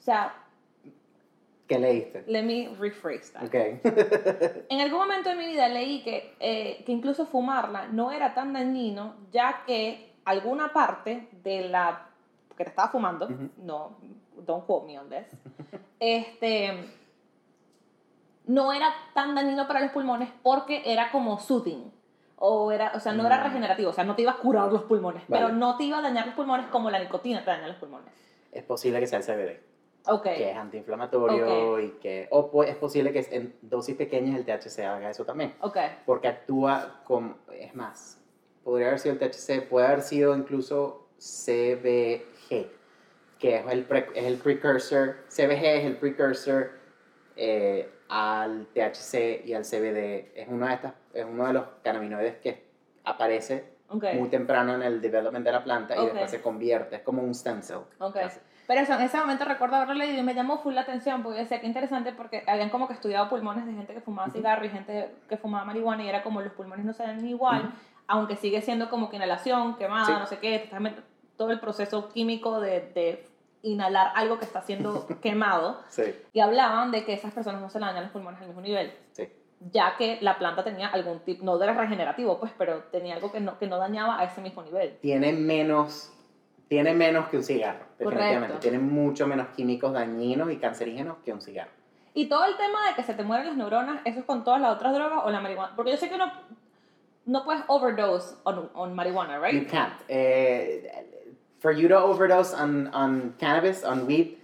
o 0.00 0.02
sea, 0.02 0.34
¿Qué 1.72 1.78
leíste? 1.78 2.24
let 2.26 2.42
me 2.42 2.68
rephrase 2.78 3.32
that. 3.32 3.44
Ok. 3.44 3.54
En 4.68 4.80
algún 4.80 4.98
momento 4.98 5.30
de 5.30 5.36
mi 5.36 5.46
vida 5.46 5.68
leí 5.68 6.02
que, 6.02 6.34
eh, 6.40 6.82
que 6.84 6.92
incluso 6.92 7.24
fumarla 7.26 7.86
no 7.88 8.12
era 8.12 8.34
tan 8.34 8.52
dañino, 8.52 9.14
ya 9.30 9.62
que 9.66 10.12
alguna 10.24 10.72
parte 10.72 11.28
de 11.42 11.68
la 11.68 12.08
que 12.56 12.64
te 12.64 12.70
estaba 12.70 12.88
fumando, 12.90 13.28
no, 13.58 13.96
don't 14.46 14.66
quote 14.66 14.86
me 14.86 14.98
on 14.98 15.08
this, 15.08 15.26
este, 16.00 16.84
no 18.46 18.72
era 18.72 18.92
tan 19.14 19.34
dañino 19.34 19.66
para 19.66 19.80
los 19.80 19.90
pulmones 19.92 20.28
porque 20.42 20.82
era 20.84 21.10
como 21.10 21.38
soothing. 21.38 21.90
O, 22.44 22.72
era, 22.72 22.90
o 22.96 22.98
sea, 23.00 23.12
no 23.12 23.24
era 23.24 23.38
Mm. 23.38 23.44
regenerativo, 23.44 23.90
o 23.90 23.92
sea, 23.92 24.02
no 24.02 24.16
te 24.16 24.22
iba 24.22 24.32
a 24.32 24.36
curar 24.38 24.72
los 24.72 24.82
pulmones, 24.82 25.22
Vale. 25.28 25.44
pero 25.44 25.54
no 25.56 25.76
te 25.76 25.84
iba 25.84 25.98
a 25.98 26.02
dañar 26.02 26.26
los 26.26 26.34
pulmones 26.34 26.66
como 26.66 26.90
la 26.90 26.98
nicotina 26.98 27.44
te 27.44 27.50
daña 27.52 27.68
los 27.68 27.76
pulmones. 27.76 28.12
es 28.50 28.64
posible 28.64 28.98
que 29.00 29.06
sea 29.06 29.18
el 29.20 29.24
CBD, 29.24 29.60
Ok. 30.06 30.22
que 30.24 30.50
es 30.50 30.56
antiinflamatorio 30.56 31.80
y 31.80 31.90
que... 32.00 32.26
O 32.30 32.50
pu- 32.50 32.64
es 32.66 32.76
posible 32.76 33.12
que 33.12 33.26
en 33.30 33.54
dosis 33.62 33.94
pequeñas 33.96 34.36
el 34.36 34.44
THC 34.44 34.80
haga 34.80 35.10
eso 35.10 35.24
también. 35.24 35.54
Ok. 35.60 35.76
porque 36.06 36.28
actúa 36.28 37.00
con, 37.04 37.36
es 37.52 37.74
más, 37.74 38.20
podría 38.64 38.88
haber 38.88 38.98
sido 38.98 39.14
el 39.14 39.18
THC, 39.20 39.68
puede 39.68 39.86
haber 39.86 40.02
sido 40.02 40.36
incluso 40.36 41.06
CBG, 41.18 42.66
que 43.38 43.56
es 43.56 43.66
el, 43.70 43.84
pre- 43.84 44.08
es 44.14 44.24
el 44.24 44.36
precursor, 44.38 45.16
CBG 45.28 45.64
es 45.64 45.84
el 45.84 45.96
precursor 45.96 46.70
eh, 47.36 47.88
al 48.08 48.66
THC 48.74 49.44
y 49.46 49.54
al 49.54 49.62
CBD, 49.64 50.32
es, 50.34 50.48
una 50.48 50.68
de 50.68 50.74
estas, 50.74 50.94
es 51.14 51.24
uno 51.24 51.46
de 51.46 51.52
los 51.54 51.64
cannabinoides 51.82 52.36
que 52.36 52.64
aparece 53.04 53.72
Ok. 53.88 54.04
muy 54.14 54.28
temprano 54.28 54.74
en 54.74 54.82
el 54.82 55.00
development 55.00 55.44
de 55.44 55.52
la 55.52 55.62
planta 55.64 55.94
y 55.96 55.98
Ok. 55.98 56.04
después 56.06 56.30
se 56.30 56.40
convierte, 56.40 56.96
es 56.96 57.02
como 57.02 57.22
un 57.22 57.34
stem 57.34 57.62
cell. 57.62 57.78
Ok. 57.98 58.14
casi. 58.14 58.40
Pero 58.72 58.84
eso, 58.84 58.94
en 58.94 59.02
ese 59.02 59.18
momento 59.18 59.44
recuerdo 59.44 59.76
haberlo 59.76 59.92
leído 59.92 60.18
y 60.18 60.22
me 60.22 60.32
llamó 60.32 60.56
full 60.62 60.72
la 60.72 60.80
atención 60.80 61.22
porque 61.22 61.40
decía 61.40 61.60
que 61.60 61.66
interesante 61.66 62.12
porque 62.12 62.42
habían 62.46 62.70
como 62.70 62.88
que 62.88 62.94
estudiado 62.94 63.28
pulmones 63.28 63.66
de 63.66 63.74
gente 63.74 63.92
que 63.92 64.00
fumaba 64.00 64.30
cigarro 64.30 64.64
y 64.64 64.70
gente 64.70 65.14
que 65.28 65.36
fumaba 65.36 65.66
marihuana 65.66 66.02
y 66.04 66.08
era 66.08 66.22
como 66.22 66.40
los 66.40 66.54
pulmones 66.54 66.86
no 66.86 66.94
se 66.94 67.06
ven 67.06 67.28
igual, 67.28 67.64
Ujú. 67.66 67.72
aunque 68.06 68.36
sigue 68.36 68.62
siendo 68.62 68.88
como 68.88 69.10
que 69.10 69.16
inhalación, 69.16 69.76
quemada, 69.76 70.06
Sí. 70.06 70.12
no 70.18 70.26
sé 70.26 70.38
qué, 70.38 70.70
todo 71.36 71.50
el 71.50 71.60
proceso 71.60 72.08
químico 72.08 72.60
de, 72.60 72.80
de 72.94 73.26
inhalar 73.62 74.12
algo 74.14 74.38
que 74.38 74.46
está 74.46 74.62
siendo 74.62 75.06
quemado 75.20 75.78
Sí, 75.90 76.04
y 76.32 76.40
hablaban 76.40 76.92
de 76.92 77.04
que 77.04 77.12
esas 77.12 77.34
personas 77.34 77.60
no 77.60 77.68
se 77.68 77.78
le 77.78 77.84
dañan 77.84 78.04
los 78.04 78.12
pulmones 78.12 78.40
al 78.40 78.46
mismo 78.46 78.62
nivel. 78.62 78.90
sí. 79.12 79.28
Ya 79.70 79.96
que 79.98 80.18
la 80.22 80.38
planta 80.38 80.64
tenía 80.64 80.88
algún 80.88 81.20
tipo, 81.20 81.44
no 81.44 81.62
era 81.62 81.74
regenerativo, 81.74 82.40
pues, 82.40 82.50
pero 82.56 82.78
tenía 82.90 83.16
algo 83.16 83.30
que 83.30 83.38
no, 83.38 83.58
que 83.58 83.66
no 83.68 83.76
dañaba 83.76 84.18
a 84.18 84.24
ese 84.24 84.40
mismo 84.40 84.62
nivel. 84.62 84.96
tiene 85.02 85.32
menos, 85.34 86.10
tiene 86.72 86.94
menos 86.94 87.28
que 87.28 87.36
un 87.36 87.42
cigarro, 87.42 87.84
definitivamente. 87.98 88.46
Correcto. 88.46 88.60
Tiene 88.60 88.78
mucho 88.78 89.26
menos 89.26 89.48
químicos 89.48 89.92
dañinos 89.92 90.50
y 90.50 90.56
cancerígenos 90.56 91.18
que 91.22 91.30
un 91.30 91.42
cigarro. 91.42 91.70
Y 92.14 92.30
todo 92.30 92.46
el 92.46 92.56
tema 92.56 92.88
de 92.88 92.94
que 92.94 93.02
se 93.02 93.12
te 93.12 93.22
mueren 93.24 93.46
las 93.48 93.56
neuronas, 93.58 94.00
¿eso 94.06 94.20
es 94.20 94.24
con 94.24 94.42
todas 94.42 94.58
las 94.58 94.74
otras 94.74 94.94
drogas 94.94 95.20
o 95.22 95.30
la 95.30 95.42
marihuana? 95.42 95.76
Porque 95.76 95.90
yo 95.90 95.98
sé 95.98 96.08
que 96.08 96.14
uno 96.14 96.32
no 97.26 97.44
puedes 97.44 97.62
overdose 97.66 98.36
on, 98.44 98.70
on 98.72 98.94
marihuana, 98.94 99.34
You 99.36 99.42
right? 99.42 99.70
can't. 99.70 99.92
Eh, 100.08 100.90
for 101.58 101.72
you 101.72 101.88
to 101.88 101.98
overdose 101.98 102.54
on, 102.54 102.86
on 102.94 103.34
cannabis, 103.38 103.84
on 103.84 104.06
weed, 104.06 104.38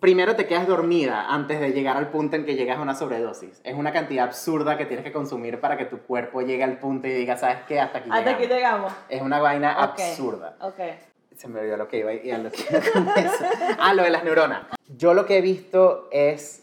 primero 0.00 0.36
te 0.36 0.46
quedas 0.46 0.66
dormida 0.66 1.26
antes 1.28 1.60
de 1.60 1.72
llegar 1.72 1.96
al 1.96 2.08
punto 2.10 2.36
en 2.36 2.44
que 2.44 2.54
llegas 2.54 2.78
a 2.78 2.82
una 2.82 2.94
sobredosis. 2.94 3.60
Es 3.64 3.74
una 3.74 3.92
cantidad 3.92 4.24
absurda 4.26 4.76
que 4.78 4.86
tienes 4.86 5.04
que 5.04 5.12
consumir 5.12 5.60
para 5.60 5.76
que 5.76 5.84
tu 5.86 5.98
cuerpo 5.98 6.40
llegue 6.42 6.62
al 6.64 6.78
punto 6.78 7.08
y 7.08 7.12
diga, 7.12 7.36
¿sabes 7.36 7.58
qué? 7.66 7.80
Hasta 7.80 7.98
aquí 7.98 8.10
Hasta 8.12 8.30
aquí 8.30 8.42
llegamos". 8.46 8.92
llegamos. 8.92 8.92
Es 9.08 9.22
una 9.22 9.40
vaina 9.40 9.72
absurda. 9.72 10.56
Ok. 10.60 10.78
Se 11.36 11.48
me 11.48 11.60
olvidó 11.60 11.76
lo 11.76 11.88
que 11.88 11.98
iba 11.98 12.10
a 12.10 12.14
ir 12.14 12.32
a 12.34 12.38
decir 12.38 12.66
con 12.92 13.08
eso. 13.08 13.44
Ah, 13.80 13.92
lo 13.92 14.04
de 14.04 14.10
las 14.10 14.22
neuronas. 14.22 14.66
Yo 14.96 15.14
lo 15.14 15.26
que 15.26 15.38
he 15.38 15.40
visto 15.40 16.08
es 16.12 16.62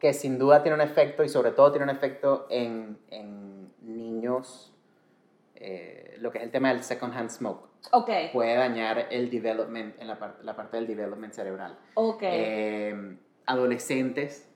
que 0.00 0.12
sin 0.12 0.38
duda 0.38 0.62
tiene 0.62 0.74
un 0.74 0.80
efecto 0.80 1.22
y 1.22 1.28
sobre 1.28 1.52
todo 1.52 1.70
tiene 1.70 1.84
un 1.84 1.90
efecto 1.90 2.46
en, 2.50 2.98
en 3.10 3.72
niños, 3.82 4.72
eh, 5.54 6.16
lo 6.18 6.32
que 6.32 6.38
es 6.38 6.44
el 6.44 6.50
tema 6.50 6.70
del 6.70 6.82
second 6.82 7.14
hand 7.16 7.30
smoke. 7.30 7.68
Ok. 7.92 8.10
Puede 8.32 8.54
dañar 8.56 9.06
el 9.10 9.30
development, 9.30 9.94
en 10.00 10.06
la, 10.08 10.18
parte 10.18 10.44
la 10.44 10.54
parte 10.56 10.76
del 10.76 10.86
development 10.86 11.32
cerebral. 11.32 11.76
Ok. 11.94 12.22
Eh, 12.22 13.16
adolescentes 13.46 14.48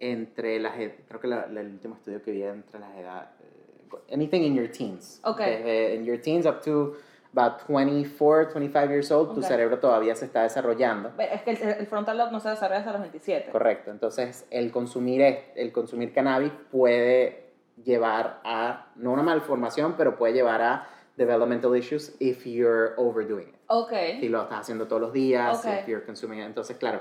entre 0.00 0.58
las, 0.60 0.78
ed- 0.78 0.92
creo 1.08 1.20
que 1.20 1.28
la- 1.28 1.46
la- 1.46 1.60
el 1.60 1.68
último 1.68 1.94
estudio 1.94 2.22
que 2.22 2.30
vi 2.32 2.42
entre 2.42 2.78
las 2.80 2.94
edades, 2.96 3.28
eh, 3.40 4.12
anything 4.14 4.42
in 4.42 4.54
your 4.54 4.68
teens. 4.68 5.20
Ok. 5.24 5.38
Desde 5.40 5.94
in 5.94 6.04
your 6.04 6.20
teens 6.20 6.44
up 6.46 6.60
to 6.62 6.94
about 7.34 7.60
24, 7.66 8.48
25 8.50 8.90
years 8.90 9.10
old, 9.10 9.34
tu 9.34 9.42
cerebro 9.42 9.78
todavía 9.78 10.14
se 10.14 10.24
está 10.24 10.42
desarrollando. 10.42 11.12
Es 11.18 11.42
que 11.42 11.50
el, 11.52 11.62
el 11.80 11.86
frontal 11.86 12.16
lobe 12.18 12.32
no 12.32 12.40
se 12.40 12.48
desarrolla 12.50 12.78
hasta 12.80 12.92
los 12.92 13.00
27. 13.02 13.50
Correcto. 13.50 13.90
Entonces, 13.90 14.46
el 14.50 14.70
consumir, 14.72 15.22
el 15.54 15.72
consumir 15.72 16.12
cannabis 16.12 16.52
puede 16.70 17.44
llevar 17.84 18.40
a, 18.44 18.86
no 18.96 19.12
una 19.12 19.22
malformación, 19.22 19.94
pero 19.98 20.16
puede 20.16 20.32
llevar 20.32 20.62
a 20.62 20.88
developmental 21.16 21.74
issues 21.76 22.14
if 22.20 22.44
you're 22.46 22.94
overdoing 22.96 23.48
it. 23.48 23.54
Ok. 23.68 23.92
Si 24.20 24.28
lo 24.28 24.42
estás 24.42 24.60
haciendo 24.60 24.86
todos 24.86 25.00
los 25.02 25.12
días, 25.12 25.58
Ok. 25.64 25.72
if 25.80 25.86
you're 25.88 26.04
consuming 26.04 26.40
it. 26.40 26.46
Entonces, 26.46 26.76
claro, 26.76 27.00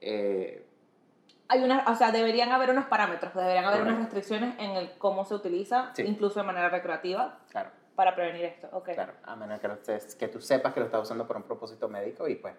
eh, 0.00 0.60
Hay 1.46 1.62
una, 1.62 1.84
o 1.88 1.94
sea, 1.94 2.10
deberían 2.10 2.50
haber 2.52 2.70
unos 2.70 2.86
parámetros, 2.86 3.34
deberían 3.34 3.66
haber 3.66 3.82
unas 3.82 3.94
Correcto. 3.96 4.14
restricciones 4.16 4.58
en 4.58 4.70
el 4.76 4.96
cómo 4.98 5.24
se 5.26 5.34
utiliza, 5.34 5.90
Sí. 5.94 6.02
incluso 6.02 6.40
de 6.40 6.46
manera 6.46 6.70
recreativa, 6.70 7.38
claro, 7.50 7.70
para 7.94 8.14
prevenir 8.16 8.46
esto. 8.46 8.68
Ok. 8.72 8.90
claro, 8.94 9.12
a 9.22 9.36
menos 9.36 9.60
que, 9.60 9.68
que 10.18 10.28
tú 10.28 10.40
sepas 10.40 10.72
que 10.72 10.80
lo 10.80 10.86
estás 10.86 11.02
usando 11.02 11.26
por 11.26 11.36
un 11.36 11.42
propósito 11.42 11.86
médico 11.88 12.26
y 12.28 12.36
pues, 12.36 12.54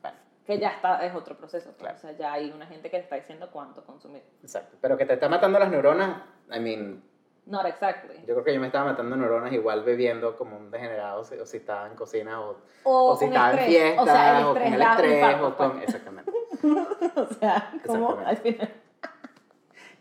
bueno, 0.00 0.16
Que 0.46 0.58
ya 0.60 0.68
está, 0.70 1.04
es 1.04 1.12
otro 1.14 1.36
proceso. 1.36 1.70
pues, 1.70 1.78
Claro. 1.78 1.96
O 1.96 1.98
sea, 2.00 2.12
ya 2.12 2.32
hay 2.32 2.50
una 2.52 2.66
gente 2.66 2.88
que 2.88 2.98
te 2.98 3.02
está 3.02 3.16
diciendo 3.16 3.50
cuánto 3.52 3.84
consumir. 3.84 4.22
exacto. 4.42 4.76
Pero 4.80 4.96
que 4.96 5.06
te 5.06 5.14
está 5.14 5.28
matando 5.28 5.58
las 5.58 5.68
neuronas, 5.70 6.22
I 6.54 6.60
mean, 6.60 7.02
Not 7.46 7.66
exactly. 7.66 8.16
yo 8.26 8.34
creo 8.34 8.44
que 8.44 8.54
yo 8.54 8.60
me 8.60 8.66
estaba 8.66 8.90
matando 8.92 9.16
neuronas 9.16 9.52
igual 9.52 9.82
bebiendo 9.82 10.36
como 10.36 10.56
un 10.56 10.70
degenerado, 10.70 11.24
si- 11.24 11.36
o 11.36 11.46
si 11.46 11.56
estaba 11.56 11.86
en 11.86 11.94
cocina, 11.94 12.40
o, 12.40 12.56
O, 12.84 13.12
o 13.12 13.16
si 13.16 13.24
estaba 13.24 13.52
en 13.52 13.58
estrés. 13.58 13.76
fiesta, 13.80 14.02
O 14.02 14.06
sea, 14.06 14.38
el 14.38 14.44
o 14.44 14.52
con 14.54 14.62
el 14.62 14.82
estrés, 14.82 15.14
infarto, 15.14 15.46
o 15.48 15.56
con... 15.56 15.70
pues. 15.72 15.84
Exactamente. 15.84 16.32
O 17.16 17.26
sea, 17.34 17.72
como 17.86 18.18
al 18.24 18.36
final. 18.36 18.70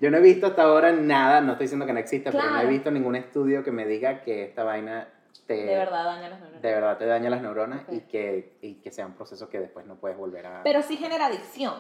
Yo 0.02 0.12
no 0.12 0.18
he 0.18 0.22
visto 0.22 0.48
hasta 0.48 0.64
ahora 0.64 0.92
nada, 0.92 1.42
no 1.42 1.54
estoy 1.54 1.66
diciendo 1.66 1.86
que 1.86 1.94
no 1.94 2.00
exista, 2.00 2.32
pero 2.32 2.44
no 2.44 2.50
he 2.50 2.54
Claro. 2.54 2.70
visto 2.70 2.92
ningún 2.92 3.16
estudio 3.16 3.64
que 3.64 3.72
me 3.72 3.86
diga 3.86 4.22
que 4.22 4.44
esta 4.46 4.64
vaina 4.64 5.08
te, 5.48 5.56
De 5.56 5.76
verdad 5.76 6.06
daña 6.06 6.30
las 6.30 6.40
neuronas. 6.40 6.62
de 6.62 6.72
verdad 6.72 6.98
te 6.98 7.06
daña 7.06 7.30
las 7.30 7.42
neuronas 7.42 7.82
y, 7.90 8.02
que, 8.02 8.58
y 8.62 8.76
que 8.76 8.92
sea 8.92 9.06
un 9.06 9.14
proceso 9.14 9.50
que 9.50 9.60
después 9.60 9.86
no 9.86 9.96
puedes 9.96 10.18
volver 10.18 10.46
a... 10.46 10.64
Pero 10.64 10.82
sí 10.84 10.96
genera 10.98 11.26
adicción. 11.26 11.74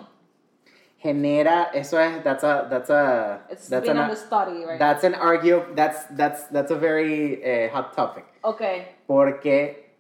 Genera, 1.01 1.69
eso 1.73 1.97
es, 1.99 2.21
that's 2.23 2.43
a, 2.43 2.67
that's 2.69 2.89
a, 2.89 3.41
It's 3.49 3.69
that's 3.69 3.85
been 3.87 3.97
an, 3.97 4.03
on 4.03 4.09
the 4.09 4.15
study, 4.17 4.65
right? 4.65 4.77
that's 4.77 5.03
an 5.05 5.15
argue, 5.15 5.63
that's, 5.73 6.05
that's, 6.17 6.49
that's 6.51 6.71
a 6.71 6.75
very 6.75 7.39
eh, 7.41 7.69
hot 7.73 7.95
topic, 7.95 8.25
Ok, 8.41 8.61
porque 9.07 9.95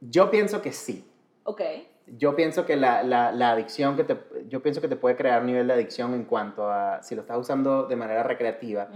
yo 0.00 0.30
pienso 0.30 0.60
que 0.60 0.72
sí. 0.72 1.04
ok. 1.44 1.60
Yo 2.18 2.34
pienso 2.34 2.66
que 2.66 2.76
la, 2.76 3.04
la, 3.04 3.30
la 3.30 3.52
adicción 3.52 3.96
que 3.96 4.02
te, 4.02 4.16
yo 4.48 4.60
pienso 4.60 4.80
que 4.80 4.88
te 4.88 4.96
puede 4.96 5.14
crear 5.14 5.40
un 5.40 5.46
nivel 5.46 5.68
de 5.68 5.74
adicción 5.74 6.12
en 6.14 6.24
cuanto 6.24 6.68
a 6.68 7.00
si 7.04 7.14
lo 7.14 7.20
estás 7.22 7.38
usando 7.38 7.84
de 7.84 7.94
manera 7.94 8.24
recreativa, 8.24 8.88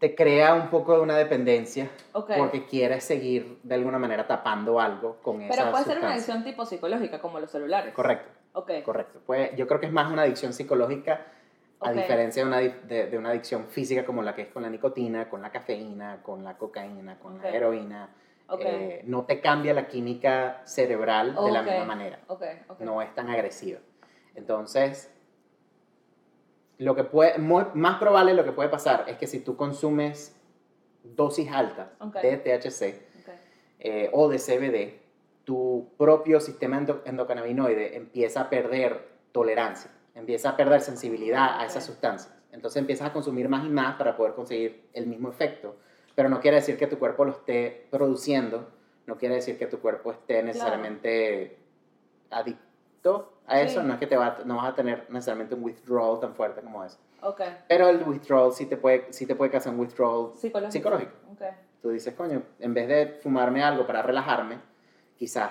te 0.00 0.14
crea 0.16 0.54
un 0.54 0.68
poco 0.70 0.96
de 0.96 1.00
una 1.02 1.16
dependencia 1.16 1.88
Ok. 2.12 2.32
porque 2.36 2.66
quieres 2.66 3.04
seguir 3.04 3.60
de 3.62 3.76
alguna 3.76 3.98
manera 4.00 4.26
tapando 4.26 4.80
algo 4.80 5.18
con 5.22 5.40
esa 5.42 5.54
Pero 5.56 5.70
puede 5.70 5.84
ser 5.84 5.98
una 5.98 6.08
sustancia. 6.08 6.34
adicción 6.34 6.44
tipo 6.44 6.66
psicológica, 6.66 7.20
como 7.20 7.38
los 7.38 7.50
celulares. 7.50 7.94
Correcto, 7.94 8.28
Ok. 8.54 8.70
correcto. 8.84 9.20
Pues 9.26 9.54
yo 9.56 9.66
creo 9.66 9.78
que 9.80 9.86
es 9.86 9.92
más 9.92 10.10
una 10.10 10.22
adicción 10.22 10.52
psicológica 10.52 11.26
a 11.80 11.90
diferencia 12.02 12.42
de 12.42 12.48
una, 12.48 12.58
de, 12.60 13.06
de 13.10 13.18
una 13.18 13.30
adicción 13.30 13.66
física 13.66 14.04
como 14.06 14.22
la 14.22 14.34
que 14.34 14.42
es 14.42 14.48
con 14.48 14.62
la 14.62 14.70
nicotina, 14.70 15.28
con 15.28 15.42
la 15.42 15.50
cafeína, 15.50 16.22
con 16.22 16.42
la 16.42 16.56
cocaína, 16.56 17.18
con 17.18 17.36
la 17.38 17.42
heroína. 17.56 18.08
Eh, 18.68 19.02
no 19.06 19.24
te 19.24 19.40
cambia 19.40 19.74
la 19.74 19.86
química 19.88 20.62
cerebral 20.64 21.34
de 21.46 21.52
la 21.52 21.62
misma 21.62 21.84
manera. 21.86 22.20
No 22.84 23.02
es 23.02 23.14
tan 23.14 23.28
agresiva. 23.28 23.80
Entonces, 24.34 25.10
lo 26.78 26.94
que 26.94 27.04
puede, 27.04 27.38
muy- 27.38 27.64
más 27.74 27.98
probable 27.98 28.34
lo 28.34 28.44
que 28.44 28.52
puede 28.52 28.68
pasar 28.68 29.04
es 29.08 29.16
que 29.16 29.26
si 29.26 29.40
tú 29.40 29.56
consumes 29.56 30.36
dosis 31.02 31.50
altas 31.52 31.88
de 32.22 32.36
THC 32.38 32.82
eh, 33.80 34.10
o 34.12 34.28
de 34.28 34.38
CBD, 34.38 35.00
tu 35.44 35.92
propio 35.98 36.40
sistema 36.40 36.78
endo- 36.78 37.02
endocannabinoide 37.04 37.96
empieza 37.96 38.42
a 38.42 38.50
perder 38.50 39.08
tolerancia, 39.32 39.90
empieza 40.14 40.50
a 40.50 40.56
perder 40.56 40.80
sensibilidad 40.80 41.60
a 41.60 41.66
esas 41.66 41.84
sustancias. 41.84 42.34
Entonces 42.52 42.80
empiezas 42.80 43.10
a 43.10 43.12
consumir 43.12 43.48
más 43.48 43.64
y 43.64 43.68
más 43.68 43.96
para 43.96 44.16
poder 44.16 44.34
conseguir 44.34 44.88
el 44.92 45.06
mismo 45.06 45.28
efecto, 45.28 45.76
pero 46.14 46.28
no 46.28 46.40
quiere 46.40 46.56
decir 46.58 46.76
que 46.78 46.86
tu 46.86 46.98
cuerpo 46.98 47.24
lo 47.24 47.32
esté 47.32 47.86
produciendo, 47.90 48.68
no 49.06 49.16
quiere 49.16 49.34
decir 49.36 49.58
que 49.58 49.66
tu 49.66 49.80
cuerpo 49.80 50.12
esté 50.12 50.42
necesariamente 50.42 51.58
adicto 52.30 53.32
a 53.46 53.60
eso, 53.60 53.80
Sí. 53.80 53.86
no 53.86 53.94
es 53.94 53.98
que 54.00 54.06
te 54.06 54.16
va, 54.16 54.38
no 54.44 54.56
vas 54.56 54.66
a 54.72 54.74
tener 54.74 55.06
necesariamente 55.10 55.54
un 55.54 55.64
withdrawal 55.64 56.20
tan 56.20 56.34
fuerte 56.34 56.62
como 56.62 56.84
eso. 56.84 56.98
Ok. 57.22 57.40
Pero 57.68 57.88
el 57.88 58.02
withdrawal 58.06 58.52
sí 58.52 58.66
te 58.66 58.76
puede, 58.76 59.12
sí 59.12 59.26
te 59.26 59.34
puede 59.34 59.50
causar 59.50 59.72
un 59.74 59.80
withdrawal 59.80 60.32
Psicológico. 60.34 60.72
psicológico. 60.72 61.12
Ok. 61.32 61.42
Tú 61.82 61.90
dices, 61.90 62.14
coño, 62.14 62.42
en 62.60 62.72
vez 62.72 62.88
de 62.88 63.06
fumarme 63.22 63.62
algo 63.62 63.86
para 63.86 64.00
relajarme, 64.02 64.58
quizás 65.16 65.50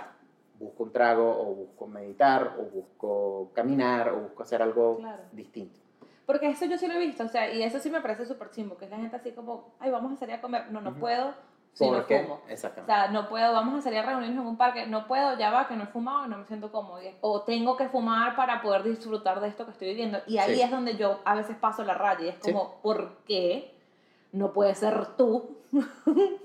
busco 0.60 0.84
un 0.84 0.92
trago 0.92 1.30
o 1.30 1.46
busco 1.56 1.88
meditar 1.88 2.56
o 2.60 2.64
busco 2.64 3.52
caminar 3.54 4.10
o 4.10 4.18
busco 4.22 4.44
hacer 4.44 4.62
algo 4.62 4.98
Claro. 4.98 5.24
distinto. 5.32 5.80
Porque 6.26 6.48
eso 6.50 6.66
yo 6.66 6.78
sí 6.78 6.88
lo 6.88 6.94
he 6.94 7.00
visto, 7.00 7.24
o 7.26 7.28
sea, 7.28 7.52
y 7.54 7.64
eso 7.64 7.80
sí 7.80 7.90
me 7.90 8.00
parece 8.00 8.26
súper 8.26 8.50
chimbo, 8.52 8.78
que 8.78 8.86
es 8.86 8.92
la 8.92 8.98
gente 8.98 9.16
así 9.18 9.32
como, 9.32 9.74
ay, 9.80 9.92
vamos 9.92 10.14
a 10.14 10.16
salir 10.16 10.36
a 10.36 10.42
comer. 10.42 10.72
No, 10.72 10.80
no 10.80 10.92
Ujú. 10.92 11.00
puedo 11.00 11.34
si 11.74 11.84
no 11.90 12.02
fumo. 12.04 12.40
O 12.84 12.86
sea, 12.86 13.08
no 13.10 13.28
puedo, 13.28 13.52
vamos 13.52 13.80
a 13.80 13.82
salir 13.82 14.00
a 14.00 14.04
reunirnos 14.06 14.42
en 14.44 14.48
un 14.48 14.58
parque, 14.58 14.86
no 14.86 15.06
puedo, 15.08 15.38
ya 15.38 15.52
va, 15.52 15.68
que 15.68 15.76
no 15.76 15.84
he 15.84 15.88
fumado 15.88 16.26
y 16.26 16.30
no 16.30 16.38
me 16.38 16.46
siento 16.46 16.72
cómodo. 16.72 17.00
O 17.22 17.42
tengo 17.42 17.76
que 17.76 17.90
fumar 17.90 18.36
para 18.36 18.62
poder 18.62 18.84
disfrutar 18.84 19.42
de 19.42 19.48
esto 19.50 19.66
que 19.66 19.72
estoy 19.72 19.90
viviendo. 19.90 20.20
Y 20.28 20.38
ahí 20.38 20.56
Sí. 20.56 20.62
es 20.62 20.72
donde 20.72 20.96
yo 20.96 21.20
a 21.26 21.36
veces 21.36 21.58
paso 21.58 21.84
la 21.84 21.94
raya 21.96 22.26
y 22.26 22.30
es 22.30 22.36
Sí. 22.36 22.52
como, 22.54 22.80
¿por 22.82 23.18
qué 23.26 23.74
no 24.32 24.54
puede 24.54 24.76
ser 24.76 25.16
tú? 25.18 25.58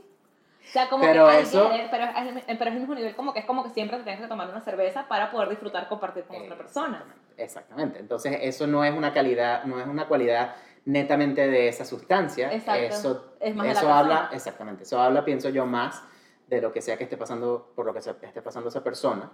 o 0.69 0.73
sea, 0.73 0.89
como 0.89 1.05
Pero 1.05 1.27
que, 1.29 1.41
eso- 1.41 1.69
pero, 1.71 1.83
es, 1.83 1.91
pero 1.91 2.71
es 2.71 2.75
el 2.75 2.81
mismo 2.81 2.95
nivel, 2.95 3.17
como 3.17 3.33
que 3.33 3.41
es 3.41 3.47
como 3.47 3.63
que 3.65 3.71
siempre 3.71 3.97
te 3.99 4.03
tienes 4.05 4.21
que 4.21 4.29
tomar 4.29 4.49
una 4.49 4.61
cerveza 4.61 5.09
para 5.09 5.31
poder 5.31 5.49
disfrutar, 5.49 5.89
compartir 5.89 6.25
con 6.25 6.43
otra 6.43 6.57
persona. 6.59 7.05
Exactamente. 7.37 7.99
Entonces, 7.99 8.39
eso 8.43 8.67
no 8.67 8.85
es 8.85 8.93
una 8.95 9.13
calidad, 9.13 9.65
no 9.65 9.81
es 9.81 9.87
una 9.87 10.07
cualidad 10.07 10.55
netamente 10.85 11.49
de 11.49 11.69
esa 11.69 11.85
sustancia. 11.85 12.53
Exacto. 12.53 12.83
Eso, 12.83 13.35
Es 13.41 13.55
más 13.55 13.67
de 13.67 13.75
la 13.75 13.81
eso 13.81 13.93
habla, 13.93 14.15
persona. 14.17 14.37
exactamente, 14.37 14.83
eso 14.85 15.01
habla, 15.01 15.25
pienso 15.25 15.49
yo, 15.51 15.67
más 15.67 16.03
de 16.47 16.61
lo 16.63 16.73
que 16.73 16.81
sea 16.81 16.97
que 16.97 17.05
esté 17.05 17.17
pasando, 17.17 17.73
por 17.75 17.85
lo 17.87 17.93
que 17.93 18.01
se- 18.01 18.15
esté 18.23 18.41
pasando 18.43 18.69
esa 18.71 18.83
persona. 18.83 19.31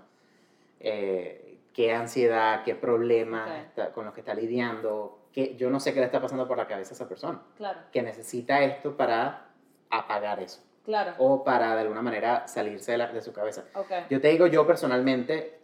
Eh, 0.80 1.60
qué 1.72 1.92
ansiedad, 1.94 2.62
qué 2.64 2.74
problemas 2.74 3.48
Ok. 3.50 3.56
está- 3.68 3.92
con 3.92 4.04
los 4.04 4.14
que 4.14 4.20
está 4.20 4.34
lidiando. 4.34 5.20
Que 5.32 5.56
yo 5.56 5.70
no 5.70 5.80
sé 5.80 5.92
qué 5.92 6.00
le 6.00 6.06
está 6.06 6.20
pasando 6.20 6.46
por 6.46 6.56
la 6.56 6.66
cabeza 6.66 6.92
a 6.92 6.94
esa 6.94 7.08
persona. 7.08 7.40
Claro, 7.56 7.80
Que 7.90 8.02
necesita 8.02 8.60
esto 8.60 8.96
para 8.96 9.46
apagar 9.90 10.40
eso. 10.40 10.62
Claro. 10.84 11.14
O 11.18 11.42
para 11.44 11.74
de 11.74 11.80
alguna 11.82 12.02
manera 12.02 12.46
salirse 12.46 12.92
de, 12.92 12.98
la- 12.98 13.12
de 13.12 13.22
su 13.22 13.32
cabeza. 13.32 13.64
Ok. 13.74 13.90
Yo 14.10 14.20
te 14.20 14.28
digo, 14.28 14.46
yo 14.46 14.66
personalmente 14.66 15.60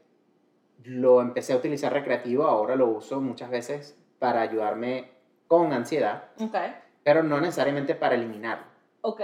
lo 0.84 1.20
empecé 1.20 1.52
a 1.52 1.56
utilizar 1.56 1.92
recreativo, 1.92 2.44
ahora 2.44 2.74
lo 2.76 2.86
uso 2.86 3.20
muchas 3.20 3.50
veces 3.50 3.96
para 4.18 4.40
ayudarme 4.40 5.10
con 5.46 5.72
ansiedad, 5.72 6.24
Ok. 6.40 6.56
pero 7.02 7.22
no 7.22 7.40
necesariamente 7.40 7.94
para 7.94 8.14
eliminarlo. 8.14 8.64
Ok. 9.02 9.20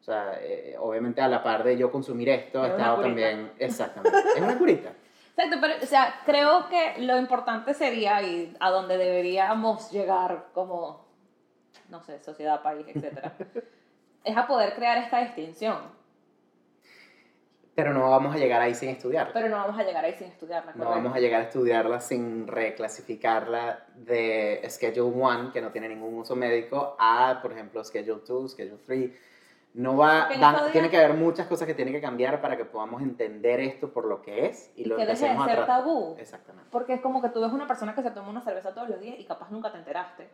O 0.00 0.02
sea, 0.02 0.38
eh, 0.40 0.76
obviamente 0.78 1.20
a 1.20 1.28
la 1.28 1.42
par 1.42 1.64
de 1.64 1.76
yo 1.76 1.90
consumir 1.90 2.28
esto, 2.28 2.64
he 2.64 2.68
estado 2.68 3.02
también... 3.02 3.52
Exactamente. 3.58 4.18
Es 4.36 4.40
una 4.40 4.56
curita. 4.58 4.90
Exacto, 5.36 5.58
pero, 5.60 5.74
o 5.82 5.86
sea, 5.86 6.20
creo 6.26 6.68
que 6.68 7.00
lo 7.02 7.16
importante 7.18 7.72
sería 7.72 8.20
y 8.22 8.56
a 8.58 8.70
donde 8.70 8.96
deberíamos 8.98 9.90
llegar 9.92 10.46
como, 10.52 11.06
no 11.90 12.02
sé, 12.02 12.18
sociedad, 12.20 12.60
país, 12.62 12.84
etcétera, 12.88 13.34
es 14.28 14.36
a 14.36 14.46
poder 14.46 14.74
crear 14.74 14.98
esta 14.98 15.20
distinción. 15.20 15.96
Pero 17.74 17.94
no 17.94 18.10
vamos 18.10 18.34
a 18.34 18.38
llegar 18.38 18.60
ahí 18.60 18.74
sin 18.74 18.88
estudiarla. 18.88 19.32
Pero 19.32 19.48
no 19.48 19.56
vamos 19.56 19.78
a 19.78 19.84
llegar 19.84 20.04
ahí 20.04 20.12
sin 20.14 20.26
estudiarla. 20.26 20.72
No 20.74 20.86
vamos 20.86 21.14
a 21.14 21.20
llegar 21.20 21.42
a 21.42 21.44
estudiarla 21.44 22.00
sin 22.00 22.48
reclasificarla 22.48 23.86
de 23.94 24.60
Schedule 24.68 25.14
1, 25.14 25.52
que 25.52 25.60
no 25.60 25.70
tiene 25.70 25.88
ningún 25.88 26.14
uso 26.18 26.34
médico, 26.34 26.96
a, 26.98 27.38
por 27.40 27.52
ejemplo, 27.52 27.84
Schedule 27.84 28.22
2, 28.26 28.50
Schedule 28.52 28.82
3. 28.84 29.10
No 29.74 29.96
va, 29.96 30.28
van- 30.40 30.72
tiene 30.72 30.90
que 30.90 30.96
haber 30.96 31.14
muchas 31.14 31.46
cosas 31.46 31.68
que 31.68 31.74
tienen 31.74 31.94
que 31.94 32.00
cambiar 32.00 32.40
para 32.40 32.56
que 32.56 32.64
podamos 32.64 33.00
entender 33.00 33.60
esto 33.60 33.92
por 33.92 34.06
lo 34.06 34.22
que 34.22 34.46
es 34.46 34.72
y 34.74 34.82
Y 34.82 34.84
lo 34.86 34.96
que 34.96 35.06
deje 35.06 35.28
de 35.28 35.38
ser 35.44 35.66
tabú. 35.66 36.16
Exactamente. 36.18 36.68
Porque 36.72 36.94
es 36.94 37.00
como 37.00 37.22
que 37.22 37.28
tú 37.28 37.40
ves 37.40 37.52
una 37.52 37.68
persona 37.68 37.94
que 37.94 38.02
se 38.02 38.10
toma 38.10 38.30
una 38.30 38.40
cerveza 38.40 38.74
todos 38.74 38.88
los 38.88 38.98
días 39.00 39.16
y 39.20 39.24
capaz 39.24 39.50
nunca 39.52 39.70
te 39.70 39.78
enteraste. 39.78 40.28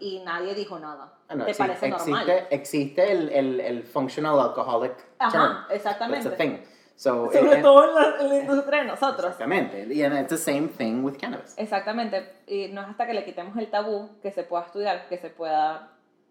Y 0.00 0.20
nadie 0.20 0.54
dijo 0.54 0.78
nada. 0.78 1.12
Ah, 1.28 1.34
no, 1.34 1.44
¿Te 1.44 1.54
parece 1.54 1.88
normal? 1.88 2.28
existe, 2.28 2.54
existe 2.54 3.12
el, 3.12 3.28
el, 3.30 3.60
el 3.60 3.82
functional 3.84 4.38
alcoholic 4.40 4.94
Ajá, 5.18 5.30
term. 5.32 5.54
That's 5.68 5.76
exactamente. 5.76 6.30
the 6.30 6.36
thing. 6.36 6.58
So, 6.96 7.30
Sobre 7.32 7.58
eh, 7.58 7.62
todo 7.62 7.88
en 7.88 7.94
la, 7.94 8.20
en 8.20 8.28
la 8.28 8.38
industria 8.38 8.80
de 8.82 8.86
nosotros. 8.86 9.32
Exactamente. 9.32 9.86
Y 9.92 10.04
it's 10.04 10.28
the 10.28 10.36
same 10.36 10.68
thing 10.68 11.02
with 11.02 11.16
cannabis. 11.18 11.54
Exactamente. 11.56 12.42
Y 12.46 12.68
no 12.68 12.82
es 12.82 12.88
hasta 12.88 13.06
que 13.06 13.14
le 13.14 13.24
quitemos 13.24 13.56
el 13.56 13.68
tabú 13.68 14.10
que 14.22 14.30
se 14.30 14.44
pueda 14.44 14.64
estudiar, 14.64 15.08
que 15.08 15.18
se 15.18 15.30
pueda. 15.30 15.90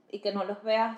y 0.09 0.19
que 0.19 0.31
no 0.31 0.43
los 0.45 0.63
veas. 0.63 0.97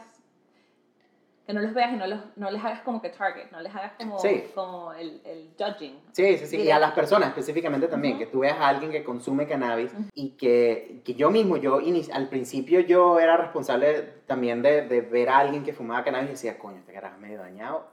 Que 1.45 1.53
no 1.53 1.61
los 1.61 1.73
veas 1.73 1.93
y 1.93 1.97
no, 1.97 2.07
los, 2.07 2.19
no 2.35 2.49
les 2.49 2.63
hagas 2.63 2.81
como 2.81 3.01
que 3.01 3.09
target, 3.09 3.51
no 3.51 3.61
les 3.61 3.73
hagas 3.75 3.91
como, 3.99 4.17
Sí. 4.19 4.45
como 4.55 4.93
el, 4.93 5.21
el 5.25 5.49
judging. 5.57 5.99
Sí, 6.11 6.37
sí, 6.39 6.47
sí. 6.47 6.57
Y 6.61 6.71
a 6.71 6.79
las 6.79 6.91
personas 6.93 7.29
específicamente 7.29 7.87
también, 7.87 8.15
Ujú. 8.15 8.23
que 8.25 8.31
tú 8.31 8.39
veas 8.39 8.57
a 8.59 8.67
alguien 8.67 8.91
que 8.91 9.03
consume 9.03 9.47
cannabis 9.47 9.93
Ujú. 9.93 10.03
y 10.15 10.31
que, 10.31 11.01
que 11.05 11.13
yo 11.13 11.29
mismo, 11.29 11.57
yo 11.57 11.79
al 12.13 12.29
principio 12.29 12.79
yo 12.79 13.19
era 13.19 13.37
responsable 13.37 14.01
también 14.25 14.61
de, 14.63 14.87
de 14.87 15.01
ver 15.01 15.29
a 15.29 15.37
alguien 15.37 15.63
que 15.63 15.73
fumaba 15.73 16.03
cannabis 16.03 16.29
y 16.29 16.31
decía, 16.33 16.57
coño, 16.57 16.77
este 16.79 16.93
carajo 16.93 17.17
medio 17.19 17.39
dañado. 17.39 17.87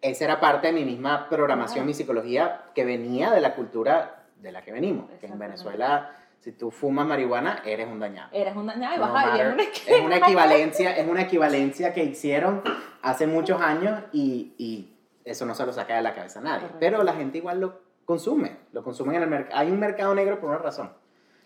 Esa 0.00 0.24
era 0.26 0.38
parte 0.38 0.68
de 0.68 0.72
mi 0.74 0.84
misma 0.84 1.28
programación, 1.28 1.76
Claro. 1.76 1.86
mi 1.86 1.94
psicología, 1.94 2.66
que 2.74 2.84
venía 2.84 3.30
de 3.32 3.40
la 3.40 3.54
cultura 3.54 4.26
de 4.36 4.52
la 4.52 4.62
que 4.62 4.70
venimos. 4.70 5.10
Que 5.18 5.26
en. 5.26 5.38
Venezuela 5.38 6.12
Si 6.40 6.52
tú 6.52 6.70
fumas 6.70 7.06
marihuana, 7.06 7.62
eres 7.64 7.88
un 7.88 7.98
dañado. 7.98 8.28
Eres 8.32 8.54
un 8.56 8.66
dañado 8.66 8.94
y 8.94 8.98
No 8.98 9.12
vas 9.12 9.24
a 9.24 9.26
matter. 9.30 9.52
una 9.54 9.62
es 9.62 10.00
una 10.04 10.16
equivalencia, 10.16 10.96
es 10.96 11.08
una 11.08 11.22
equivalencia 11.22 11.92
que 11.92 12.04
hicieron 12.04 12.62
hace 13.02 13.26
muchos 13.26 13.60
años 13.60 14.00
y, 14.12 14.54
y 14.56 14.96
eso 15.24 15.44
no 15.46 15.54
se 15.54 15.66
lo 15.66 15.72
saca 15.72 15.96
de 15.96 16.02
la 16.02 16.14
cabeza 16.14 16.38
a 16.38 16.42
nadie. 16.42 16.58
Correcto. 16.60 16.76
Pero 16.80 17.02
la 17.02 17.14
gente 17.14 17.38
igual 17.38 17.60
lo 17.60 17.80
consume, 18.04 18.56
lo 18.72 18.82
consumen 18.84 19.16
en 19.16 19.22
el 19.24 19.28
mercado. 19.28 19.58
Hay 19.60 19.70
un 19.70 19.80
mercado 19.80 20.14
negro 20.14 20.40
por 20.40 20.50
una 20.50 20.58
razón. 20.58 20.92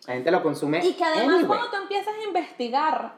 La 0.06 0.14
gente 0.14 0.30
lo 0.30 0.42
consume 0.42 0.84
Y 0.84 0.92
que 0.94 1.04
además 1.04 1.24
anyway. 1.36 1.46
cuando 1.46 1.70
tú 1.70 1.76
empiezas 1.76 2.14
a 2.14 2.24
investigar 2.26 3.14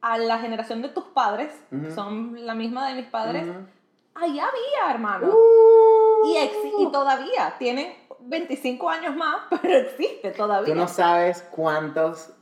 a 0.00 0.18
la 0.18 0.38
generación 0.38 0.80
de 0.82 0.88
tus 0.88 1.04
padres, 1.04 1.52
Ujú. 1.70 1.82
que 1.84 1.90
son 1.92 2.46
la 2.46 2.54
misma 2.54 2.88
de 2.88 2.94
mis 2.94 3.06
padres, 3.06 3.46
Ujú. 3.46 3.58
ahí 4.14 4.40
había, 4.40 4.90
hermano. 4.90 5.28
Uh. 5.28 6.26
Y, 6.26 6.36
exi- 6.36 6.72
y 6.88 6.90
todavía, 6.92 7.54
tienen 7.58 7.92
25 8.28 8.88
años 8.88 9.16
más, 9.16 9.36
pero 9.62 9.76
existe 9.78 10.30
todavía. 10.30 10.72
Tú 10.74 10.78
no 10.78 10.88
sabes 10.88 11.42
cuántos, 11.50 12.32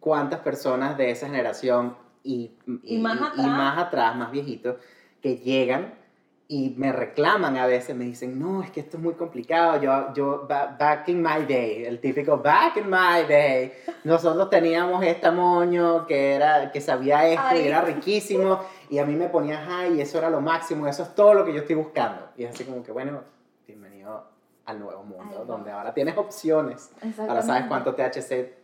cuántas 0.00 0.40
personas 0.40 0.96
de 0.96 1.10
esa 1.10 1.26
generación 1.26 1.96
y, 2.24 2.52
Y 2.82 2.98
más 2.98 3.20
atrás. 3.20 3.46
más 3.46 3.78
atrás, 3.78 4.16
más 4.16 4.30
viejitos, 4.30 4.76
que 5.22 5.36
llegan 5.36 5.94
y 6.50 6.70
me 6.78 6.92
reclaman 6.92 7.58
a 7.58 7.66
veces, 7.66 7.94
me 7.94 8.04
dicen, 8.06 8.38
no, 8.38 8.62
es 8.62 8.70
que 8.70 8.80
esto 8.80 8.96
es 8.96 9.02
muy 9.02 9.12
complicado, 9.14 9.80
yo, 9.82 10.14
yo, 10.14 10.46
ba- 10.48 10.74
back 10.78 11.06
in 11.08 11.20
my 11.22 11.44
day, 11.46 11.84
el 11.84 12.00
típico 12.00 12.38
back 12.38 12.78
in 12.78 12.88
my 12.88 13.24
day, 13.28 13.72
nosotros 14.04 14.48
teníamos 14.48 15.04
este 15.04 15.30
moño 15.30 16.06
que, 16.06 16.32
era, 16.34 16.72
que 16.72 16.80
sabía 16.80 17.26
esto 17.28 17.44
Ay. 17.48 17.64
y 17.64 17.68
era 17.68 17.82
riquísimo, 17.82 18.60
y 18.88 18.98
a 18.98 19.04
mí 19.04 19.14
me 19.14 19.28
ponía 19.28 19.58
high 19.62 19.96
y 19.96 20.00
eso 20.00 20.16
era 20.16 20.30
lo 20.30 20.40
máximo, 20.40 20.86
eso 20.86 21.02
es 21.02 21.14
todo 21.14 21.34
lo 21.34 21.44
que 21.44 21.52
yo 21.52 21.60
estoy 21.60 21.76
buscando. 21.76 22.30
Y 22.38 22.44
es 22.44 22.54
así 22.54 22.64
como 22.64 22.82
que, 22.82 22.92
bueno, 22.92 23.20
al 24.68 24.78
nuevo 24.80 25.02
mundo, 25.02 25.38
Ay, 25.40 25.46
donde 25.46 25.70
ahora 25.70 25.94
tienes 25.94 26.16
opciones. 26.18 26.92
Ahora 27.18 27.40
sabes 27.42 27.64
cuánto 27.68 27.94
THC 27.94 28.54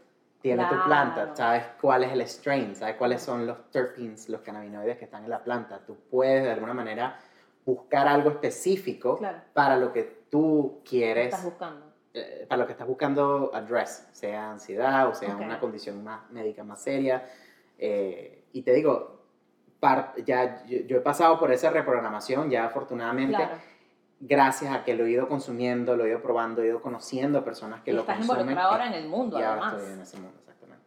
tiene 0.42 0.62
tu 0.64 0.68
Claro. 0.68 0.84
planta, 0.84 1.34
sabes 1.34 1.64
cuál 1.80 2.04
es 2.04 2.12
el 2.12 2.20
strain, 2.28 2.76
sabes 2.76 2.96
cuáles 2.96 3.22
son 3.22 3.46
los 3.46 3.70
terpenes, 3.70 4.28
los 4.28 4.42
cannabinoides 4.42 4.98
que 4.98 5.06
están 5.06 5.24
en 5.24 5.30
la 5.30 5.42
planta. 5.42 5.78
Tú 5.86 5.96
puedes 6.10 6.44
de 6.44 6.50
alguna 6.52 6.74
manera 6.74 7.18
buscar 7.64 8.06
algo 8.06 8.28
específico 8.28 9.16
Claro. 9.16 9.38
para 9.54 9.76
lo 9.78 9.92
que 9.94 10.24
tú 10.30 10.82
quieres, 10.86 11.26
Estás 11.28 11.44
buscando. 11.44 11.86
eh, 12.12 12.44
para 12.46 12.60
lo 12.60 12.66
que 12.66 12.72
estás 12.72 12.86
buscando 12.86 13.50
address, 13.54 14.06
sea 14.12 14.50
ansiedad 14.50 15.08
o 15.08 15.14
sea 15.14 15.34
Ok. 15.34 15.40
una 15.40 15.58
condición 15.58 16.04
más 16.04 16.30
médica 16.30 16.62
más 16.62 16.82
seria. 16.82 17.26
Eh, 17.78 18.44
y 18.52 18.60
te 18.60 18.72
digo, 18.74 19.22
par- 19.80 20.12
ya 20.26 20.62
yo, 20.66 20.80
yo 20.80 20.98
he 20.98 21.00
pasado 21.00 21.38
por 21.38 21.50
esa 21.50 21.70
reprogramación, 21.70 22.50
ya 22.50 22.66
afortunadamente 22.66 23.34
Claro. 23.36 23.56
Gracias 24.26 24.74
a 24.74 24.84
que 24.84 24.94
lo 24.94 25.04
he 25.04 25.10
ido 25.10 25.28
consumiendo, 25.28 25.96
lo 25.96 26.04
he 26.04 26.08
ido 26.08 26.22
probando, 26.22 26.62
he 26.62 26.66
ido 26.68 26.80
conociendo 26.80 27.44
personas 27.44 27.82
que 27.82 27.90
Y 27.90 27.94
lo 27.94 28.00
estás 28.00 28.16
consumen. 28.18 28.40
involucrado 28.40 28.70
ahora 28.72 28.86
en 28.86 28.94
el 28.94 29.08
mundo, 29.08 29.38
y 29.38 29.42
ahora 29.42 29.60
además. 29.62 29.74
estoy 29.80 29.92
en 29.94 30.00
ese 30.00 30.16
mundo, 30.18 30.38
exactamente. 30.40 30.84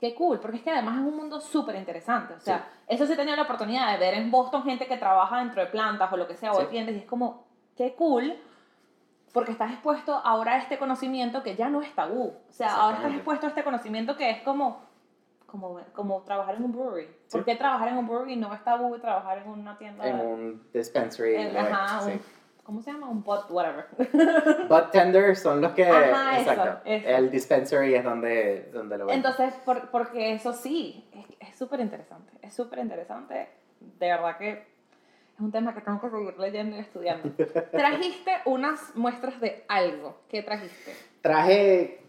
Qué 0.00 0.14
cool, 0.14 0.40
porque 0.40 0.56
es 0.56 0.62
que 0.62 0.70
además 0.70 0.96
es 0.96 1.02
un 1.04 1.16
mundo 1.16 1.40
súper 1.40 1.76
interesante. 1.76 2.34
O 2.34 2.40
sea, 2.40 2.68
eso 2.88 3.06
sí 3.06 3.12
he 3.12 3.16
tenido 3.16 3.36
la 3.36 3.42
oportunidad 3.42 3.92
de 3.92 3.98
ver 3.98 4.14
en 4.14 4.30
Boston 4.30 4.62
gente 4.64 4.86
que 4.86 4.96
trabaja 4.96 5.38
dentro 5.38 5.60
de 5.60 5.68
plantas 5.68 6.12
o 6.12 6.16
lo 6.16 6.26
que 6.26 6.36
sea, 6.36 6.50
o 6.52 6.56
Sí. 6.56 6.62
de 6.62 6.68
tiendas, 6.68 6.94
y 6.96 6.98
es 6.98 7.04
como, 7.04 7.44
qué 7.76 7.94
cool, 7.94 8.34
porque 9.32 9.52
estás 9.52 9.70
expuesto 9.70 10.14
ahora 10.24 10.54
a 10.54 10.58
este 10.58 10.76
conocimiento 10.78 11.42
que 11.44 11.54
ya 11.54 11.68
no 11.68 11.82
es 11.82 11.94
tabú. 11.94 12.34
O 12.48 12.52
sea, 12.52 12.74
ahora 12.74 12.96
estás 12.96 13.12
expuesto 13.14 13.46
a 13.46 13.50
este 13.50 13.62
conocimiento 13.62 14.16
que 14.16 14.30
es 14.30 14.42
como, 14.42 14.80
como, 15.46 15.80
como 15.92 16.22
trabajar 16.22 16.56
en 16.56 16.64
un 16.64 16.72
brewery. 16.72 17.08
¿Por 17.30 17.44
qué 17.44 17.54
trabajar 17.54 17.88
en 17.88 17.98
un 17.98 18.08
brewery 18.08 18.34
no 18.36 18.52
es 18.54 18.64
tabú 18.64 18.96
y 18.96 19.00
trabajar 19.00 19.38
en 19.38 19.48
una 19.48 19.78
tienda? 19.78 20.04
En 20.06 20.18
un 20.20 20.62
dispensary. 20.72 21.36
en- 21.36 21.56
ajá, 21.56 22.00
sí. 22.00 22.10
un- 22.12 22.39
¿cómo 22.64 22.82
se 22.82 22.92
llama? 22.92 23.08
Un 23.08 23.22
pot, 23.22 23.50
whatever. 23.50 23.86
Bud 24.68 24.90
tenders 24.92 25.40
son 25.40 25.60
los 25.60 25.72
que... 25.72 25.84
Ajá, 25.86 26.38
eso, 26.40 26.50
exacto. 26.50 26.80
eso. 26.84 27.08
El 27.08 27.30
dispensary 27.30 27.94
es 27.94 28.04
donde, 28.04 28.70
donde 28.72 28.98
lo 28.98 29.06
venden. 29.06 29.16
Entonces, 29.24 29.54
por- 29.64 29.90
porque 29.90 30.32
eso 30.32 30.52
sí, 30.52 31.08
es- 31.40 31.56
súper 31.56 31.80
interesante, 31.80 32.32
es 32.42 32.54
súper 32.54 32.78
interesante, 32.78 33.48
de 33.80 34.06
verdad 34.08 34.36
que 34.38 34.50
es 34.52 35.40
un 35.40 35.50
tema 35.52 35.74
que 35.74 35.80
tengo 35.80 36.00
que 36.00 36.10
seguir 36.10 36.38
leyendo 36.38 36.76
y 36.76 36.80
estudiando. 36.80 37.28
Trajiste 37.72 38.32
unas 38.46 38.94
muestras 38.94 39.40
de 39.40 39.64
algo, 39.68 40.20
¿qué 40.28 40.42
trajiste? 40.42 40.94
Traje 41.22 42.00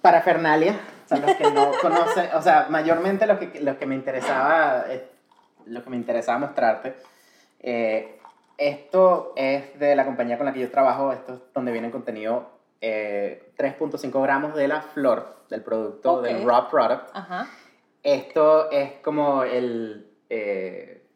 parafernalia, 0.00 0.78
para 1.08 1.26
los 1.26 1.36
que 1.36 1.50
no 1.50 1.70
conocen, 1.82 2.30
o 2.34 2.42
sea, 2.42 2.66
mayormente 2.70 3.26
lo 3.26 3.38
que, 3.38 3.60
lo 3.60 3.78
que 3.78 3.86
me 3.86 3.94
interesaba, 3.94 4.84
eh, 4.88 5.06
lo 5.66 5.82
que 5.84 5.90
me 5.90 5.96
interesaba 5.96 6.38
mostrarte, 6.38 6.94
eh, 7.60 8.18
esto 8.68 9.32
es 9.36 9.78
de 9.78 9.96
la 9.96 10.04
compañía 10.04 10.36
con 10.36 10.46
la 10.46 10.52
que 10.52 10.60
yo 10.60 10.70
trabajo, 10.70 11.12
esto 11.12 11.34
es 11.34 11.40
donde 11.54 11.72
viene 11.72 11.90
contenido 11.90 12.50
eh, 12.80 13.52
3.5 13.58 14.22
gramos 14.22 14.54
de 14.54 14.68
la 14.68 14.82
flor, 14.82 15.36
del 15.48 15.62
producto, 15.62 16.14
Ok. 16.14 16.22
del 16.24 16.44
raw 16.44 16.68
product. 16.68 17.10
Ajá, 17.12 17.46
Esto 18.02 18.70
es 18.70 18.92
como 19.02 19.42
el, 19.44 20.10
eh, 20.28 21.06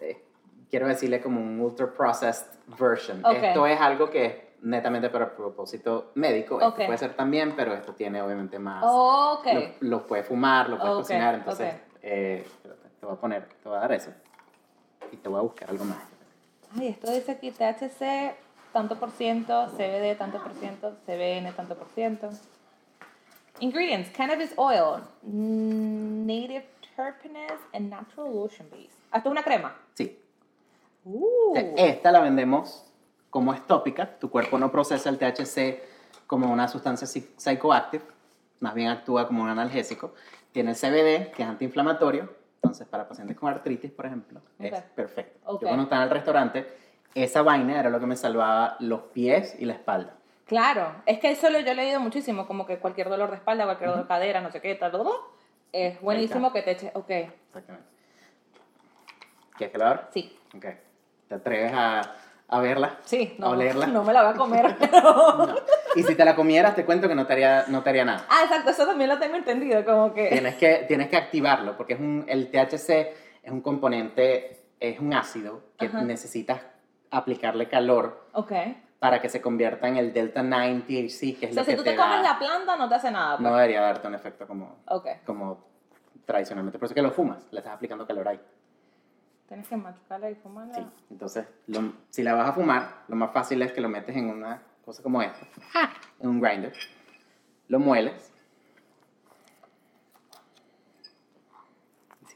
eh, 0.00 0.24
quiero 0.70 0.86
decirle 0.86 1.20
como 1.20 1.40
un 1.40 1.60
ultra 1.60 1.92
processed 1.92 2.46
version. 2.78 3.24
Ok. 3.24 3.32
Esto 3.42 3.66
es 3.66 3.80
algo 3.80 4.08
que 4.10 4.24
es 4.26 4.34
netamente 4.62 5.10
para 5.10 5.34
propósito 5.34 6.12
médico. 6.14 6.56
Esto 6.60 6.68
Ok. 6.68 6.86
puede 6.86 6.98
ser 6.98 7.14
también, 7.14 7.54
pero 7.56 7.74
esto 7.74 7.94
tiene 7.94 8.22
obviamente 8.22 8.58
más. 8.58 8.84
ok, 8.86 9.46
Lo, 9.80 9.88
lo 9.98 10.06
puedes 10.06 10.26
fumar, 10.26 10.68
lo 10.68 10.76
puedes 10.78 10.92
Ok, 10.94 11.00
cocinar, 11.00 11.34
entonces 11.34 11.74
eh, 12.02 12.46
te 13.00 13.06
voy 13.06 13.14
a 13.14 13.18
poner, 13.18 13.48
te 13.62 13.68
voy 13.68 13.76
a 13.78 13.80
dar 13.80 13.92
eso. 13.92 14.10
Y 15.10 15.16
te 15.16 15.28
voy 15.28 15.38
a 15.38 15.42
buscar 15.42 15.68
algo 15.70 15.84
más. 15.84 15.98
Ay, 16.76 16.88
esto 16.88 17.10
dice 17.12 17.32
aquí 17.32 17.50
THC, 17.50 18.34
tanto 18.72 18.98
por 18.98 19.10
ciento, 19.10 19.68
CBD, 19.76 20.16
tanto 20.16 20.42
por 20.42 20.52
ciento, 20.54 20.96
CBN, 21.06 21.52
tanto 21.54 21.76
por 21.76 21.88
ciento. 21.88 22.30
Ingredients, 23.60 24.10
cannabis 24.10 24.52
oil, 24.56 25.02
native 25.22 26.66
terpenes 26.96 27.52
and 27.72 27.90
natural 27.90 28.32
lotion 28.34 28.68
base. 28.70 28.90
Ah, 29.10 29.18
Esto 29.18 29.28
es 29.28 29.32
una 29.32 29.42
crema. 29.42 29.76
Sí. 29.94 30.18
Uh, 31.04 31.54
Esta 31.76 32.12
la 32.12 32.20
vendemos 32.20 32.84
como 33.30 33.52
es 33.52 33.66
tópica. 33.66 34.18
Tu 34.18 34.30
cuerpo 34.30 34.58
no 34.58 34.70
procesa 34.70 35.08
el 35.10 35.18
THC 35.18 35.82
como 36.26 36.50
una 36.52 36.68
sustancia 36.68 37.06
psychoactive, 37.06 38.04
más 38.60 38.74
bien 38.74 38.88
actúa 38.88 39.26
como 39.26 39.42
un 39.42 39.48
analgésico. 39.48 40.14
Tiene 40.52 40.70
el 40.72 40.76
CBD, 40.76 41.32
que 41.32 41.42
es 41.42 41.48
antiinflamatorio. 41.48 42.32
Entonces, 42.62 42.86
para 42.86 43.08
pacientes 43.08 43.36
con 43.36 43.50
artritis, 43.50 43.90
por 43.90 44.06
ejemplo, 44.06 44.40
es 44.58 44.80
perfecto. 44.94 45.40
Yo 45.60 45.66
cuando 45.66 45.82
estaba 45.82 46.02
en 46.02 46.08
el 46.08 46.14
restaurante, 46.14 46.66
esa 47.14 47.42
vaina 47.42 47.78
era 47.80 47.90
lo 47.90 47.98
que 47.98 48.06
me 48.06 48.16
salvaba 48.16 48.76
los 48.78 49.00
pies 49.12 49.56
y 49.58 49.64
la 49.64 49.72
espalda. 49.74 50.14
Claro, 50.46 50.94
es 51.06 51.18
que 51.18 51.30
eso 51.32 51.50
lo, 51.50 51.58
yo 51.60 51.72
he 51.72 51.74
leído 51.74 51.98
muchísimo, 52.00 52.46
como 52.46 52.64
que 52.66 52.78
cualquier 52.78 53.08
dolor 53.08 53.30
de 53.30 53.36
espalda, 53.36 53.64
cualquier 53.64 53.90
dolor 53.90 54.04
de 54.04 54.08
cadera, 54.08 54.40
no 54.40 54.50
sé 54.52 54.60
qué, 54.60 54.74
tal, 54.76 54.92
tal, 54.92 55.02
tal, 55.02 55.12
es 55.72 56.00
buenísimo 56.00 56.52
que 56.52 56.62
te 56.62 56.72
eches, 56.72 56.90
ok, 56.94 57.10
Exactamente. 57.10 57.88
¿Quieres 59.56 59.72
que 59.72 59.78
la 59.78 59.90
abra? 59.90 60.08
sí, 60.12 60.38
Ok. 60.56 60.66
¿Te 61.28 61.34
atreves 61.36 61.72
a, 61.74 62.02
a 62.48 62.60
verla? 62.60 62.98
sí, 63.04 63.34
¿A 63.38 63.40
no, 63.40 63.50
olerla? 63.50 63.86
no 63.88 64.04
me 64.04 64.12
la 64.12 64.22
voy 64.24 64.34
a 64.34 64.36
comer, 64.36 64.76
pero... 64.80 65.00
No. 65.02 65.54
Y 65.94 66.02
si 66.02 66.14
te 66.14 66.24
la 66.24 66.34
comieras, 66.34 66.74
te 66.74 66.84
cuento 66.84 67.08
que 67.08 67.14
no 67.14 67.26
te 67.26 67.32
haría, 67.34 67.64
no 67.68 67.82
te 67.82 67.90
haría 67.90 68.04
nada. 68.04 68.24
Ah, 68.28 68.40
exacto, 68.44 68.70
eso 68.70 68.86
también 68.86 69.10
lo 69.10 69.18
tengo 69.18 69.36
entendido, 69.36 69.84
como 69.84 70.12
que... 70.14 70.28
Tienes 70.28 70.54
que, 70.56 70.84
tienes 70.88 71.08
que 71.08 71.16
activarlo 71.16 71.76
porque 71.76 71.94
es 71.94 72.00
un, 72.00 72.24
el 72.28 72.50
THC 72.50 72.90
es 73.42 73.50
un 73.50 73.60
componente, 73.60 74.64
es 74.80 74.98
un 75.00 75.12
ácido 75.14 75.62
que 75.78 75.86
Ajá. 75.86 76.02
necesitas 76.02 76.60
aplicarle 77.10 77.68
calor 77.68 78.26
Ok, 78.32 78.52
para 78.98 79.20
que 79.20 79.28
se 79.28 79.42
convierta 79.42 79.88
en 79.88 79.96
el 79.96 80.12
Delta 80.12 80.42
9 80.42 80.82
THC, 80.86 81.38
que 81.38 81.46
es 81.46 81.50
o 81.50 81.54
sea, 81.54 81.62
lo 81.62 81.64
si 81.64 81.70
que 81.72 81.76
tú 81.76 81.82
te 81.84 81.90
te 81.90 81.96
comes 81.96 82.22
da- 82.22 82.32
la 82.32 82.38
planta 82.38 82.76
no 82.76 82.88
te 82.88 82.94
hace 82.94 83.10
nada, 83.10 83.36
pues. 83.36 83.50
No 83.50 83.54
debería 83.56 83.80
darte 83.82 84.06
un 84.08 84.14
efecto 84.14 84.46
como, 84.46 84.76
Ok, 84.86 85.08
como 85.26 85.66
tradicionalmente. 86.24 86.78
Por 86.78 86.86
eso 86.86 86.94
que 86.94 87.02
lo 87.02 87.10
fumas, 87.10 87.46
le 87.50 87.58
estás 87.58 87.74
aplicando 87.74 88.06
calor 88.06 88.28
ahí. 88.28 88.40
tienes 89.48 89.68
que 89.68 89.76
machucarla 89.76 90.30
y 90.30 90.34
fumarla. 90.36 90.74
Sí. 90.74 90.86
Entonces, 91.10 91.44
lo- 91.66 91.92
si 92.08 92.22
la 92.22 92.34
vas 92.34 92.48
a 92.48 92.52
fumar, 92.52 93.02
lo 93.08 93.16
más 93.16 93.32
fácil 93.32 93.60
es 93.60 93.72
que 93.72 93.80
lo 93.82 93.88
metes 93.90 94.16
en 94.16 94.30
una 94.30 94.62
cosa 94.84 95.02
como 95.02 95.22
esta, 95.22 95.46
en 96.20 96.28
un 96.28 96.40
grinder, 96.40 96.72
lo 97.68 97.78
mueles. 97.78 98.30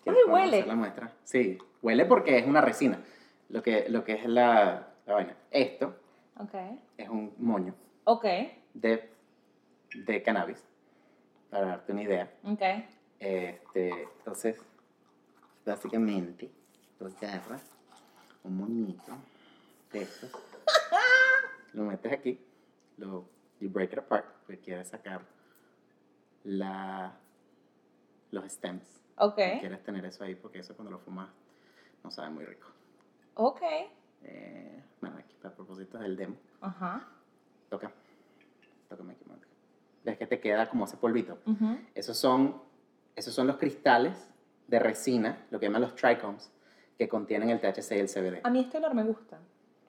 Ay, 0.06 0.14
huele. 0.28 0.64
la 0.66 0.74
muestra. 0.76 1.12
Sí, 1.24 1.58
huele 1.82 2.04
porque 2.06 2.38
es 2.38 2.46
una 2.46 2.60
resina. 2.60 3.02
Lo 3.48 3.62
que, 3.62 3.86
lo 3.88 4.04
que 4.04 4.12
es 4.14 4.24
la, 4.26 4.88
la 5.06 5.14
vaina. 5.14 5.36
Esto 5.50 5.96
Ok, 6.38 6.54
es 6.96 7.08
un 7.08 7.34
moño 7.38 7.74
ok, 8.04 8.24
de, 8.74 9.10
de 9.94 10.22
cannabis, 10.22 10.62
para 11.50 11.66
darte 11.66 11.92
una 11.92 12.02
idea. 12.02 12.30
ok, 12.44 12.62
Este, 13.18 14.02
entonces, 14.18 14.60
básicamente, 15.64 16.50
tú 16.98 17.06
agarras 17.06 17.62
un 18.44 18.58
moñito 18.58 19.12
de 19.92 20.02
estos, 20.02 20.30
lo 21.76 21.84
metes 21.84 22.12
aquí, 22.12 22.40
lo, 22.96 23.28
you 23.60 23.68
break 23.70 23.92
it 23.92 23.98
apart, 23.98 24.24
porque 24.46 24.58
quieres 24.60 24.88
sacar 24.88 25.22
la, 26.44 27.14
los 28.30 28.50
stems. 28.52 29.00
ok, 29.16 29.38
No 29.54 29.60
quieres 29.60 29.82
tener 29.84 30.04
eso 30.04 30.24
ahí 30.24 30.34
porque 30.34 30.60
eso 30.60 30.74
cuando 30.74 30.90
lo 30.92 30.98
fumas 30.98 31.28
no 32.02 32.10
sabe 32.10 32.30
muy 32.30 32.44
rico. 32.44 32.68
ok, 33.34 33.62
Eh, 34.22 34.82
bueno, 35.00 35.18
aquí 35.18 35.34
para 35.42 35.54
propósitos 35.54 36.00
del 36.00 36.16
demo, 36.16 36.36
ajá, 36.60 37.06
toca, 37.68 37.92
tócame 38.88 39.12
aquí, 39.12 39.24
Mónica. 39.26 39.46
ves 40.04 40.16
que 40.18 40.26
te 40.26 40.40
queda 40.40 40.68
como 40.68 40.84
ese 40.86 40.96
polvito. 40.96 41.38
Ujú. 41.46 41.78
Esos 41.94 42.16
son, 42.16 42.60
esos 43.14 43.34
son 43.34 43.46
los 43.46 43.56
cristales 43.58 44.30
de 44.66 44.78
resina, 44.78 45.46
lo 45.50 45.60
que 45.60 45.66
llaman 45.66 45.82
los 45.82 45.94
trichomes, 45.94 46.50
que 46.98 47.08
contienen 47.08 47.50
el 47.50 47.60
THC 47.60 47.92
y 47.92 47.98
el 47.98 48.08
CBD. 48.08 48.40
A 48.44 48.50
mí 48.50 48.60
este 48.60 48.78
olor 48.78 48.94
me 48.94 49.04
gusta. 49.04 49.38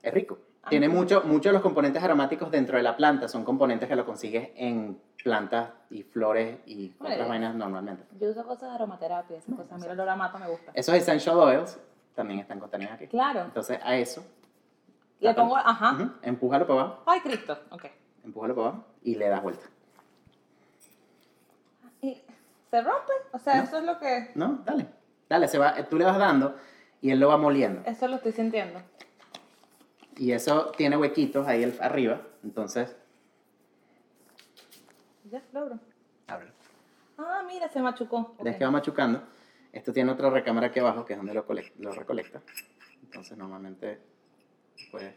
Es 0.03 0.13
rico. 0.13 0.37
Tiene 0.69 0.89
mucho, 0.89 1.21
muchos 1.23 1.45
de 1.49 1.53
los 1.53 1.61
componentes 1.61 2.03
aromáticos 2.03 2.51
dentro 2.51 2.77
de 2.77 2.83
la 2.83 2.95
planta 2.97 3.27
son 3.27 3.43
componentes 3.43 3.87
que 3.87 3.95
lo 3.95 4.05
consigues 4.05 4.49
en 4.55 4.99
plantas 5.23 5.69
y 5.89 6.03
flores 6.03 6.59
y 6.65 6.93
otras 6.99 7.27
vainas 7.27 7.55
normalmente. 7.55 8.03
Yo 8.19 8.29
uso 8.29 8.45
cosas 8.45 8.69
de 8.69 8.75
aromaterapia, 8.75 9.37
esas 9.37 9.55
cosas. 9.55 9.71
A 9.73 9.77
mí 9.77 9.85
el 9.85 9.91
olor 9.91 10.09
a 10.09 10.15
mata 10.15 10.37
me 10.37 10.47
gusta. 10.47 10.71
Esos 10.73 10.95
essential 10.95 11.37
oils 11.37 11.79
también 12.15 12.39
están 12.39 12.59
contenidos 12.59 12.93
aquí. 12.93 13.07
Claro. 13.07 13.41
Entonces 13.41 13.79
a 13.83 13.95
eso, 13.95 14.23
Le 15.19 15.33
pongo, 15.33 15.55
ajá. 15.57 15.93
ujú, 15.93 16.11
empújalo 16.21 16.67
para 16.67 16.81
abajo, 16.81 17.03
Ay, 17.05 17.19
Cristo. 17.21 17.57
Ok. 17.71 17.85
empújalo 18.23 18.55
para 18.55 18.67
abajo 18.69 18.85
y 19.03 19.15
le 19.15 19.27
das 19.29 19.41
vuelta. 19.43 19.65
¿Y 22.01 22.21
se 22.69 22.81
rompe? 22.81 23.13
O 23.31 23.39
sea, 23.39 23.55
No. 23.57 23.63
eso 23.63 23.77
es 23.79 23.83
lo 23.83 23.97
que... 23.99 24.31
No, 24.35 24.59
dale. 24.65 24.85
Dale, 25.29 25.47
se 25.47 25.57
va, 25.57 25.73
tú 25.89 25.97
le 25.97 26.05
vas 26.05 26.17
dando 26.17 26.55
y 27.01 27.11
él 27.11 27.19
lo 27.19 27.27
va 27.29 27.37
moliendo. 27.37 27.81
Eso 27.85 28.07
lo 28.07 28.15
estoy 28.17 28.31
sintiendo. 28.31 28.79
Y 30.17 30.31
eso 30.31 30.71
tiene 30.75 30.97
huequitos 30.97 31.47
ahí 31.47 31.63
arriba, 31.79 32.21
entonces, 32.43 32.95
Ya, 35.29 35.41
logro. 35.51 35.79
ábrelo. 36.27 36.53
Ah, 37.17 37.43
mira, 37.45 37.67
se 37.69 37.81
machucó. 37.81 38.35
Ves 38.41 38.53
Ok. 38.53 38.57
que 38.59 38.65
va 38.65 38.71
machucando. 38.71 39.21
Esto 39.73 39.91
tiene 39.91 40.11
otra 40.11 40.29
recámara 40.29 40.67
aquí 40.67 40.79
abajo 40.79 41.03
que 41.05 41.13
es 41.13 41.19
donde 41.19 41.33
lo, 41.33 41.45
lo 41.79 41.91
recolecta. 41.91 42.41
Entonces 43.03 43.37
normalmente 43.37 43.99
pues 44.91 45.13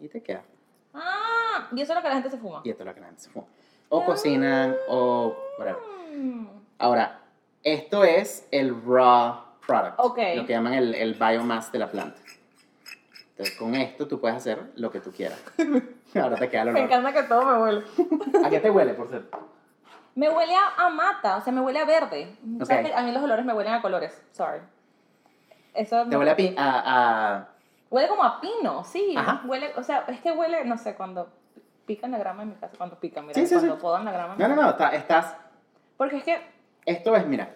y 0.00 0.08
te 0.08 0.22
queda. 0.22 0.44
Ah, 0.92 1.68
y 1.74 1.80
eso 1.80 1.92
es 1.92 1.96
lo 1.96 2.02
que 2.02 2.08
la 2.08 2.14
gente 2.14 2.30
se 2.30 2.38
fuma. 2.38 2.60
Y 2.64 2.70
esto 2.70 2.82
es 2.82 2.86
lo 2.86 2.94
que 2.94 3.00
la 3.00 3.06
gente 3.06 3.22
se 3.22 3.30
fuma. 3.30 3.46
O 3.88 4.04
cocinan 4.04 4.74
o 4.88 5.36
whatever. 5.58 5.80
Ahora, 6.78 7.20
esto 7.62 8.04
es 8.04 8.46
el 8.50 8.74
raw 8.84 9.44
product. 9.66 9.94
Ok. 9.98 10.18
Lo 10.36 10.46
que 10.46 10.52
llaman 10.52 10.74
el, 10.74 10.94
el 10.94 11.14
biomass 11.14 11.70
de 11.72 11.78
la 11.78 11.90
planta. 11.90 12.20
Entonces 13.36 13.56
con 13.56 13.74
esto 13.74 14.06
tú 14.06 14.20
puedes 14.20 14.36
hacer 14.36 14.70
lo 14.76 14.90
que 14.92 15.00
tú 15.00 15.10
quieras. 15.10 15.42
Ahora 16.14 16.36
te 16.36 16.48
queda 16.48 16.62
el 16.62 16.68
Me 16.72 16.80
olor. 16.80 16.92
encanta 16.92 17.12
que 17.12 17.22
todo 17.24 17.44
me 17.44 17.62
huele. 17.62 17.84
¿A 18.44 18.48
qué 18.50 18.60
te 18.60 18.70
huele, 18.70 18.94
por 18.94 19.08
cierto? 19.08 19.38
Me 20.14 20.30
huele 20.30 20.54
a, 20.54 20.86
a 20.86 20.90
mata, 20.90 21.36
o 21.38 21.40
sea, 21.40 21.52
me 21.52 21.60
huele 21.60 21.80
a 21.80 21.84
verde. 21.84 22.36
Ok. 22.60 22.66
¿Sabes 22.66 22.86
que 22.86 22.94
a 22.94 23.02
mí 23.02 23.10
los 23.10 23.22
olores 23.22 23.44
me 23.44 23.52
huelen 23.52 23.72
a 23.74 23.82
colores. 23.82 24.22
Sorry. 24.30 24.60
Eso 25.74 26.02
Te 26.04 26.10
me- 26.10 26.16
huele 26.18 26.30
a, 26.30 26.36
pi- 26.36 26.54
a, 26.56 26.82
a- 27.36 27.48
Huele 27.90 28.08
como 28.08 28.22
a 28.22 28.40
pino, 28.40 28.84
sí. 28.84 29.14
Ajá. 29.16 29.42
Huele, 29.44 29.72
o 29.76 29.82
sea, 29.82 30.04
es 30.06 30.20
que 30.20 30.30
huele, 30.30 30.64
no 30.64 30.78
sé, 30.78 30.94
cuando 30.94 31.28
pican 31.86 32.12
la 32.12 32.18
grama 32.18 32.42
en 32.44 32.50
mi 32.50 32.54
casa, 32.54 32.76
cuando 32.78 32.98
pican, 33.00 33.26
mira, 33.26 33.34
Sí, 33.40 33.46
sí, 33.48 33.54
cuando 33.54 33.74
sí. 33.74 33.80
podan 33.82 34.04
la 34.04 34.12
grama. 34.12 34.34
en 34.34 34.38
No, 34.38 34.48
mi 34.48 34.54
no, 34.54 34.62
no, 34.62 34.70
está- 34.70 34.90
estás... 34.94 35.36
Porque 35.96 36.18
es 36.18 36.24
que, 36.24 36.38
Esto 36.86 37.14
es, 37.16 37.26
mira, 37.26 37.52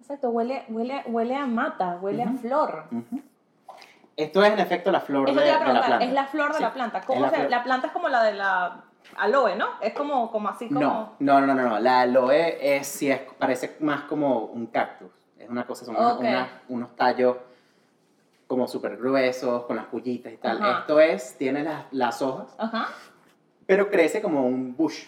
exacto, 0.00 0.30
huele, 0.30 0.64
huele, 0.68 1.02
huele 1.06 1.34
a 1.36 1.46
mata, 1.46 1.98
huele 2.00 2.22
a 2.22 2.26
Ujú. 2.26 2.38
flor. 2.38 2.84
Ujú. 2.92 3.22
Esto 4.16 4.44
es 4.44 4.52
en 4.52 4.58
efecto 4.60 4.92
la 4.92 5.00
flor 5.00 5.32
de, 5.32 5.40
de 5.40 5.52
la 5.52 5.58
planta. 5.64 5.98
es 6.04 6.12
la 6.12 6.26
flor 6.26 6.50
de 6.52 6.58
Sí, 6.58 6.62
la 6.62 6.72
planta. 6.72 7.00
¿Cómo 7.02 7.20
la 7.22 7.30
se- 7.30 7.36
flor. 7.36 7.50
la 7.50 7.64
planta 7.64 7.86
es 7.88 7.92
como 7.92 8.08
la 8.08 8.22
de 8.22 8.34
la 8.34 8.84
aloe, 9.16 9.56
¿no? 9.56 9.66
Es 9.80 9.92
como, 9.94 10.30
como 10.30 10.48
así 10.48 10.68
como... 10.68 10.80
No, 10.80 11.16
no, 11.18 11.40
no, 11.40 11.54
no, 11.54 11.68
no, 11.68 11.78
la 11.80 12.02
aloe 12.02 12.56
es, 12.60 12.86
sí 12.86 13.10
es, 13.10 13.20
parece 13.38 13.76
más 13.80 14.02
como 14.04 14.40
un 14.46 14.66
cactus. 14.66 15.10
Es 15.38 15.48
una 15.48 15.66
cosa, 15.66 15.84
son 15.84 15.96
unas- 15.96 16.12
Ok. 16.14 16.20
unas- 16.20 16.48
unos 16.68 16.96
tallos 16.96 17.36
como 18.46 18.68
súper 18.68 18.96
gruesos, 18.96 19.64
con 19.64 19.76
las 19.76 19.86
pullitas 19.86 20.32
y 20.32 20.36
tal. 20.36 20.62
Ajá. 20.62 20.80
Esto 20.80 21.00
es, 21.00 21.36
tiene 21.36 21.64
las, 21.64 21.84
las 21.92 22.22
hojas, 22.22 22.54
Ajá. 22.58 22.88
pero 23.66 23.90
crece 23.90 24.22
como 24.22 24.46
un 24.46 24.76
bush. 24.76 25.04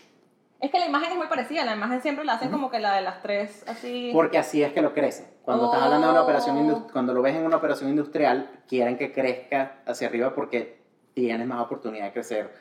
Es 0.58 0.70
que 0.70 0.78
la 0.78 0.86
imagen 0.86 1.12
es 1.12 1.16
muy 1.18 1.26
parecida, 1.26 1.64
la 1.64 1.74
imagen 1.76 2.00
siempre 2.00 2.24
la 2.24 2.32
hacen 2.34 2.50
como 2.50 2.70
que 2.70 2.78
la 2.80 2.94
de 2.94 3.02
las 3.02 3.20
tres, 3.22 3.62
así... 3.68 4.10
Porque 4.14 4.38
así 4.38 4.62
es 4.62 4.72
que 4.72 4.80
lo 4.82 4.94
crece. 4.94 5.30
Cuando 5.46 5.66
estás 5.66 5.82
hablando 5.82 6.06
de 6.08 6.12
una 6.12 6.22
operación 6.22 6.70
Oh. 6.70 6.88
cuando 6.92 7.14
lo 7.14 7.22
ves 7.22 7.34
en 7.36 7.44
una 7.46 7.56
operación 7.56 7.88
industrial, 7.88 8.50
quieren 8.68 8.98
que 8.98 9.12
crezca 9.12 9.76
hacia 9.86 10.08
arriba 10.08 10.34
porque 10.34 10.76
tienes 11.14 11.46
más 11.46 11.60
oportunidad 11.64 12.06
de 12.06 12.12
crecer. 12.12 12.52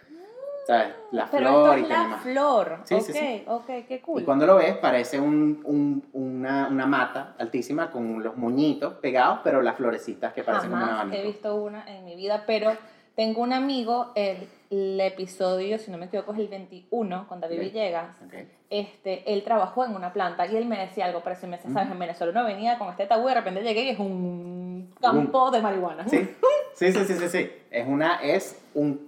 ¿Sabes? 0.67 0.93
La 1.11 1.27
Pero 1.29 1.47
flor 1.49 1.77
esto 1.77 1.77
y 1.77 1.81
es 1.81 1.87
tiene 1.87 2.03
la 2.03 2.09
más. 2.09 2.21
flor. 2.23 2.79
Sí, 2.85 2.93
ok, 2.95 3.01
sí, 3.01 3.13
sí. 3.13 3.43
ok, 3.47 3.65
qué 3.87 4.01
cool. 4.01 4.21
Y 4.21 4.25
cuando 4.25 4.45
lo 4.47 4.55
ves, 4.55 4.77
parece 4.77 5.19
un- 5.19 5.61
un- 5.63 6.03
una, 6.13 6.67
una 6.69 6.85
mata 6.87 7.35
altísima 7.37 7.91
con 7.91 8.23
los 8.23 8.35
moñitos 8.37 8.93
pegados, 8.95 9.39
pero 9.43 9.61
las 9.61 9.75
florecitas 9.75 10.33
que 10.33 10.43
parecen 10.43 10.71
Jamás 10.71 10.89
abanico. 10.91 11.17
he 11.17 11.23
visto 11.23 11.55
una 11.55 11.85
en 11.87 12.03
mi 12.05 12.15
vida, 12.15 12.43
pero 12.47 12.71
tengo 13.15 13.41
un 13.43 13.53
amigo, 13.53 14.11
el, 14.15 14.37
el 14.71 14.99
episodio, 15.01 15.77
si 15.77 15.91
no 15.91 15.97
me 15.99 16.05
equivoco, 16.05 16.33
es 16.33 16.39
el 16.39 16.47
21, 16.47 17.27
con 17.27 17.39
David 17.41 17.57
Ok. 17.57 17.63
Villegas. 17.63 18.17
Ok. 18.25 18.33
Este, 18.69 19.31
él 19.31 19.43
trabajó 19.43 19.85
en 19.85 19.95
una 19.95 20.11
planta 20.11 20.47
y 20.47 20.55
él 20.55 20.65
me 20.65 20.77
decía 20.79 21.05
algo, 21.05 21.21
pero 21.23 21.35
si 21.35 21.45
me 21.47 21.59
sabes, 21.59 21.89
en 21.91 21.99
Venezuela 21.99 22.31
uno 22.31 22.45
venía 22.47 22.77
con 22.79 22.89
este 22.89 23.05
tabú 23.05 23.25
y 23.27 23.29
de 23.29 23.35
repente 23.35 23.61
llegué 23.61 23.83
y 23.83 23.89
es 23.89 23.99
un 23.99 24.93
campo 24.99 25.51
de 25.51 25.61
marihuana. 25.61 26.07
Sí, 26.09 26.27
sí, 26.73 26.91
sí, 26.91 27.05
sí, 27.05 27.13
sí, 27.13 27.29
sí. 27.29 27.51
Es, 27.69 27.87
una, 27.87 28.15
es 28.23 28.59
un, 28.73 29.07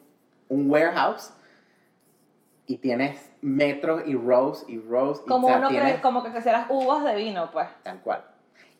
un 0.49 0.69
warehouse 0.69 1.33
y 2.67 2.77
tienes 2.77 3.31
metros 3.41 4.03
y 4.05 4.13
rows 4.15 4.65
y 4.67 4.77
rows. 4.79 5.21
Y, 5.25 5.29
Como 5.29 5.47
uno 5.47 5.69
tienes- 5.69 5.91
cree, 5.93 6.01
como 6.01 6.23
que 6.23 6.31
quisieras 6.31 6.67
uvas 6.69 7.03
de 7.03 7.15
vino, 7.15 7.49
pues. 7.51 7.67
Tal 7.83 7.99
cual. 8.01 8.23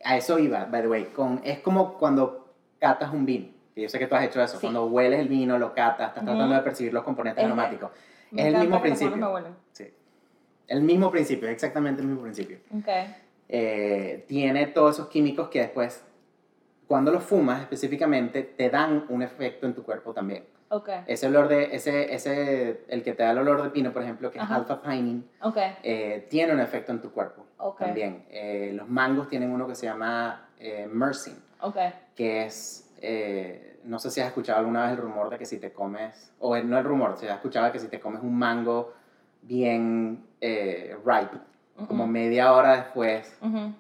A 0.04 0.16
eso 0.18 0.38
iba, 0.38 0.66
by 0.66 0.82
the 0.82 0.88
way. 0.88 1.06
Con, 1.06 1.42
es 1.44 1.60
como 1.60 1.94
cuando 1.98 2.54
catas 2.80 3.12
un 3.12 3.26
vino. 3.26 3.48
que 3.74 3.82
Yo 3.82 3.90
sé 3.90 3.98
que 3.98 4.08
tú 4.08 4.16
has 4.16 4.24
hecho 4.26 4.42
eso. 4.42 4.58
Sí. 4.58 4.62
Cuando 4.62 4.86
hueles 4.86 5.20
el 5.22 5.28
vino, 5.28 5.58
lo 5.58 5.74
catas, 5.74 6.10
estás 6.10 6.24
Ujú. 6.24 6.32
tratando 6.34 6.56
de 6.56 6.62
percibir 6.62 6.94
los 6.94 7.04
componentes 7.04 7.42
Es- 7.42 7.48
aromáticos. 7.48 7.92
Es 8.36 8.46
el 8.46 8.58
mismo 8.58 8.82
principio. 8.82 9.16
me. 9.16 9.42
Sí. 9.72 9.92
El 10.68 10.82
mismo 10.82 11.10
principio, 11.10 11.48
exactamente 11.50 12.02
el 12.02 12.08
mismo 12.08 12.24
principio. 12.24 12.60
Eh, 13.50 14.26
tiene 14.28 14.68
todos 14.68 14.96
esos 14.96 15.08
químicos 15.08 15.48
que 15.48 15.62
después, 15.62 16.04
cuando 16.88 17.12
los 17.12 17.24
fumas 17.24 17.62
específicamente, 17.62 18.44
te 18.44 18.70
dan 18.70 19.06
un 19.10 19.22
efecto 19.22 19.66
en 19.66 19.74
tu 19.74 19.84
cuerpo 19.84 20.14
también. 20.14 20.44
Ok. 20.70 20.90
Ese 21.08 21.28
olor 21.28 21.48
de, 21.48 21.74
ese, 21.74 22.14
ese, 22.14 22.82
el 22.90 23.02
que 23.02 23.14
te 23.14 23.24
da 23.24 23.32
el 23.32 23.38
olor 23.38 23.64
de 23.64 23.70
pino, 23.70 23.94
por 23.94 24.04
ejemplo, 24.04 24.30
que 24.30 24.40
es 24.40 24.52
alpha 24.52 24.82
pinene, 24.82 25.24
eh, 25.84 26.28
tiene 26.30 26.54
un 26.54 26.60
efecto 26.60 26.92
en 26.92 27.02
tu 27.02 27.12
cuerpo 27.12 27.46
también. 27.80 28.26
Eh, 28.30 28.72
los 28.74 28.90
mangos 28.90 29.30
tienen 29.30 29.52
uno 29.52 29.66
que 29.66 29.76
se 29.76 29.86
llama 29.86 30.50
eh, 30.60 30.90
Ok. 31.62 31.78
que 32.16 32.46
es, 32.46 32.92
no 33.86 33.98
sé 34.00 34.12
si 34.12 34.20
has 34.20 34.28
escuchado 34.28 34.60
alguna 34.60 34.84
vez 34.84 34.92
el 34.92 34.98
rumor 34.98 35.30
de 35.30 35.38
que 35.38 35.46
si 35.46 35.58
te 35.58 35.72
comes, 35.72 36.34
o 36.40 36.58
no 36.58 36.78
el 36.78 36.84
rumor, 36.84 37.18
si 37.18 37.28
has 37.28 37.36
escuchado 37.36 37.72
que 37.72 37.80
si 37.80 37.88
te 37.88 38.02
comes 38.02 38.22
un 38.22 38.38
mango 38.38 38.94
bien 39.42 40.27
eh, 40.42 40.96
ripe, 41.06 41.38
como 41.88 42.04
Ujú. 42.04 42.12
media 42.12 42.54
hora 42.54 42.76
después 42.78 43.38
Ujú. 43.42 43.74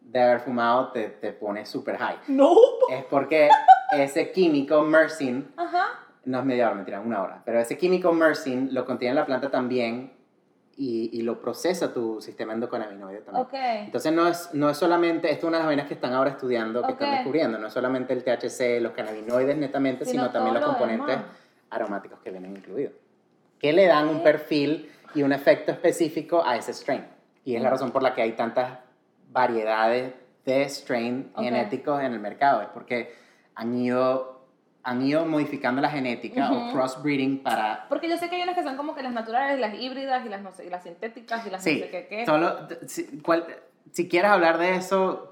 de 0.00 0.20
haber 0.22 0.40
fumado, 0.40 0.90
te, 0.92 1.08
te 1.08 1.32
pone 1.32 1.64
super 1.66 1.96
high. 1.96 2.16
No. 2.28 2.54
Es 2.90 3.04
porque 3.04 3.48
ese 3.92 4.32
químico 4.32 4.82
myrcene 4.82 5.44
Ajá. 5.56 5.86
no 6.24 6.38
es 6.40 6.44
media 6.44 6.66
hora, 6.66 6.74
mentira, 6.76 7.00
una 7.00 7.22
hora. 7.22 7.42
Pero 7.44 7.60
ese 7.60 7.76
químico 7.78 8.12
myrcene 8.12 8.70
lo 8.72 8.84
contiene 8.84 9.14
la 9.14 9.26
planta 9.26 9.50
también 9.50 10.12
y, 10.76 11.10
y 11.12 11.22
lo 11.22 11.40
procesa 11.40 11.92
tu 11.92 12.20
sistema 12.20 12.52
endocannabinoide 12.54 13.20
también. 13.20 13.46
Ok. 13.46 13.54
Entonces 13.54 14.12
no 14.12 14.26
es, 14.26 14.50
no 14.54 14.70
es 14.70 14.76
solamente, 14.78 15.30
esto 15.30 15.46
es 15.46 15.48
una 15.48 15.58
de 15.58 15.62
las 15.62 15.66
vainas 15.68 15.86
que 15.88 15.94
están 15.94 16.12
ahora 16.14 16.30
estudiando, 16.30 16.82
que 16.84 16.92
están 16.92 17.08
Ok. 17.08 17.14
descubriendo, 17.16 17.58
no 17.58 17.66
es 17.66 17.72
solamente 17.72 18.12
el 18.14 18.24
THC, 18.24 18.80
los 18.80 18.92
cannabinoides 18.92 19.56
netamente, 19.56 20.04
Sino 20.04 20.22
sino, 20.24 20.32
también 20.32 20.54
los 20.54 20.62
lo 20.62 20.68
componentes 20.70 21.06
demás. 21.06 21.24
aromáticos 21.70 22.18
que 22.20 22.30
vienen 22.30 22.56
incluidos. 22.56 22.94
Que 23.58 23.72
le 23.74 23.86
dan 23.86 24.08
un 24.08 24.16
Ok. 24.18 24.22
perfil 24.22 24.90
y 25.14 25.22
un 25.22 25.32
efecto 25.32 25.72
específico 25.72 26.44
a 26.44 26.56
ese 26.56 26.72
strain. 26.72 27.04
Y 27.44 27.56
es 27.56 27.62
la 27.62 27.68
Mm. 27.68 27.72
razón 27.72 27.90
por 27.90 28.02
la 28.02 28.14
que 28.14 28.22
hay 28.22 28.32
tantas 28.32 28.78
variedades 29.30 30.12
de 30.44 30.64
strain 30.68 31.30
Ok. 31.34 31.42
genéticos 31.44 32.00
en 32.02 32.12
el 32.12 32.20
mercado, 32.20 32.62
es 32.62 32.68
porque 32.68 33.14
han 33.54 33.74
ido, 33.76 34.40
han 34.82 35.02
ido 35.02 35.24
modificando 35.26 35.80
la 35.82 35.90
genética 35.90 36.50
Ujú. 36.50 36.70
o 36.70 36.72
crossbreeding 36.72 37.42
para... 37.42 37.86
Porque 37.88 38.08
yo 38.08 38.16
sé 38.16 38.28
que 38.30 38.36
hay 38.36 38.42
unas 38.42 38.54
que 38.54 38.62
son 38.62 38.76
como 38.76 38.94
que 38.94 39.02
las 39.02 39.12
naturales, 39.12 39.58
las 39.60 39.74
híbridas 39.74 40.24
y 40.24 40.28
las, 40.28 40.40
no 40.42 40.52
sé, 40.52 40.66
y 40.66 40.70
las 40.70 40.82
sintéticas 40.82 41.46
y 41.46 41.50
las 41.50 41.62
Sí, 41.62 41.74
no 41.80 41.84
sé 41.84 41.90
qué 41.90 42.06
qué. 42.08 42.26
solo, 42.26 42.66
si, 42.86 43.04
cual- 43.20 43.46
si 43.92 44.08
quieres 44.08 44.30
hablar 44.30 44.58
de 44.58 44.76
eso, 44.76 45.26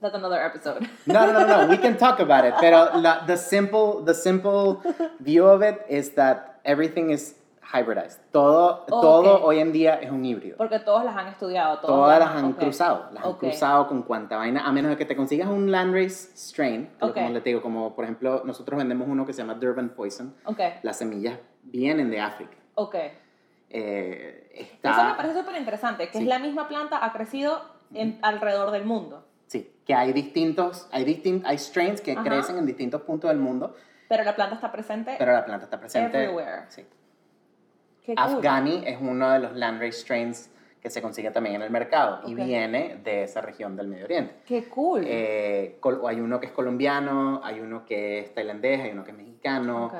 That's 0.00 0.16
another 0.16 0.44
episode. 0.44 0.80
No, 1.06 1.26
no, 1.28 1.32
no, 1.32 1.46
no. 1.46 1.66
We 1.70 1.78
can 1.78 1.96
talk 1.96 2.18
about 2.18 2.44
it. 2.44 2.54
Pero 2.60 2.96
la, 2.96 3.24
the 3.24 3.36
simple, 3.36 4.02
the 4.04 4.14
simple 4.14 4.80
view 5.20 5.46
of 5.46 5.62
it 5.62 5.78
is 5.88 6.16
that 6.16 6.58
everything 6.64 7.10
is 7.10 7.36
hybridized. 7.72 8.20
Todo, 8.30 8.84
Oh, 8.90 9.00
todo 9.00 9.44
hoy 9.44 9.58
en 9.58 9.72
día 9.72 9.94
es 9.96 10.10
un 10.10 10.24
híbrido. 10.24 10.56
Porque 10.56 10.78
todos 10.80 11.04
las 11.04 11.16
han 11.16 11.28
estudiado. 11.28 11.78
Todos 11.78 11.94
Todas 11.94 12.18
las 12.18 12.28
han 12.30 12.44
ok. 12.52 12.58
cruzado, 12.58 13.08
las 13.12 13.24
han 13.24 13.30
Ok. 13.32 13.38
cruzado 13.40 13.86
con 13.88 14.02
cuanta 14.02 14.36
vaina, 14.36 14.66
a 14.66 14.72
menos 14.72 14.90
de 14.90 14.96
que 14.96 15.04
te 15.04 15.16
consigas 15.16 15.48
un 15.48 15.70
landrace 15.70 16.30
strain, 16.36 16.90
como 16.98 17.30
les 17.30 17.44
digo, 17.44 17.62
como 17.62 17.94
por 17.94 18.04
ejemplo 18.04 18.42
nosotros 18.44 18.76
vendemos 18.78 19.08
uno 19.08 19.24
que 19.26 19.32
se 19.32 19.42
llama 19.42 19.54
Durban 19.54 19.90
Poison, 19.90 20.34
las 20.82 20.98
semillas 20.98 21.38
vienen 21.62 22.10
de 22.10 22.20
África. 22.20 22.56
ok. 22.74 22.96
Eh, 23.74 24.50
Eso 24.54 24.68
me 24.82 24.90
está, 24.90 25.16
parece 25.16 25.38
súper 25.40 25.56
interesante, 25.56 26.06
que 26.08 26.18
Sí. 26.18 26.24
es 26.24 26.28
la 26.28 26.38
misma 26.38 26.68
planta, 26.68 27.02
ha 27.04 27.12
crecido 27.12 27.62
en, 27.94 28.18
alrededor 28.22 28.70
del 28.70 28.84
mundo. 28.84 29.24
sí, 29.46 29.70
que 29.86 29.94
hay 29.94 30.12
distintos, 30.12 30.88
hay 30.92 31.04
distin, 31.04 31.42
hay 31.46 31.56
strains 31.58 32.00
que 32.00 32.12
Ajá. 32.12 32.22
crecen 32.22 32.56
en 32.58 32.66
distintos 32.66 33.02
puntos 33.02 33.30
del 33.30 33.38
mundo, 33.38 33.74
Pero 34.08 34.24
la 34.24 34.34
planta 34.36 34.56
está 34.56 34.70
presente 34.70 35.14
pero 35.18 35.32
la 35.32 35.44
planta 35.44 35.64
está 35.64 35.78
presente. 35.80 36.22
everywhere. 36.22 36.64
Sí. 36.68 36.86
Qué 38.04 38.14
cool. 38.14 38.24
Afghani 38.36 38.82
es 38.86 38.98
uno 39.00 39.30
de 39.30 39.38
los 39.38 39.56
landrace 39.56 39.92
strains 39.92 40.50
que 40.80 40.90
se 40.90 41.00
consigue 41.00 41.30
también 41.30 41.56
en 41.56 41.62
el 41.62 41.70
mercado 41.70 42.20
y 42.26 42.34
Ok. 42.34 42.44
viene 42.44 43.00
de 43.04 43.22
esa 43.24 43.40
región 43.40 43.76
del 43.76 43.86
Medio 43.86 44.04
Oriente. 44.06 44.34
Qué 44.44 44.64
cool. 44.68 45.02
Eh, 45.06 45.78
hay 46.08 46.20
uno 46.20 46.40
que 46.40 46.46
es 46.46 46.52
colombiano, 46.52 47.40
hay 47.44 47.60
uno 47.60 47.84
que 47.84 48.18
es 48.18 48.34
tailandés, 48.34 48.80
hay 48.80 48.90
uno 48.90 49.04
que 49.04 49.12
es 49.12 49.16
mexicano. 49.16 49.92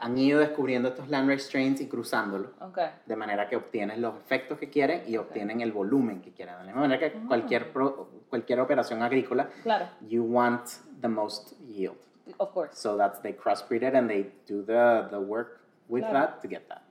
Han 0.00 0.16
ido 0.16 0.38
descubriendo 0.38 0.90
estos 0.90 1.08
landrace 1.08 1.42
strains 1.42 1.80
y 1.80 1.88
cruzándolos 1.88 2.50
de 3.04 3.16
manera 3.16 3.48
que 3.48 3.56
obtienes 3.56 3.98
los 3.98 4.14
efectos 4.14 4.56
que 4.56 4.70
quieren 4.70 5.02
y 5.08 5.16
obtienen 5.16 5.60
el 5.60 5.72
volumen 5.72 6.22
que 6.22 6.30
quieren. 6.30 6.54
De 6.54 6.60
la 6.60 6.66
misma 6.66 6.82
manera 6.82 7.00
que 7.00 7.16
Ah. 7.18 7.24
cualquier, 7.26 7.72
pro- 7.72 8.08
cualquier 8.30 8.60
operación 8.60 9.02
agrícola, 9.02 9.48
Claro, 9.64 9.86
you 10.06 10.22
want 10.22 10.66
the 11.00 11.08
most 11.08 11.58
yield. 11.66 11.96
of 12.36 12.50
course. 12.52 12.76
So 12.80 12.96
that's 12.96 13.20
they 13.22 13.32
crossbreed 13.34 13.82
it 13.82 13.96
and 13.96 14.08
they 14.08 14.30
do 14.46 14.62
the, 14.62 15.08
the 15.10 15.18
work 15.18 15.62
with 15.88 16.04
Claro. 16.04 16.26
that 16.28 16.42
to 16.42 16.48
get 16.48 16.68
that. 16.68 16.82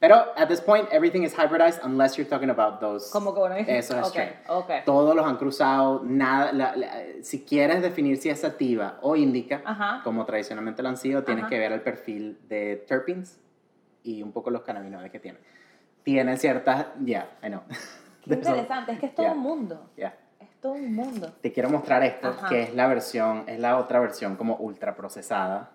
Pero 0.00 0.16
at 0.34 0.48
this 0.48 0.62
point, 0.62 0.88
everything 0.92 1.24
is 1.24 1.34
hybridized 1.36 1.80
unless 1.84 2.16
you're 2.16 2.28
talking 2.28 2.48
about 2.48 2.80
those. 2.80 3.10
Como 3.12 3.34
que 3.34 3.40
bueno, 3.40 3.56
Eso 3.56 3.98
es 3.98 4.06
ok, 4.06 4.08
strain. 4.08 4.32
ok. 4.48 4.70
Todos 4.86 5.14
los 5.14 5.26
han 5.26 5.36
cruzado, 5.36 6.00
nada, 6.02 6.52
la- 6.52 6.74
la- 6.74 6.92
si 7.22 7.44
quieres 7.44 7.82
definir 7.82 8.16
si 8.16 8.30
es 8.30 8.40
sativa 8.40 8.98
o 9.02 9.14
índica, 9.14 9.60
Ajá. 9.62 10.00
como 10.02 10.24
tradicionalmente 10.24 10.82
lo 10.82 10.88
han 10.88 10.96
sido, 10.96 11.22
tienes 11.22 11.42
Ajá. 11.44 11.50
que 11.50 11.58
ver 11.58 11.72
el 11.72 11.82
perfil 11.82 12.38
de 12.48 12.76
terpenes 12.88 13.38
y 14.02 14.22
un 14.22 14.32
poco 14.32 14.48
los 14.50 14.62
cannabinoides 14.62 15.10
que 15.10 15.20
tienen. 15.20 15.42
Tienen 16.02 16.38
ciertas, 16.38 16.86
yeah, 17.04 17.28
I 17.42 17.48
know. 17.48 17.60
Qué 18.24 18.34
interesante, 18.34 18.92
es 18.92 18.98
que 19.00 19.06
es 19.06 19.14
todo 19.14 19.26
Yeah. 19.26 19.34
un 19.34 19.40
mundo. 19.40 19.90
yeah. 19.96 20.14
Es 20.40 20.48
todo 20.62 20.72
un 20.72 20.94
mundo. 20.94 21.30
Te 21.42 21.52
quiero 21.52 21.68
mostrar 21.68 22.02
esto, 22.04 22.28
Ajá. 22.28 22.48
que 22.48 22.62
es 22.62 22.74
la 22.74 22.86
versión, 22.86 23.44
es 23.46 23.60
la 23.60 23.76
otra 23.76 24.00
versión 24.00 24.36
como 24.36 24.56
ultra 24.56 24.96
procesada 24.96 25.72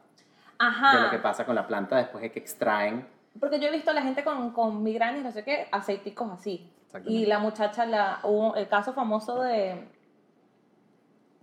Ajá. 0.57 0.95
de 0.95 1.01
lo 1.03 1.09
que 1.11 1.19
pasa 1.19 1.45
con 1.45 1.53
la 1.53 1.67
planta 1.67 1.97
después 1.97 2.23
de 2.23 2.31
que 2.31 2.39
extraen. 2.39 3.13
Porque 3.39 3.59
yo 3.59 3.67
he 3.67 3.71
visto 3.71 3.91
a 3.91 3.93
la 3.93 4.01
gente 4.01 4.23
con, 4.23 4.51
con 4.51 4.81
migrañas, 4.83 5.23
no 5.23 5.31
sé 5.31 5.43
qué, 5.43 5.67
aceiticos 5.71 6.31
así. 6.31 6.71
Y 7.05 7.25
la 7.25 7.39
muchacha, 7.39 7.85
la, 7.85 8.19
hubo 8.23 8.55
el 8.55 8.67
caso 8.69 8.93
famoso 8.93 9.41
de 9.41 9.85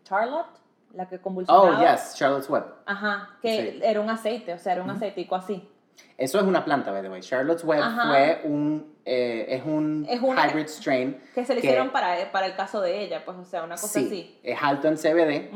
Charlotte, 0.05 0.47
la 0.95 1.07
que 1.09 1.19
convulsionaba. 1.21 1.79
Oh, 1.79 1.81
yes, 1.83 2.15
Charlotte's 2.17 2.49
Web. 2.49 2.65
Ajá, 2.87 3.37
que 3.41 3.73
Sí. 3.73 3.81
era 3.83 4.01
un 4.01 4.11
aceite, 4.11 4.53
o 4.55 4.59
sea, 4.59 4.73
era 4.75 4.83
un 4.83 4.91
aceitico 4.91 5.35
así. 5.37 5.69
Eso 6.17 6.39
es 6.39 6.45
una 6.45 6.65
planta, 6.65 6.91
by 6.91 7.03
the 7.03 7.09
way. 7.11 7.21
Charlotte's 7.21 7.65
Web 7.65 7.83
Ajá. 7.83 8.09
fue 8.09 8.41
un, 8.45 8.95
eh, 9.05 9.47
es 9.49 9.65
un 9.65 10.07
Es 10.09 10.21
una- 10.23 10.47
hybrid 10.49 10.67
strain. 10.69 11.21
Que 11.35 11.45
se 11.45 11.53
le 11.55 11.61
hicieron 11.61 11.91
para, 11.91 12.31
para 12.33 12.47
el 12.47 12.57
caso 12.57 12.81
de 12.81 13.03
ella, 13.05 13.23
pues, 13.25 13.37
o 13.37 13.45
sea, 13.45 13.63
una 13.63 13.75
cosa 13.75 13.89
Sí, 14.01 14.07
así. 14.07 14.41
es 14.43 14.59
alto 14.63 14.89
en 14.89 14.97
CBD. 14.97 15.51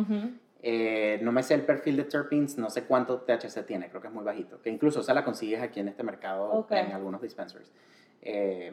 Eh, 0.69 1.21
no 1.23 1.31
me 1.31 1.45
sé 1.45 1.55
el 1.55 1.64
perfil 1.64 1.97
de 1.97 2.05
terpenes, 2.05 2.59
no 2.59 2.71
sé 2.71 2.87
cuánto 2.87 3.21
THC 3.21 3.64
tiene, 3.64 3.89
creo 3.89 4.01
que 4.01 4.09
es 4.09 4.12
muy 4.12 4.25
bajito. 4.25 4.61
Que 4.61 4.69
incluso 4.69 5.01
se 5.01 5.14
la 5.14 5.25
consigues 5.25 5.62
aquí 5.62 5.79
en 5.79 5.87
este 5.87 6.03
mercado, 6.03 6.67
en 6.71 6.91
algunos 6.91 7.23
dispensaries. 7.23 7.73
Eh, 8.21 8.73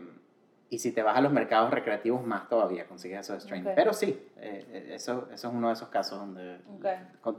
y 0.71 0.79
si 0.79 0.91
te 0.91 1.03
vas 1.03 1.15
a 1.15 1.21
los 1.21 1.31
mercados 1.31 1.69
recreativos, 1.69 2.25
más 2.25 2.49
todavía 2.49 2.87
consigues 2.87 3.19
esos 3.19 3.43
strains. 3.43 3.67
Ok. 3.67 3.73
Pero 3.75 3.93
sí, 3.93 4.27
eh, 4.37 4.89
eso, 4.95 5.29
eso 5.31 5.47
es 5.49 5.53
uno 5.53 5.67
de 5.67 5.73
esos 5.73 5.89
casos 5.89 6.17
donde 6.17 6.57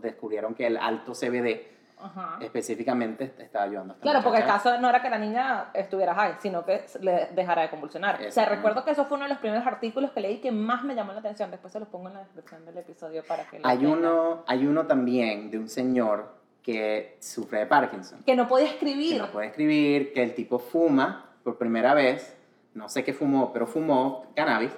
descubrieron 0.00 0.54
que 0.54 0.68
el 0.68 0.76
alto 0.76 1.14
CBD 1.14 1.73
Ajá. 2.00 2.38
específicamente 2.40 3.28
te 3.28 3.44
está 3.44 3.62
ayudando. 3.62 3.92
a 3.92 3.96
esta 3.96 4.02
Claro, 4.02 4.22
porque 4.22 4.40
el 4.40 4.46
caso 4.46 4.78
no 4.80 4.88
era 4.88 5.00
que 5.00 5.10
la 5.10 5.18
niña 5.18 5.70
estuviera 5.74 6.14
high, 6.14 6.36
sino 6.40 6.64
que 6.64 6.84
le 7.00 7.28
dejara 7.34 7.62
de 7.62 7.70
convulsionar. 7.70 8.20
O 8.26 8.30
sea, 8.30 8.46
recuerdo 8.46 8.84
que 8.84 8.90
eso 8.90 9.04
fue 9.06 9.16
uno 9.16 9.24
de 9.24 9.30
los 9.30 9.38
primeros 9.38 9.66
artículos 9.66 10.10
que 10.10 10.20
leí 10.20 10.38
que 10.40 10.52
más 10.52 10.84
me 10.84 10.94
llamó 10.94 11.12
la 11.12 11.20
atención. 11.20 11.50
Después 11.50 11.72
se 11.72 11.80
los 11.80 11.88
pongo 11.88 12.08
en 12.08 12.14
la 12.14 12.20
descripción 12.20 12.64
del 12.66 12.78
episodio 12.78 13.22
para 13.26 13.44
que 13.44 13.58
lo 13.58 13.66
Hay 13.66 13.78
tengan. 13.78 13.98
uno, 13.98 14.44
hay 14.46 14.66
uno 14.66 14.86
también 14.86 15.50
de 15.50 15.58
un 15.58 15.68
señor 15.68 16.34
que 16.62 17.16
sufre 17.20 17.60
de 17.60 17.66
Parkinson. 17.66 18.22
Que 18.24 18.34
no 18.36 18.48
podía 18.48 18.66
que 18.68 18.74
escribir. 18.74 19.18
no 19.20 19.30
puede 19.30 19.48
escribir, 19.48 20.12
que 20.12 20.22
el 20.22 20.34
tipo 20.34 20.58
fuma 20.58 21.30
por 21.42 21.58
primera 21.58 21.92
vez, 21.94 22.36
no 22.74 22.88
sé 22.88 23.04
qué 23.04 23.12
fumó, 23.12 23.52
pero 23.52 23.66
fumó 23.66 24.26
cannabis 24.34 24.72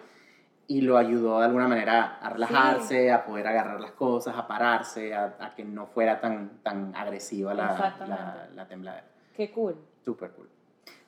y 0.69 0.81
lo 0.81 0.97
ayudó 0.99 1.39
de 1.39 1.47
alguna 1.47 1.69
manera 1.69 2.19
a 2.21 2.31
relajarse, 2.31 3.12
a 3.12 3.25
poder 3.25 3.47
agarrar 3.47 3.81
las 3.81 3.93
cosas, 3.93 4.37
a 4.37 4.47
pararse, 4.47 5.14
a, 5.14 5.37
a 5.39 5.55
que 5.55 5.64
no 5.64 5.87
fuera 5.87 6.21
tan, 6.21 6.59
tan 6.62 6.95
agresiva 6.97 7.55
la, 7.55 7.95
la, 8.07 8.49
la 8.55 8.67
tembladera. 8.67 9.07
Qué 9.37 9.51
cool. 9.53 9.77
Super 10.05 10.31
cool. 10.33 10.49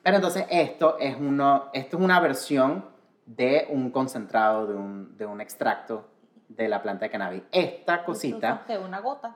Pero 0.01 0.15
entonces 0.15 0.45
esto 0.49 0.97
es, 0.97 1.15
uno, 1.19 1.69
esto 1.73 1.97
es 1.97 2.03
una 2.03 2.19
versión 2.19 2.85
de 3.25 3.67
un 3.69 3.91
concentrado, 3.91 4.65
de 4.65 4.75
un, 4.75 5.17
de 5.17 5.25
un 5.25 5.41
extracto 5.41 6.07
de 6.47 6.67
la 6.67 6.81
planta 6.81 7.05
de 7.05 7.11
cannabis. 7.11 7.43
Esta 7.51 8.03
cosita 8.03 8.63
De 8.67 8.77
una 8.77 8.99
gota. 9.01 9.35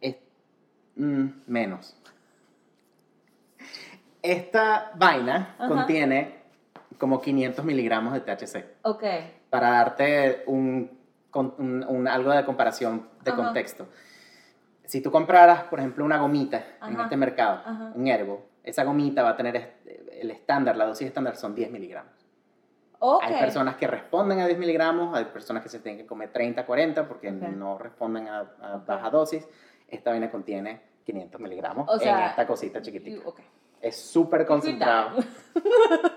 es 0.00 0.16
mm, 0.96 1.26
menos. 1.46 1.96
Esta 4.22 4.92
vaina 4.96 5.54
Ajá. 5.58 5.68
contiene 5.68 6.43
como 6.98 7.20
500 7.20 7.64
miligramos 7.64 8.12
de 8.14 8.20
THC. 8.20 8.64
Ok. 8.82 9.04
Para 9.50 9.70
darte 9.70 10.42
un, 10.46 10.90
un- 11.34 11.84
un- 11.88 12.08
algo 12.08 12.30
de 12.32 12.44
comparación 12.44 13.08
de 13.22 13.30
Ajá. 13.32 13.42
contexto. 13.42 13.86
Si 14.84 15.00
tú 15.00 15.10
compraras, 15.10 15.64
por 15.64 15.78
ejemplo, 15.78 16.04
una 16.04 16.18
gomita 16.18 16.58
en 16.86 16.94
Ajá. 16.94 17.04
este 17.04 17.16
mercado, 17.16 17.62
Ajá. 17.64 17.92
un 17.94 18.06
herbo, 18.06 18.46
esa 18.62 18.84
gomita 18.84 19.22
va 19.22 19.30
a 19.30 19.36
tener 19.36 19.56
est- 19.56 19.86
el 20.12 20.30
estándar, 20.30 20.76
la 20.76 20.86
dosis 20.86 21.06
estándar 21.06 21.36
son 21.36 21.54
10 21.54 21.70
miligramos. 21.70 22.12
Ok. 22.98 23.22
Hay 23.24 23.34
personas 23.40 23.76
que 23.76 23.86
responden 23.86 24.40
a 24.40 24.46
10 24.46 24.58
miligramos, 24.58 25.16
hay 25.16 25.24
personas 25.26 25.62
que 25.62 25.68
se 25.68 25.78
tienen 25.80 26.00
que 26.00 26.06
comer 26.06 26.32
30, 26.32 26.64
40 26.64 27.06
porque 27.08 27.28
Ok. 27.28 27.34
no 27.54 27.78
responden 27.78 28.28
a, 28.28 28.40
a 28.60 28.76
baja 28.86 29.10
dosis. 29.10 29.46
Esta 29.88 30.10
vaina 30.10 30.30
contiene 30.30 30.80
500 31.04 31.40
miligramos 31.40 31.86
O 31.88 31.98
sea, 31.98 32.18
en 32.24 32.30
esta 32.30 32.46
cosita 32.46 32.80
chiquitita. 32.80 33.22
Es 33.80 33.96
súper 33.96 34.46
concentrado. 34.46 35.18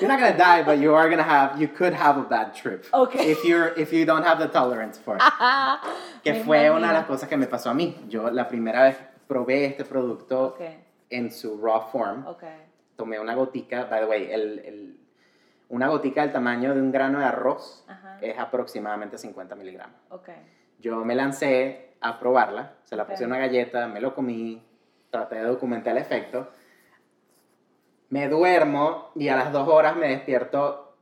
You're 0.00 0.08
not 0.08 0.18
gonna 0.20 0.36
die, 0.36 0.62
but 0.64 0.78
you 0.78 0.94
are 0.94 1.08
gonna 1.08 1.22
have, 1.22 1.60
you 1.60 1.68
could 1.68 1.92
have 1.94 2.18
a 2.18 2.22
bad 2.28 2.52
trip. 2.54 2.84
Okay. 2.92 3.30
If 3.30 3.44
you're, 3.44 3.72
if 3.76 3.92
you 3.92 4.04
don't 4.04 4.24
have 4.24 4.38
the 4.38 4.48
tolerance 4.48 4.98
for 4.98 5.16
it. 5.16 5.22
que 6.24 6.32
Me 6.32 6.44
fue 6.44 6.70
una 6.70 6.88
de 6.88 6.94
las 6.94 7.06
cosas 7.06 7.28
que 7.28 7.36
me 7.36 7.46
pasó 7.46 7.70
a 7.70 7.74
mí. 7.74 7.96
Yo 8.08 8.30
la 8.30 8.48
primera 8.48 8.82
vez 8.82 8.96
probé 9.28 9.66
este 9.66 9.84
producto 9.84 10.56
en 11.10 11.30
su 11.30 11.60
raw 11.62 11.88
form. 11.90 12.26
Ok. 12.26 12.42
Tomé 12.96 13.18
una 13.20 13.34
gotica, 13.34 13.84
by 13.84 14.00
the 14.00 14.06
way, 14.06 14.30
el, 14.32 14.58
el- 14.60 15.00
una 15.68 15.88
gotica 15.88 16.20
del 16.22 16.32
tamaño 16.32 16.74
de 16.74 16.80
un 16.80 16.92
grano 16.92 17.18
de 17.20 17.24
arroz 17.24 17.84
Ajá. 17.88 18.18
es 18.20 18.38
aproximadamente 18.38 19.16
50 19.18 19.54
miligramos. 19.56 19.96
Ok. 20.10 20.28
Yo 20.78 21.04
me 21.04 21.14
lancé 21.14 21.94
a 22.00 22.18
probarla, 22.20 22.72
se 22.84 22.94
la 22.96 23.06
puse 23.06 23.24
en 23.24 23.30
una 23.30 23.38
galleta, 23.38 23.86
me 23.88 24.00
lo 24.00 24.14
comí, 24.14 24.62
traté 25.10 25.36
de 25.36 25.44
documentar 25.44 25.96
el 25.96 26.02
efecto. 26.02 26.50
Me 28.14 28.28
duermo 28.28 29.10
y 29.16 29.26
a 29.28 29.34
las 29.34 29.50
dos 29.50 29.66
horas 29.66 29.96
me 29.96 30.06
despierto. 30.06 30.94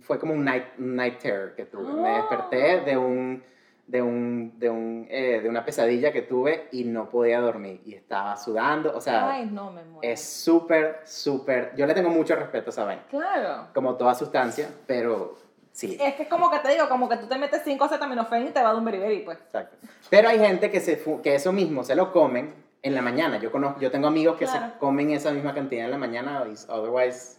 Fue 0.00 0.18
como 0.18 0.34
un 0.34 0.44
night, 0.44 0.64
night 0.78 1.18
terror 1.20 1.54
que 1.54 1.64
tuve. 1.64 1.92
Me 1.92 2.08
Ah. 2.08 2.16
desperté 2.16 2.80
de 2.80 2.96
un 2.96 3.44
de 3.86 4.02
un 4.02 4.58
de 4.58 4.68
un 4.68 5.06
eh, 5.08 5.38
de 5.40 5.48
una 5.48 5.64
pesadilla 5.64 6.12
que 6.12 6.22
tuve 6.22 6.66
y 6.72 6.82
no 6.82 7.08
podía 7.08 7.38
dormir 7.40 7.82
y 7.86 7.94
estaba 7.94 8.36
sudando, 8.36 8.96
o 8.96 9.00
sea, 9.00 9.30
Ay, 9.30 9.46
no 9.46 9.70
me 9.70 9.84
muero. 9.84 10.00
es 10.02 10.20
súper 10.24 11.02
súper. 11.04 11.72
Yo 11.76 11.86
le 11.86 11.94
tengo 11.94 12.10
mucho 12.10 12.34
respeto 12.34 12.70
a 12.70 12.72
esa 12.72 12.84
vaina, 12.84 13.04
Claro. 13.08 13.68
como 13.72 13.94
toda 13.94 14.16
sustancia, 14.16 14.68
pero 14.88 15.36
sí. 15.70 15.96
Es 16.00 16.14
que 16.16 16.24
es 16.24 16.28
como 16.28 16.50
que 16.50 16.58
te 16.58 16.70
digo, 16.70 16.88
como 16.88 17.08
que 17.08 17.16
tú 17.16 17.28
te 17.28 17.38
metes 17.38 17.62
5 17.64 17.84
acetaminofén 17.84 18.48
y 18.48 18.50
te 18.50 18.60
va 18.60 18.72
de 18.72 18.78
un 18.78 18.84
beriberi, 18.84 19.20
pues. 19.20 19.38
Exacto. 19.38 19.76
Pero 20.10 20.30
hay 20.30 20.40
gente 20.40 20.68
que, 20.68 20.80
se 20.80 21.00
que 21.22 21.36
eso 21.36 21.52
mismo 21.52 21.84
se 21.84 21.94
lo 21.94 22.10
comen 22.10 22.65
en 22.82 22.94
la 22.94 23.02
mañana. 23.02 23.38
Yo, 23.38 23.50
conozco, 23.50 23.80
yo 23.80 23.90
tengo 23.90 24.06
amigos 24.08 24.36
que 24.36 24.44
Claro. 24.46 24.72
se 24.72 24.78
comen 24.78 25.10
esa 25.10 25.32
misma 25.32 25.54
cantidad 25.54 25.84
en 25.86 25.90
la 25.90 25.98
mañana, 25.98 26.44
y 26.46 26.54
otherwise 26.70 27.38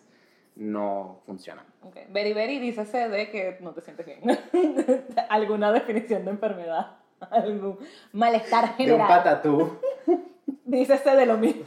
no 0.56 1.22
funciona. 1.26 1.64
Ok. 1.84 1.96
Beriberi 2.10 2.60
dice 2.60 3.10
de 3.10 3.30
que 3.30 3.58
no 3.62 3.72
te 3.74 3.82
sientes 3.82 4.06
bien. 4.06 4.22
Alguna 5.30 5.72
definición 5.72 6.26
de 6.26 6.32
enfermedad. 6.32 6.98
Algún 7.32 7.78
malestar 8.12 8.66
De 8.66 8.70
un 8.72 8.78
general. 8.78 9.08
patatú. 9.08 9.78
Dícese 10.66 11.16
de 11.16 11.26
lo 11.26 11.38
mismo. 11.38 11.64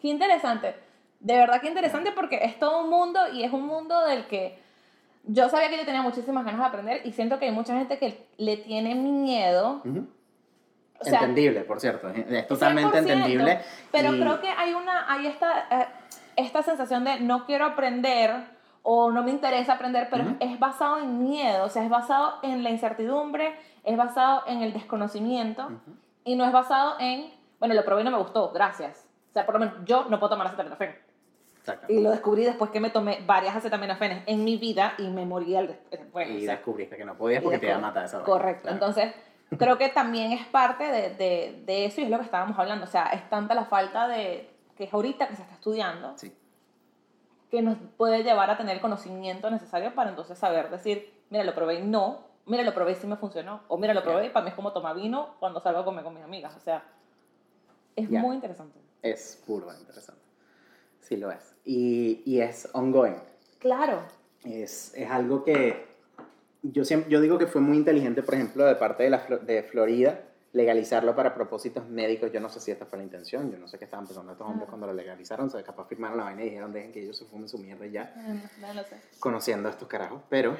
Qué 0.00 0.08
interesante. 0.08 0.74
De 1.20 1.34
verdad 1.36 1.60
que 1.60 1.68
interesante 1.68 2.12
porque 2.12 2.44
es 2.44 2.58
todo 2.58 2.82
un 2.84 2.90
mundo 2.90 3.18
y 3.32 3.42
es 3.42 3.52
un 3.52 3.66
mundo 3.66 4.06
del 4.06 4.26
que 4.26 4.58
yo 5.24 5.48
sabía 5.48 5.68
que 5.68 5.76
yo 5.76 5.84
tenía 5.84 6.02
muchísimas 6.02 6.44
ganas 6.44 6.60
de 6.60 6.66
aprender 6.66 7.00
y 7.04 7.12
siento 7.12 7.38
que 7.38 7.46
hay 7.46 7.50
mucha 7.52 7.76
gente 7.76 7.98
que 7.98 8.26
le 8.38 8.56
tiene 8.58 8.94
miedo. 8.94 9.82
O 11.00 11.04
sea, 11.04 11.20
entendible, 11.20 11.60
por 11.60 11.80
cierto. 11.80 12.08
Es 12.08 12.46
totalmente 12.48 12.98
100%, 12.98 12.98
entendible. 13.12 13.60
Pero 13.92 14.14
y- 14.14 14.20
creo 14.20 14.40
que 14.40 14.48
hay 14.48 14.74
una, 14.74 15.10
hay 15.12 15.26
esta, 15.28 15.66
eh, 15.70 15.86
esta 16.36 16.62
sensación 16.62 17.04
de 17.04 17.20
no 17.20 17.46
quiero 17.46 17.66
aprender 17.66 18.32
o 18.82 19.10
no 19.10 19.22
me 19.22 19.30
interesa 19.30 19.74
aprender, 19.74 20.08
pero 20.10 20.24
Ujú. 20.24 20.36
es 20.40 20.58
basado 20.58 20.98
en 20.98 21.22
miedo, 21.22 21.64
o 21.64 21.68
sea, 21.68 21.84
es 21.84 21.90
basado 21.90 22.34
en 22.42 22.62
la 22.64 22.70
incertidumbre, 22.70 23.54
es 23.84 23.96
basado 23.96 24.42
en 24.46 24.62
el 24.62 24.72
desconocimiento 24.72 25.66
Ujú. 25.66 25.96
y 26.24 26.34
no 26.36 26.44
es 26.44 26.52
basado 26.52 26.96
en, 26.98 27.30
bueno, 27.60 27.74
lo 27.74 27.84
probé 27.84 28.00
y 28.00 28.04
no 28.04 28.10
me 28.10 28.18
gustó, 28.18 28.50
gracias. 28.50 29.06
O 29.30 29.32
sea, 29.32 29.44
por 29.46 29.54
lo 29.54 29.60
menos 29.60 29.74
yo 29.84 30.06
no 30.08 30.18
puedo 30.18 30.30
tomar 30.30 30.46
acetaminofén. 30.48 30.96
Y 31.88 32.00
lo 32.00 32.10
descubrí 32.10 32.44
después 32.44 32.70
que 32.70 32.80
me 32.80 32.88
tomé 32.88 33.18
varias 33.26 33.54
acetaminofenes 33.54 34.22
en 34.26 34.42
mi 34.42 34.56
vida 34.56 34.94
y 34.96 35.08
me 35.10 35.26
morí 35.26 35.54
al 35.54 35.66
des- 35.66 35.90
después. 35.90 36.26
Y 36.30 36.36
o 36.38 36.40
sea, 36.40 36.52
descubriste 36.54 36.96
que 36.96 37.04
no 37.04 37.14
podías 37.14 37.42
porque 37.42 37.58
te 37.58 37.66
iba 37.66 37.76
a 37.76 37.78
matar 37.80 38.06
esa. 38.06 38.22
Correcto. 38.22 38.62
Claro. 38.62 38.74
Entonces, 38.74 39.12
creo 39.56 39.78
que 39.78 39.88
también 39.88 40.32
es 40.32 40.46
parte 40.46 40.84
de, 40.84 41.10
de, 41.14 41.62
de 41.64 41.84
eso 41.86 42.00
y 42.00 42.04
es 42.04 42.10
lo 42.10 42.18
que 42.18 42.24
estábamos 42.24 42.58
hablando. 42.58 42.84
O 42.84 42.88
sea, 42.88 43.06
es 43.06 43.28
tanta 43.30 43.54
la 43.54 43.64
falta 43.64 44.08
de 44.08 44.50
que 44.76 44.84
es 44.84 44.92
ahorita 44.92 45.26
que 45.28 45.36
se 45.36 45.42
está 45.42 45.54
estudiando, 45.54 46.16
Sí. 46.18 46.32
que 47.50 47.62
nos 47.62 47.76
puede 47.96 48.22
llevar 48.22 48.50
a 48.50 48.56
tener 48.56 48.76
el 48.76 48.80
conocimiento 48.80 49.50
necesario 49.50 49.94
para 49.94 50.10
entonces 50.10 50.38
saber 50.38 50.70
decir, 50.70 51.12
mira, 51.30 51.44
lo 51.44 51.54
probé 51.54 51.76
y 51.80 51.82
no, 51.82 52.20
mira, 52.46 52.62
lo 52.62 52.74
probé 52.74 52.92
y 52.92 52.94
sí 52.96 53.06
me 53.06 53.16
funcionó, 53.16 53.62
o 53.68 53.76
mira, 53.78 53.94
lo 53.94 54.02
probé 54.02 54.26
y 54.26 54.30
para 54.30 54.44
mí 54.44 54.50
es 54.50 54.54
como 54.54 54.72
tomar 54.72 54.94
vino 54.96 55.34
cuando 55.40 55.60
salgo 55.60 55.80
a 55.80 55.84
comer 55.84 56.04
con 56.04 56.14
mis 56.14 56.22
amigas. 56.22 56.54
O 56.56 56.60
sea, 56.60 56.84
es 57.96 58.08
Ya. 58.08 58.20
muy 58.20 58.36
interesante. 58.36 58.78
Es 59.02 59.42
puro 59.46 59.66
interesante. 59.76 60.20
Sí 61.00 61.16
lo 61.16 61.30
es. 61.32 61.56
Y, 61.64 62.22
y 62.26 62.40
es 62.40 62.68
ongoing. 62.74 63.16
Claro. 63.58 64.02
Es, 64.44 64.92
es 64.94 65.10
algo 65.10 65.42
que 65.42 65.87
yo, 66.62 66.84
siempre, 66.84 67.10
yo 67.10 67.20
digo 67.20 67.38
que 67.38 67.46
fue 67.46 67.60
muy 67.60 67.76
inteligente, 67.76 68.22
por 68.22 68.34
ejemplo, 68.34 68.64
de 68.64 68.74
parte 68.74 69.04
de, 69.04 69.10
la, 69.10 69.18
de 69.42 69.62
Florida, 69.62 70.20
legalizarlo 70.52 71.14
para 71.14 71.34
propósitos 71.34 71.86
médicos. 71.88 72.32
Yo 72.32 72.40
no 72.40 72.48
sé 72.48 72.60
si 72.60 72.70
esta 72.70 72.86
fue 72.86 72.98
la 72.98 73.04
intención, 73.04 73.50
yo 73.52 73.58
no 73.58 73.68
sé 73.68 73.78
qué 73.78 73.84
estaban 73.84 74.06
pensando 74.06 74.32
estos 74.32 74.46
hombres 74.46 74.64
Ah. 74.66 74.70
cuando 74.70 74.86
lo 74.86 74.92
legalizaron. 74.94 75.46
O 75.46 75.50
sea, 75.50 75.62
capaz 75.62 75.86
firmaron 75.88 76.16
la 76.18 76.24
vaina 76.24 76.42
y 76.42 76.46
dijeron, 76.46 76.72
dejen 76.72 76.92
que 76.92 77.02
ellos 77.02 77.16
se 77.18 77.24
fumen 77.26 77.48
su 77.48 77.58
mierda 77.58 77.86
y 77.86 77.90
ya, 77.92 78.12
No, 78.16 78.66
no 78.68 78.74
lo 78.74 78.82
sé. 78.84 78.96
conociendo 79.20 79.68
a 79.68 79.72
estos 79.72 79.88
carajos. 79.88 80.22
Pero 80.28 80.56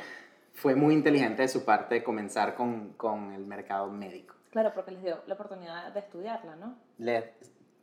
fue 0.53 0.75
muy 0.75 0.95
inteligente 0.95 1.43
de 1.43 1.49
su 1.49 1.65
parte 1.65 2.03
comenzar 2.05 2.55
con, 2.55 2.91
con 2.95 3.33
el 3.33 3.45
mercado 3.47 3.91
médico. 3.91 4.35
Claro, 4.51 4.73
porque 4.75 4.91
les 4.93 5.03
dio 5.03 5.19
la 5.27 5.35
oportunidad 5.35 5.93
de 5.93 6.01
estudiarla, 6.01 6.57
¿no? 6.57 6.77
Le, 6.99 7.35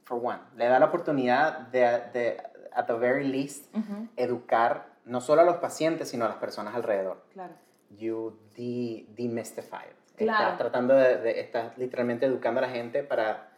for 0.03 0.19
one, 0.23 0.39
le 0.57 0.65
da 0.67 0.79
la 0.79 0.85
oportunidad 0.87 1.59
de, 1.67 1.79
de, 2.13 2.37
at 2.73 2.85
the 2.87 2.93
very 2.93 3.27
least, 3.27 3.73
Ujú, 3.75 4.07
educar 4.15 4.87
no 5.05 5.21
solo 5.21 5.41
a 5.41 5.45
los 5.45 5.57
pacientes, 5.57 6.09
sino 6.09 6.25
a 6.25 6.27
las 6.29 6.37
personas 6.37 6.73
alrededor. 6.75 7.23
Claro. 7.33 7.53
You 7.89 8.37
de 8.55 9.05
demystify 9.15 9.85
it. 9.89 10.15
Claro. 10.17 10.43
Estás 10.43 10.57
tratando 10.57 10.93
de, 10.95 11.17
de- 11.17 11.39
estás 11.39 11.77
literalmente 11.77 12.25
educando 12.25 12.59
a 12.59 12.61
la 12.61 12.69
gente 12.69 13.03
para 13.03 13.49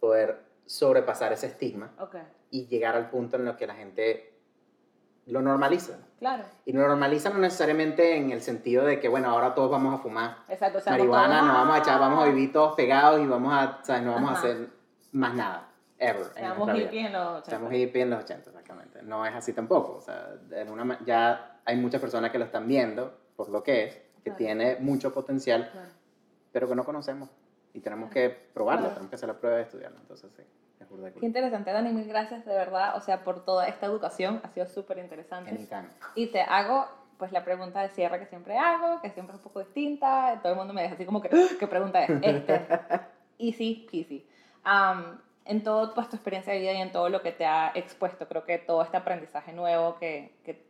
poder 0.00 0.40
sobrepasar 0.66 1.32
ese 1.32 1.46
estigma 1.48 1.92
Ok. 1.98 2.16
y 2.50 2.66
llegar 2.66 2.96
al 2.96 3.08
punto 3.10 3.36
en 3.36 3.48
el 3.48 3.56
que 3.56 3.66
la 3.66 3.74
gente 3.74 4.32
lo 5.26 5.42
normaliza. 5.42 5.98
Claro. 6.20 6.44
Y 6.64 6.72
lo 6.72 6.86
normaliza 6.86 7.30
no 7.30 7.38
necesariamente 7.38 8.16
en 8.16 8.30
el 8.30 8.40
sentido 8.40 8.84
de 8.84 9.00
que, 9.00 9.08
bueno, 9.08 9.28
ahora 9.30 9.54
todos 9.54 9.70
vamos 9.70 9.94
a 9.98 9.98
fumar 10.02 10.38
Exacto. 10.48 10.78
o 10.78 10.80
sea, 10.80 10.92
marihuana, 10.92 11.34
todos- 11.40 11.46
nos 11.46 11.54
vamos 11.56 11.74
a 11.74 11.78
echar, 11.80 12.00
vamos 12.00 12.22
a 12.24 12.26
vivir 12.28 12.52
todos 12.52 12.74
pegados 12.76 13.20
y 13.20 13.26
vamos 13.26 13.52
a, 13.52 13.80
¿sabes? 13.82 14.02
no 14.02 14.12
vamos 14.12 14.30
a 14.30 14.32
Ajá. 14.34 14.40
hacer 14.40 14.68
más 15.12 15.34
nada, 15.34 15.68
ever. 15.98 16.26
en 16.36 16.46
nuestra 16.48 16.72
vida. 16.74 16.84
hippies 16.84 17.06
en 17.06 17.12
los 17.12 17.26
80. 17.26 17.42
Estamos 17.50 17.72
hippie 17.74 18.02
en 18.02 18.10
los 18.10 18.24
80, 18.24 18.50
exactamente. 18.50 19.02
No 19.02 19.26
es 19.26 19.34
así 19.34 19.52
tampoco. 19.52 19.96
O 19.96 20.00
sea, 20.00 20.28
en 20.52 20.70
una, 20.70 20.98
ya 21.04 21.60
hay 21.64 21.76
muchas 21.76 22.00
personas 22.00 22.30
que 22.30 22.38
lo 22.38 22.44
están 22.44 22.66
viendo 22.68 23.18
por 23.36 23.48
lo 23.48 23.62
que 23.62 23.84
es, 23.84 23.94
que 23.94 24.30
Claro. 24.30 24.38
tiene 24.38 24.76
mucho 24.80 25.12
potencial, 25.12 25.68
Claro. 25.70 25.88
pero 26.52 26.68
que 26.68 26.74
no 26.74 26.84
conocemos. 26.84 27.28
Y 27.74 27.80
tenemos 27.80 28.10
que 28.10 28.30
probarlo, 28.30 28.88
tenemos 28.88 29.10
que 29.10 29.16
hacer 29.16 29.28
la 29.28 29.34
prueba 29.36 29.58
de 29.58 29.64
estudiarlo. 29.64 29.98
Entonces, 30.00 30.30
sí, 30.34 30.42
es 30.80 30.88
burda 30.88 31.06
de 31.06 31.12
Qué 31.12 31.26
interesante, 31.26 31.70
Dani, 31.72 31.92
mil 31.92 32.08
gracias 32.08 32.44
de 32.46 32.54
verdad, 32.54 32.96
o 32.96 33.00
sea, 33.00 33.22
por 33.22 33.44
toda 33.44 33.68
esta 33.68 33.86
educación, 33.86 34.40
ha 34.42 34.48
sido 34.48 34.66
súper 34.66 34.98
interesante. 34.98 35.68
Y 36.14 36.26
te 36.28 36.40
hago, 36.40 36.86
pues, 37.18 37.32
la 37.32 37.44
pregunta 37.44 37.82
de 37.82 37.90
cierre 37.90 38.18
que 38.18 38.26
siempre 38.26 38.56
hago, 38.58 39.00
que 39.02 39.10
siempre 39.10 39.34
es 39.34 39.38
un 39.38 39.44
poco 39.44 39.60
distinta, 39.60 40.40
todo 40.42 40.52
el 40.52 40.58
mundo 40.58 40.72
me 40.72 40.82
deja 40.82 40.94
así 40.94 41.04
como 41.04 41.20
que, 41.20 41.28
"Ah, 41.32 41.54
¿qué 41.58 41.66
pregunta 41.66 42.02
es? 42.04 42.10
Este, 42.22 42.66
easy 43.38 43.86
peasy. 43.90 44.26
Am, 44.64 45.20
en 45.44 45.62
toda 45.62 45.94
pues, 45.94 46.08
tu 46.08 46.16
experiencia 46.16 46.52
de 46.52 46.58
vida 46.60 46.72
y 46.72 46.80
en 46.80 46.90
todo 46.90 47.08
lo 47.10 47.22
que 47.22 47.30
te 47.32 47.44
ha 47.44 47.70
expuesto, 47.74 48.26
creo 48.26 48.44
que 48.44 48.58
todo 48.58 48.82
este 48.82 48.96
aprendizaje 48.96 49.52
nuevo 49.52 49.96
que, 49.98 50.34
que 50.44 50.64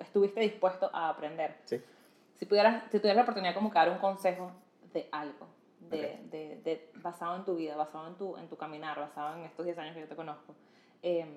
estuviste 0.00 0.40
dispuesto 0.40 0.90
a 0.92 1.10
aprender, 1.10 1.54
Sí. 1.64 1.80
Si 2.38 2.46
pudieras, 2.46 2.82
si 2.90 2.98
tuvieras 2.98 3.16
la 3.16 3.22
oportunidad 3.22 3.54
como 3.54 3.70
que 3.70 3.78
dar 3.78 3.90
un 3.90 3.98
consejo 3.98 4.50
de 4.92 5.08
algo, 5.12 5.46
de, 5.80 6.18
de, 6.30 6.60
de- 6.64 6.90
basado 6.96 7.36
en 7.36 7.44
tu 7.44 7.54
vida, 7.56 7.76
basado 7.76 8.08
en 8.08 8.14
tu, 8.14 8.36
en 8.36 8.48
tu 8.48 8.56
caminar, 8.56 8.98
basado 8.98 9.36
en 9.36 9.44
estos 9.44 9.64
10 9.64 9.78
años 9.78 9.94
que 9.94 10.00
yo 10.00 10.08
te 10.08 10.16
conozco, 10.16 10.54
em, 11.02 11.28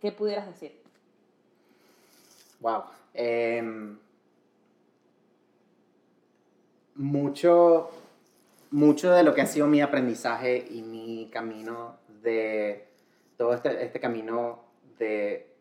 ¿qué 0.00 0.12
pudieras 0.12 0.46
decir? 0.46 0.80
Wow. 2.60 2.84
Em, 3.14 3.98
mucho, 6.94 7.90
mucho 8.70 9.10
de 9.12 9.22
lo 9.22 9.34
que 9.34 9.42
ha 9.42 9.46
sido 9.46 9.66
mi 9.66 9.80
aprendizaje 9.80 10.66
y 10.70 10.82
mi 10.82 11.28
camino 11.32 11.96
de 12.22 12.86
todo 13.36 13.54
este, 13.54 13.84
este 13.84 14.00
camino 14.00 14.60
de, 14.98 15.54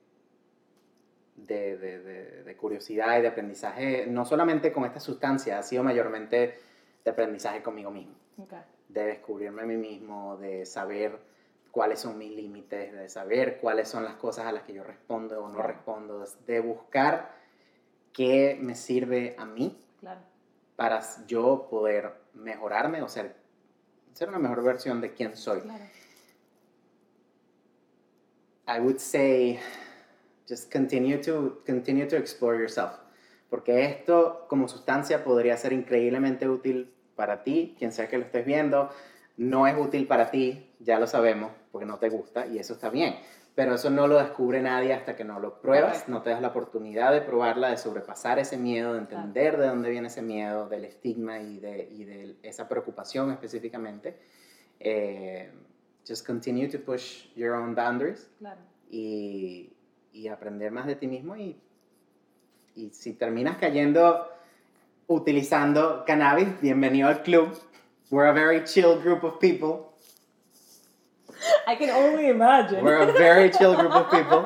de, 1.36 1.78
de- 1.78 2.00
de- 2.00 2.44
de 2.44 2.58
curiosidad 2.58 3.18
y 3.20 3.22
de 3.22 3.28
aprendizaje, 3.28 4.06
no 4.08 4.26
solamente 4.26 4.72
con 4.72 4.86
esta 4.86 5.00
sustancia, 5.00 5.60
ha 5.60 5.64
sido 5.64 5.84
mayormente 5.84 6.58
de 7.04 7.12
aprendizaje 7.12 7.62
conmigo 7.62 7.92
mismo 7.92 8.16
Okay. 8.42 8.60
de 8.90 9.06
descubrirme 9.06 9.62
a 9.62 9.66
mí 9.66 9.78
mismo, 9.78 10.36
de 10.38 10.66
saber 10.66 11.18
cuáles 11.72 12.00
son 12.00 12.18
mis 12.18 12.32
límites, 12.32 12.92
de 12.94 13.08
saber 13.10 13.60
cuáles 13.60 13.88
son 13.88 14.04
las 14.04 14.16
cosas 14.16 14.46
a 14.46 14.52
las 14.52 14.64
que 14.64 14.74
yo 14.74 14.84
respondo 14.84 15.42
o 15.44 15.48
no 15.48 15.56
Claro. 15.56 15.70
respondo, 15.70 16.26
de 16.46 16.60
buscar 16.60 17.34
qué 18.14 18.58
me 18.62 18.76
sirve 18.76 19.36
a 19.38 19.46
mí 19.46 19.78
Claro. 20.02 20.20
para 20.76 21.02
yo 21.28 21.68
poder 21.70 22.14
mejorarme 22.34 23.02
o 23.02 23.08
ser, 23.08 23.36
ser 24.14 24.28
una 24.30 24.40
mejor 24.40 24.64
versión 24.64 25.00
de 25.02 25.14
quién 25.14 25.36
soy. 25.38 25.62
Claro. 25.62 25.84
I 28.68 28.80
would 28.80 28.98
say 29.00 29.60
just 30.48 30.72
continue 30.72 31.22
to, 31.22 31.62
continue 31.66 32.08
to 32.08 32.16
explore 32.18 32.58
yourself. 32.58 32.92
Porque 33.50 33.86
esto 33.86 34.46
como 34.50 34.68
sustancia 34.68 35.24
podría 35.24 35.56
ser 35.58 35.74
increíblemente 35.74 36.48
útil 36.50 36.94
para 37.16 37.44
ti, 37.44 37.76
quien 37.78 37.92
sea 37.92 38.08
que 38.08 38.18
lo 38.18 38.26
estés 38.26 38.46
viendo. 38.46 38.90
No 39.38 39.68
es 39.68 39.78
útil 39.78 40.08
para 40.08 40.32
ti, 40.32 40.72
ya 40.80 41.00
lo 41.00 41.08
sabemos, 41.08 41.52
porque 41.72 41.86
no 41.86 41.98
te 41.98 42.10
gusta 42.10 42.48
y 42.48 42.58
eso 42.58 42.74
está 42.74 42.90
bien. 42.90 43.16
Pero 43.54 43.76
eso 43.76 43.90
no 43.90 44.08
lo 44.08 44.18
descubre 44.18 44.62
nadie 44.62 44.94
hasta 44.94 45.16
que 45.16 45.24
no 45.24 45.40
lo 45.40 45.62
pruebas, 45.62 46.10
no 46.10 46.22
te 46.22 46.30
das 46.30 46.42
la 46.42 46.50
oportunidad 46.50 47.14
de 47.14 47.22
probarla, 47.22 47.70
de 47.70 47.78
sobrepasar 47.78 48.38
ese 48.38 48.58
miedo, 48.58 48.94
de 48.94 49.00
entender 49.00 49.58
de 49.58 49.68
dónde 49.68 49.90
viene 49.90 50.08
ese 50.08 50.22
miedo, 50.22 50.68
del 50.68 50.84
estigma 50.84 51.40
y 51.40 51.60
de, 51.60 51.88
y 51.90 52.04
de 52.04 52.36
esa 52.44 52.68
preocupación 52.68 53.32
específicamente. 53.32 54.18
Eh, 54.80 55.50
just 56.06 56.26
continue 56.28 56.68
to 56.68 56.80
push 56.80 57.28
your 57.36 57.54
own 57.54 57.74
boundaries 57.74 58.30
Claro. 58.40 58.60
y, 58.90 59.72
y 60.16 60.30
aprender 60.30 60.72
más 60.72 60.88
de 60.88 60.96
ti 60.96 61.08
mismo 61.08 61.36
y, 61.36 61.58
y 62.76 62.90
si 62.92 63.14
terminas 63.14 63.58
cayendo 63.58 64.30
utilizando 65.08 66.04
cannabis, 66.06 66.60
bienvenido 66.62 67.10
al 67.10 67.22
club. 67.22 67.50
We're 68.10 68.30
a 68.30 68.34
very 68.34 68.64
chill 68.64 69.00
group 69.02 69.24
of 69.24 69.40
people. 69.40 69.92
I 71.68 71.76
can 71.78 71.90
only 71.90 72.28
imagine. 72.30 72.82
We're 72.82 73.02
a 73.10 73.12
very 73.12 73.52
chill 73.52 73.76
group 73.76 73.92
of 73.94 74.10
people. 74.10 74.46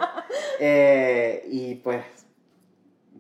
Eh, 0.60 1.44
y 1.50 1.76
pues 1.76 2.04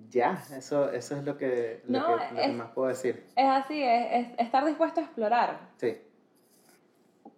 ya, 0.09 0.43
eso, 0.57 0.91
eso 0.91 1.15
es 1.17 1.23
lo 1.23 1.37
que, 1.37 1.81
lo 1.87 1.99
No, 1.99 2.05
que, 2.07 2.11
lo 2.35 2.41
que 2.41 2.45
es- 2.49 2.53
más 2.53 2.71
puedo 2.71 2.87
decir. 2.89 3.25
Es 3.35 3.45
así, 3.47 3.81
es, 3.83 4.27
es 4.31 4.39
estar 4.39 4.65
dispuesto 4.65 4.99
a 5.01 5.03
explorar. 5.03 5.59
Sí, 5.77 5.97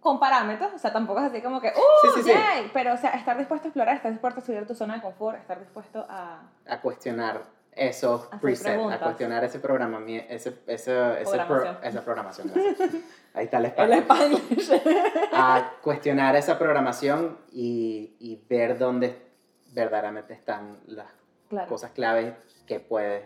Con 0.02 0.20
parámetros, 0.20 0.74
o 0.74 0.78
sea, 0.80 0.92
tampoco 0.92 1.20
es 1.20 1.28
así 1.28 1.42
como 1.42 1.62
que, 1.62 1.68
¡uh! 1.70 1.72
Sí, 2.02 2.08
sí, 2.16 2.24
sí. 2.24 2.30
yay! 2.30 2.72
Pero, 2.74 2.94
o 2.94 2.98
sea, 2.98 3.12
estar 3.12 3.38
dispuesto 3.38 3.68
a 3.68 3.70
explorar, 3.70 3.96
estar 3.96 4.12
dispuesto 4.12 4.40
a 4.42 4.44
subir 4.44 4.66
tu 4.68 4.74
zona 4.76 4.96
de 4.96 5.02
confort, 5.02 5.40
estar 5.40 5.60
dispuesto 5.60 6.06
a. 6.10 6.42
a 6.68 6.82
cuestionar 6.82 7.42
esos 7.72 8.26
presets, 8.42 8.92
a 8.92 9.00
cuestionar 9.00 9.44
ese 9.46 9.60
programa, 9.60 10.00
ese, 10.08 10.60
ese, 10.68 11.22
ese 11.22 11.38
pro- 11.38 11.48
Programación. 11.48 11.78
esa 11.84 12.02
programación. 12.04 12.52
gracias. 12.54 12.90
Ahí 13.34 13.46
está 13.46 13.60
el 13.60 13.66
El 13.66 13.94
espacio. 13.94 14.38
Spanglish. 14.38 14.82
a 15.34 15.72
cuestionar 15.82 16.36
esa 16.36 16.60
programación 16.60 17.38
y, 17.52 18.18
y 18.20 18.44
ver 18.50 18.78
dónde 18.78 19.32
verdaderamente 19.72 20.34
están 20.34 20.80
las 20.88 21.08
claro, 21.48 21.70
cosas 21.70 21.92
claves 21.92 22.34
que 22.68 22.82
puedes 22.82 23.24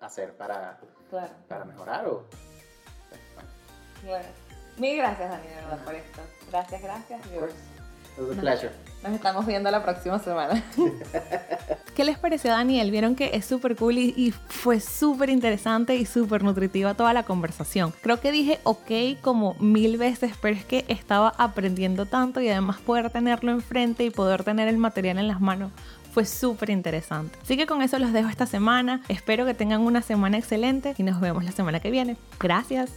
hacer 0.00 0.36
para, 0.36 0.80
claro, 1.08 1.32
para 1.46 1.64
mejorar 1.64 2.06
o 2.08 2.24
bueno, 3.10 3.48
claro. 4.02 4.43
Mil 4.78 4.96
gracias, 4.96 5.30
Dani, 5.30 5.46
de 5.46 5.54
verdad, 5.54 5.84
por 5.84 5.94
esto. 5.94 6.20
Gracias, 6.50 6.82
gracias. 6.82 7.20
of 7.20 7.38
course. 7.38 7.54
It 8.16 8.20
was 8.20 8.38
a 8.38 8.40
pleasure. 8.40 8.70
Nos 9.02 9.12
estamos 9.12 9.44
viendo 9.44 9.70
la 9.70 9.82
próxima 9.82 10.18
semana. 10.18 10.62
¿Qué 11.94 12.04
les 12.04 12.16
pareció, 12.16 12.50
Daniel? 12.50 12.90
Vieron 12.90 13.16
que 13.16 13.30
es 13.34 13.44
súper 13.44 13.76
cool 13.76 13.98
y, 13.98 14.14
y 14.16 14.30
fue 14.30 14.80
súper 14.80 15.30
interesante 15.30 15.96
y 15.96 16.06
súper 16.06 16.42
nutritiva 16.42 16.94
toda 16.94 17.12
la 17.12 17.24
conversación. 17.24 17.92
Creo 18.02 18.20
que 18.20 18.32
dije 18.32 18.60
ok 18.62 19.20
como 19.20 19.54
mil 19.54 19.98
veces, 19.98 20.32
pero 20.40 20.56
es 20.56 20.64
que 20.64 20.84
estaba 20.88 21.34
aprendiendo 21.38 22.06
tanto 22.06 22.40
y 22.40 22.48
además 22.48 22.80
poder 22.80 23.10
tenerlo 23.10 23.50
enfrente 23.50 24.04
y 24.04 24.10
poder 24.10 24.44
tener 24.44 24.68
el 24.68 24.78
material 24.78 25.18
en 25.18 25.28
las 25.28 25.40
manos 25.40 25.72
fue 26.14 26.24
súper 26.24 26.70
interesante. 26.70 27.36
Así 27.42 27.56
que 27.56 27.66
con 27.66 27.82
eso 27.82 27.98
los 27.98 28.12
dejo 28.12 28.28
esta 28.28 28.46
semana. 28.46 29.02
Espero 29.08 29.44
que 29.44 29.52
tengan 29.52 29.80
una 29.80 30.00
semana 30.00 30.38
excelente 30.38 30.94
y 30.96 31.02
nos 31.02 31.20
vemos 31.20 31.44
la 31.44 31.50
semana 31.50 31.80
que 31.80 31.90
viene. 31.90 32.16
Gracias. 32.38 32.92